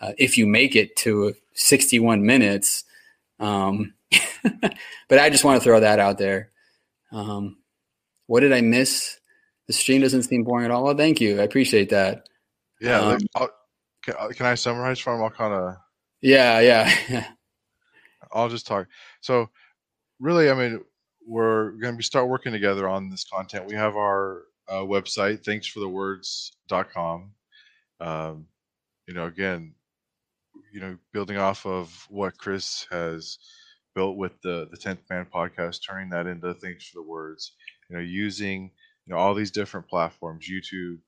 uh, 0.00 0.12
if 0.18 0.36
you 0.36 0.46
make 0.46 0.76
it 0.76 0.94
to 0.96 1.34
61 1.54 2.24
minutes. 2.24 2.84
Um, 3.40 3.94
but 5.08 5.18
I 5.18 5.30
just 5.30 5.44
want 5.44 5.60
to 5.60 5.64
throw 5.64 5.80
that 5.80 5.98
out 5.98 6.18
there. 6.18 6.50
Um, 7.12 7.56
what 8.26 8.40
did 8.40 8.52
I 8.52 8.60
miss? 8.60 9.18
The 9.66 9.72
stream 9.72 10.02
doesn't 10.02 10.24
seem 10.24 10.44
boring 10.44 10.66
at 10.66 10.70
all. 10.70 10.84
Well, 10.84 10.96
thank 10.96 11.20
you. 11.20 11.40
I 11.40 11.44
appreciate 11.44 11.90
that. 11.90 12.28
Yeah. 12.80 13.00
Um, 13.00 13.18
can, 14.02 14.14
uh, 14.18 14.28
can, 14.28 14.46
I 14.46 14.54
summarize 14.54 14.98
for 14.98 15.14
him? 15.14 15.22
I'll 15.22 15.30
kind 15.30 15.54
of. 15.54 15.76
Yeah, 16.20 16.60
yeah. 16.60 17.26
I'll 18.32 18.48
just 18.48 18.66
talk. 18.66 18.88
So, 19.20 19.50
really, 20.20 20.50
I 20.50 20.54
mean, 20.54 20.80
we're 21.26 21.72
going 21.72 21.96
to 21.96 22.02
start 22.02 22.28
working 22.28 22.52
together 22.52 22.88
on 22.88 23.10
this 23.10 23.24
content. 23.24 23.66
We 23.66 23.74
have 23.74 23.96
our 23.96 24.42
uh, 24.68 24.82
website, 24.82 25.44
thanksforthewords.com. 25.44 27.30
Um, 28.00 28.46
you 29.06 29.14
know, 29.14 29.26
again, 29.26 29.74
you 30.72 30.80
know, 30.80 30.96
building 31.12 31.38
off 31.38 31.66
of 31.66 32.06
what 32.08 32.38
Chris 32.38 32.86
has 32.90 33.38
built 33.94 34.16
with 34.16 34.32
the 34.42 34.68
the 34.70 34.76
Tenth 34.76 35.00
Man 35.08 35.26
podcast, 35.32 35.80
turning 35.86 36.10
that 36.10 36.26
into 36.26 36.52
Thanks 36.54 36.88
for 36.88 36.98
the 37.00 37.08
Words. 37.08 37.52
You 37.88 37.96
know, 37.96 38.02
using 38.02 38.70
you 39.06 39.14
know 39.14 39.18
all 39.18 39.34
these 39.34 39.50
different 39.50 39.88
platforms, 39.88 40.48
YouTube. 40.50 40.98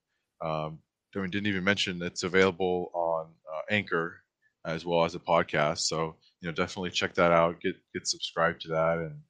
Um, 0.40 0.78
I 1.16 1.20
mean, 1.20 1.30
didn't 1.30 1.48
even 1.48 1.64
mention 1.64 2.00
it's 2.02 2.22
available 2.22 2.90
on 2.94 3.26
uh, 3.52 3.60
Anchor 3.70 4.22
as 4.68 4.84
well 4.84 5.04
as 5.04 5.14
a 5.14 5.20
podcast. 5.20 5.80
So 5.80 6.16
you 6.40 6.48
know, 6.48 6.52
definitely 6.52 6.90
check 6.90 7.14
that 7.14 7.32
out. 7.32 7.60
Get 7.60 7.76
get 7.92 8.06
subscribed 8.06 8.60
to 8.62 8.68
that, 8.68 8.98
and 8.98 9.20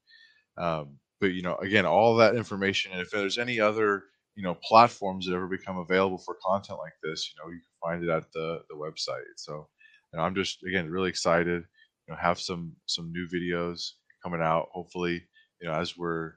um, 0.58 0.98
but 1.20 1.28
you 1.32 1.42
know, 1.42 1.56
again, 1.56 1.86
all 1.86 2.16
that 2.16 2.36
information. 2.36 2.92
And 2.92 3.00
if 3.00 3.10
there's 3.10 3.38
any 3.38 3.60
other 3.60 4.04
you 4.36 4.42
know 4.42 4.54
platforms 4.54 5.26
that 5.26 5.34
ever 5.34 5.46
become 5.46 5.78
available 5.78 6.18
for 6.18 6.36
content 6.44 6.78
like 6.78 6.94
this, 7.02 7.30
you 7.32 7.42
know, 7.42 7.50
you 7.50 7.60
can 7.60 7.90
find 7.90 8.04
it 8.04 8.10
at 8.10 8.30
the 8.32 8.60
the 8.68 8.76
website. 8.76 9.22
So, 9.36 9.68
you 10.12 10.18
know, 10.18 10.24
I'm 10.24 10.34
just 10.34 10.62
again 10.64 10.90
really 10.90 11.08
excited. 11.08 11.64
You 12.06 12.14
know, 12.14 12.16
have 12.20 12.40
some 12.40 12.72
some 12.86 13.12
new 13.12 13.26
videos 13.28 13.92
coming 14.22 14.42
out. 14.42 14.68
Hopefully, 14.72 15.22
you 15.60 15.68
know, 15.68 15.74
as 15.74 15.96
we're 15.96 16.32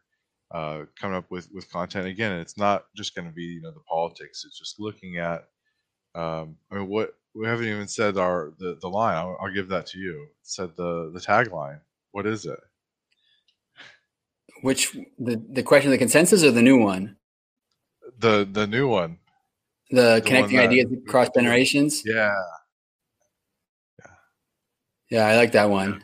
uh, 0.53 0.83
coming 0.99 1.17
up 1.17 1.29
with 1.31 1.49
with 1.53 1.71
content 1.71 2.07
again, 2.07 2.33
it's 2.33 2.57
not 2.57 2.85
just 2.95 3.15
going 3.15 3.27
to 3.27 3.33
be 3.33 3.43
you 3.43 3.61
know 3.61 3.71
the 3.71 3.83
politics. 3.89 4.43
It's 4.45 4.59
just 4.59 4.79
looking 4.79 5.17
at. 5.17 5.45
Um, 6.13 6.57
I 6.69 6.75
mean, 6.75 6.87
what 6.87 7.13
we 7.33 7.47
haven't 7.47 7.67
even 7.67 7.87
said 7.87 8.17
our 8.17 8.53
the 8.59 8.77
the 8.81 8.89
line. 8.89 9.15
I'll, 9.15 9.37
I'll 9.41 9.53
give 9.53 9.69
that 9.69 9.87
to 9.87 9.99
you. 9.99 10.23
It 10.23 10.35
said 10.43 10.71
the 10.75 11.11
the 11.13 11.19
tagline. 11.19 11.79
What 12.11 12.25
is 12.25 12.45
it? 12.45 12.59
Which 14.61 14.95
the 15.17 15.41
the 15.49 15.63
question 15.63 15.89
of 15.89 15.91
the 15.91 15.97
consensus 15.97 16.43
or 16.43 16.51
the 16.51 16.61
new 16.61 16.77
one? 16.77 17.17
the 18.21 18.47
the 18.49 18.67
new 18.67 18.87
one. 18.87 19.17
The, 19.89 20.15
the 20.15 20.21
connecting 20.25 20.57
that, 20.57 20.69
ideas 20.69 20.87
across 21.05 21.29
generations. 21.35 22.03
Yeah. 22.05 22.33
Yeah. 23.99 24.11
Yeah, 25.09 25.27
I 25.27 25.35
like 25.35 25.51
that 25.51 25.69
one. 25.69 26.03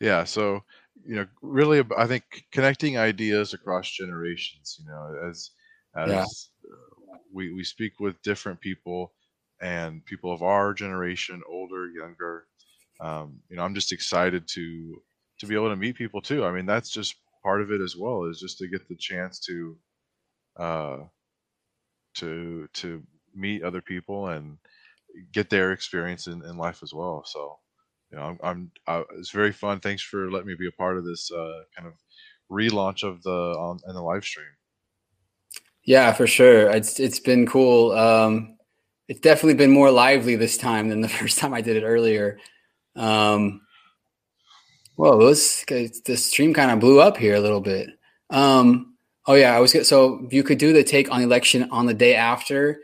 Yeah. 0.00 0.24
So 0.24 0.62
you 1.04 1.16
know, 1.16 1.26
really, 1.40 1.82
I 1.98 2.06
think 2.06 2.46
connecting 2.52 2.96
ideas 2.96 3.54
across 3.54 3.90
generations. 3.90 4.78
You 4.80 4.88
know, 4.88 5.28
as 5.28 5.50
as 5.96 6.08
yeah. 6.08 6.22
Uh, 6.22 7.16
we 7.32 7.52
we 7.52 7.64
speak 7.64 7.98
with 7.98 8.20
different 8.22 8.60
people 8.60 9.12
and 9.62 10.04
people 10.04 10.32
of 10.32 10.42
our 10.42 10.74
generation, 10.74 11.40
older, 11.48 11.88
younger. 11.88 12.46
Um, 13.00 13.40
you 13.48 13.56
know, 13.56 13.62
I'm 13.62 13.74
just 13.74 13.92
excited 13.92 14.46
to 14.48 15.02
to 15.38 15.46
be 15.46 15.54
able 15.54 15.70
to 15.70 15.76
meet 15.76 15.96
people 15.96 16.20
too. 16.20 16.44
I 16.44 16.52
mean, 16.52 16.66
that's 16.66 16.90
just 16.90 17.14
part 17.42 17.62
of 17.62 17.70
it 17.70 17.80
as 17.80 17.96
well. 17.96 18.24
Is 18.24 18.40
just 18.40 18.58
to 18.58 18.68
get 18.68 18.86
the 18.88 18.96
chance 18.96 19.40
to 19.46 19.76
uh, 20.56 20.96
to 22.16 22.68
to 22.74 23.02
meet 23.34 23.62
other 23.62 23.80
people 23.80 24.28
and 24.28 24.58
get 25.32 25.48
their 25.50 25.72
experience 25.72 26.26
in, 26.26 26.44
in 26.44 26.56
life 26.56 26.82
as 26.82 26.92
well. 26.92 27.22
So, 27.24 27.58
you 28.10 28.18
know, 28.18 28.24
I'm, 28.24 28.38
I'm 28.42 28.70
I, 28.86 29.04
it's 29.18 29.30
very 29.30 29.52
fun. 29.52 29.80
Thanks 29.80 30.02
for 30.02 30.30
letting 30.30 30.48
me 30.48 30.56
be 30.58 30.68
a 30.68 30.72
part 30.72 30.98
of 30.98 31.04
this 31.04 31.30
uh, 31.30 31.62
kind 31.76 31.88
of 31.88 31.94
relaunch 32.50 33.02
of 33.02 33.22
the 33.22 33.30
on 33.30 33.78
in 33.88 33.94
the 33.94 34.02
live 34.02 34.24
stream. 34.24 34.46
Yeah, 35.84 36.12
for 36.12 36.26
sure. 36.26 36.70
It's 36.70 37.00
it's 37.00 37.20
been 37.20 37.46
cool. 37.46 37.92
Um, 37.92 38.56
it's 39.12 39.20
definitely 39.20 39.54
been 39.54 39.70
more 39.70 39.90
lively 39.90 40.36
this 40.36 40.56
time 40.56 40.88
than 40.88 41.00
the 41.00 41.08
first 41.20 41.38
time 41.38 41.54
I 41.54 41.60
did 41.60 41.76
it 41.76 41.84
earlier. 41.84 42.38
Um, 42.96 43.60
well, 44.96 45.18
this 45.18 45.64
the 45.66 46.16
stream 46.16 46.54
kind 46.54 46.70
of 46.70 46.80
blew 46.80 47.00
up 47.00 47.16
here 47.16 47.34
a 47.34 47.40
little 47.40 47.60
bit. 47.60 47.90
Um, 48.30 48.92
Oh 49.26 49.34
yeah, 49.34 49.56
I 49.56 49.60
was 49.60 49.72
good. 49.72 49.86
So 49.86 50.26
you 50.30 50.42
could 50.42 50.58
do 50.58 50.72
the 50.72 50.82
take 50.82 51.10
on 51.10 51.22
election 51.22 51.68
on 51.70 51.86
the 51.86 51.94
day 51.94 52.14
after. 52.14 52.80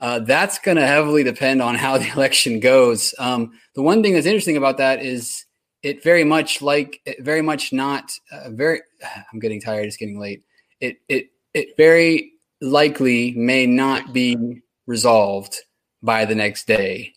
Uh, 0.00 0.18
that's 0.18 0.58
going 0.58 0.76
to 0.76 0.86
heavily 0.86 1.22
depend 1.22 1.62
on 1.62 1.74
how 1.74 1.96
the 1.98 2.10
election 2.10 2.60
goes. 2.60 3.14
Um, 3.18 3.52
the 3.74 3.82
one 3.82 4.02
thing 4.02 4.14
that's 4.14 4.26
interesting 4.26 4.56
about 4.56 4.78
that 4.78 5.02
is 5.02 5.44
it 5.82 6.02
very 6.02 6.24
much 6.24 6.60
like 6.60 7.00
it 7.06 7.22
very 7.22 7.42
much 7.42 7.72
not 7.72 8.12
uh, 8.32 8.50
very. 8.50 8.80
I'm 9.32 9.38
getting 9.38 9.60
tired. 9.60 9.86
It's 9.86 9.96
getting 9.96 10.18
late. 10.18 10.42
It 10.80 10.98
it 11.08 11.26
it 11.54 11.76
very 11.76 12.32
likely 12.60 13.32
may 13.32 13.66
not 13.66 14.12
be 14.12 14.62
resolved 14.86 15.58
by 16.06 16.24
the 16.24 16.34
next 16.34 16.66
day. 16.66 17.12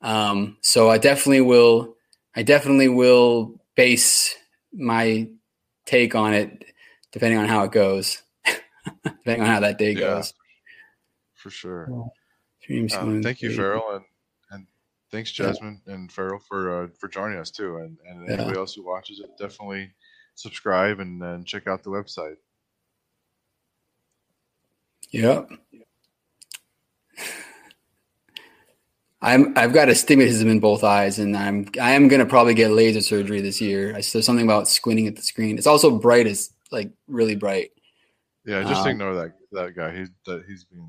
Um, 0.00 0.58
so 0.60 0.88
I 0.88 0.98
definitely 0.98 1.40
will. 1.40 1.96
I 2.36 2.42
definitely 2.42 2.88
will 2.88 3.60
base 3.74 4.36
my 4.72 5.28
take 5.86 6.14
on 6.14 6.34
it 6.34 6.64
depending 7.10 7.38
on 7.38 7.48
how 7.48 7.64
it 7.64 7.72
goes, 7.72 8.22
depending 9.04 9.40
on 9.40 9.48
how 9.48 9.60
that 9.60 9.78
day 9.78 9.92
yeah, 9.92 10.00
goes. 10.00 10.34
For 11.34 11.50
sure. 11.50 11.90
Um, 12.94 13.22
thank 13.22 13.42
you, 13.42 13.54
Feral, 13.54 13.82
and 13.94 14.04
and 14.50 14.66
thanks, 15.10 15.32
Jasmine 15.32 15.80
yeah. 15.86 15.94
and 15.94 16.12
Feral, 16.12 16.38
for 16.38 16.84
uh, 16.84 16.88
for 16.98 17.08
joining 17.08 17.38
us 17.38 17.50
too, 17.50 17.76
and 17.78 17.98
and 18.06 18.28
anybody 18.28 18.50
yeah. 18.50 18.58
else 18.58 18.74
who 18.74 18.84
watches 18.84 19.20
it, 19.20 19.30
definitely 19.38 19.92
subscribe 20.36 21.00
and, 21.00 21.22
and 21.22 21.46
check 21.46 21.66
out 21.66 21.82
the 21.82 21.90
website. 21.90 22.36
Yep. 25.10 25.50
I'm 29.22 29.56
I've 29.56 29.72
got 29.72 29.88
astigmatism 29.88 30.48
in 30.48 30.60
both 30.60 30.84
eyes, 30.84 31.18
and 31.18 31.36
I'm 31.36 31.68
I 31.80 31.92
am 31.92 32.08
gonna 32.08 32.26
probably 32.26 32.54
get 32.54 32.70
laser 32.70 33.00
surgery 33.00 33.40
this 33.40 33.60
year. 33.60 33.90
I, 33.90 34.02
there's 34.12 34.26
something 34.26 34.44
about 34.44 34.68
squinting 34.68 35.06
at 35.06 35.16
the 35.16 35.22
screen. 35.22 35.56
It's 35.56 35.66
also 35.66 35.98
bright 35.98 36.26
as 36.26 36.50
like 36.70 36.90
really 37.08 37.34
bright. 37.34 37.70
Yeah, 38.44 38.62
just 38.62 38.82
um, 38.82 38.88
ignore 38.88 39.14
that 39.14 39.32
that 39.52 39.74
guy. 39.74 39.96
He's 39.96 40.10
that 40.26 40.44
he's 40.46 40.64
been 40.64 40.86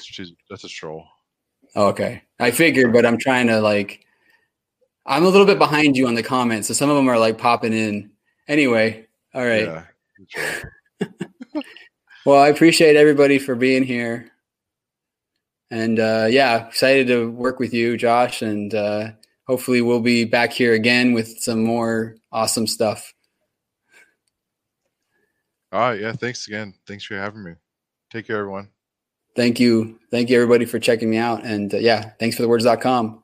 she's 0.00 0.32
that's 0.48 0.64
a 0.64 0.68
troll. 0.68 1.04
Okay, 1.74 2.22
I 2.38 2.50
figured, 2.50 2.92
but 2.92 3.04
I'm 3.04 3.18
trying 3.18 3.48
to 3.48 3.60
like. 3.60 4.04
I'm 5.04 5.24
a 5.24 5.28
little 5.28 5.46
bit 5.46 5.58
behind 5.58 5.96
you 5.96 6.08
on 6.08 6.14
the 6.14 6.22
comments, 6.22 6.66
so 6.66 6.74
some 6.74 6.90
of 6.90 6.96
them 6.96 7.08
are 7.08 7.18
like 7.18 7.38
popping 7.38 7.72
in. 7.72 8.10
Anyway, 8.48 9.06
all 9.34 9.44
right. 9.44 9.84
Yeah, 10.36 10.62
well, 12.26 12.42
I 12.42 12.48
appreciate 12.48 12.96
everybody 12.96 13.38
for 13.38 13.54
being 13.54 13.84
here, 13.84 14.30
and 15.70 15.98
uh, 15.98 16.26
yeah, 16.30 16.66
excited 16.68 17.08
to 17.08 17.30
work 17.30 17.58
with 17.58 17.74
you, 17.74 17.96
Josh, 17.96 18.42
and 18.42 18.74
uh, 18.74 19.10
hopefully 19.46 19.80
we'll 19.80 20.00
be 20.00 20.24
back 20.24 20.52
here 20.52 20.74
again 20.74 21.12
with 21.12 21.40
some 21.40 21.62
more 21.62 22.16
awesome 22.32 22.66
stuff. 22.66 23.12
All 25.72 25.80
right. 25.80 26.00
Yeah. 26.00 26.12
Thanks 26.12 26.46
again. 26.46 26.74
Thanks 26.86 27.04
for 27.04 27.16
having 27.16 27.42
me. 27.42 27.52
Take 28.10 28.28
care, 28.28 28.38
everyone. 28.38 28.68
Thank 29.34 29.60
you. 29.60 29.98
Thank 30.10 30.30
you, 30.30 30.36
everybody, 30.36 30.64
for 30.64 30.78
checking 30.78 31.10
me 31.10 31.18
out. 31.18 31.44
And 31.44 31.74
uh, 31.74 31.78
yeah, 31.78 32.12
thanks 32.18 32.36
for 32.36 32.42
the 32.42 32.48
words.com. 32.48 33.22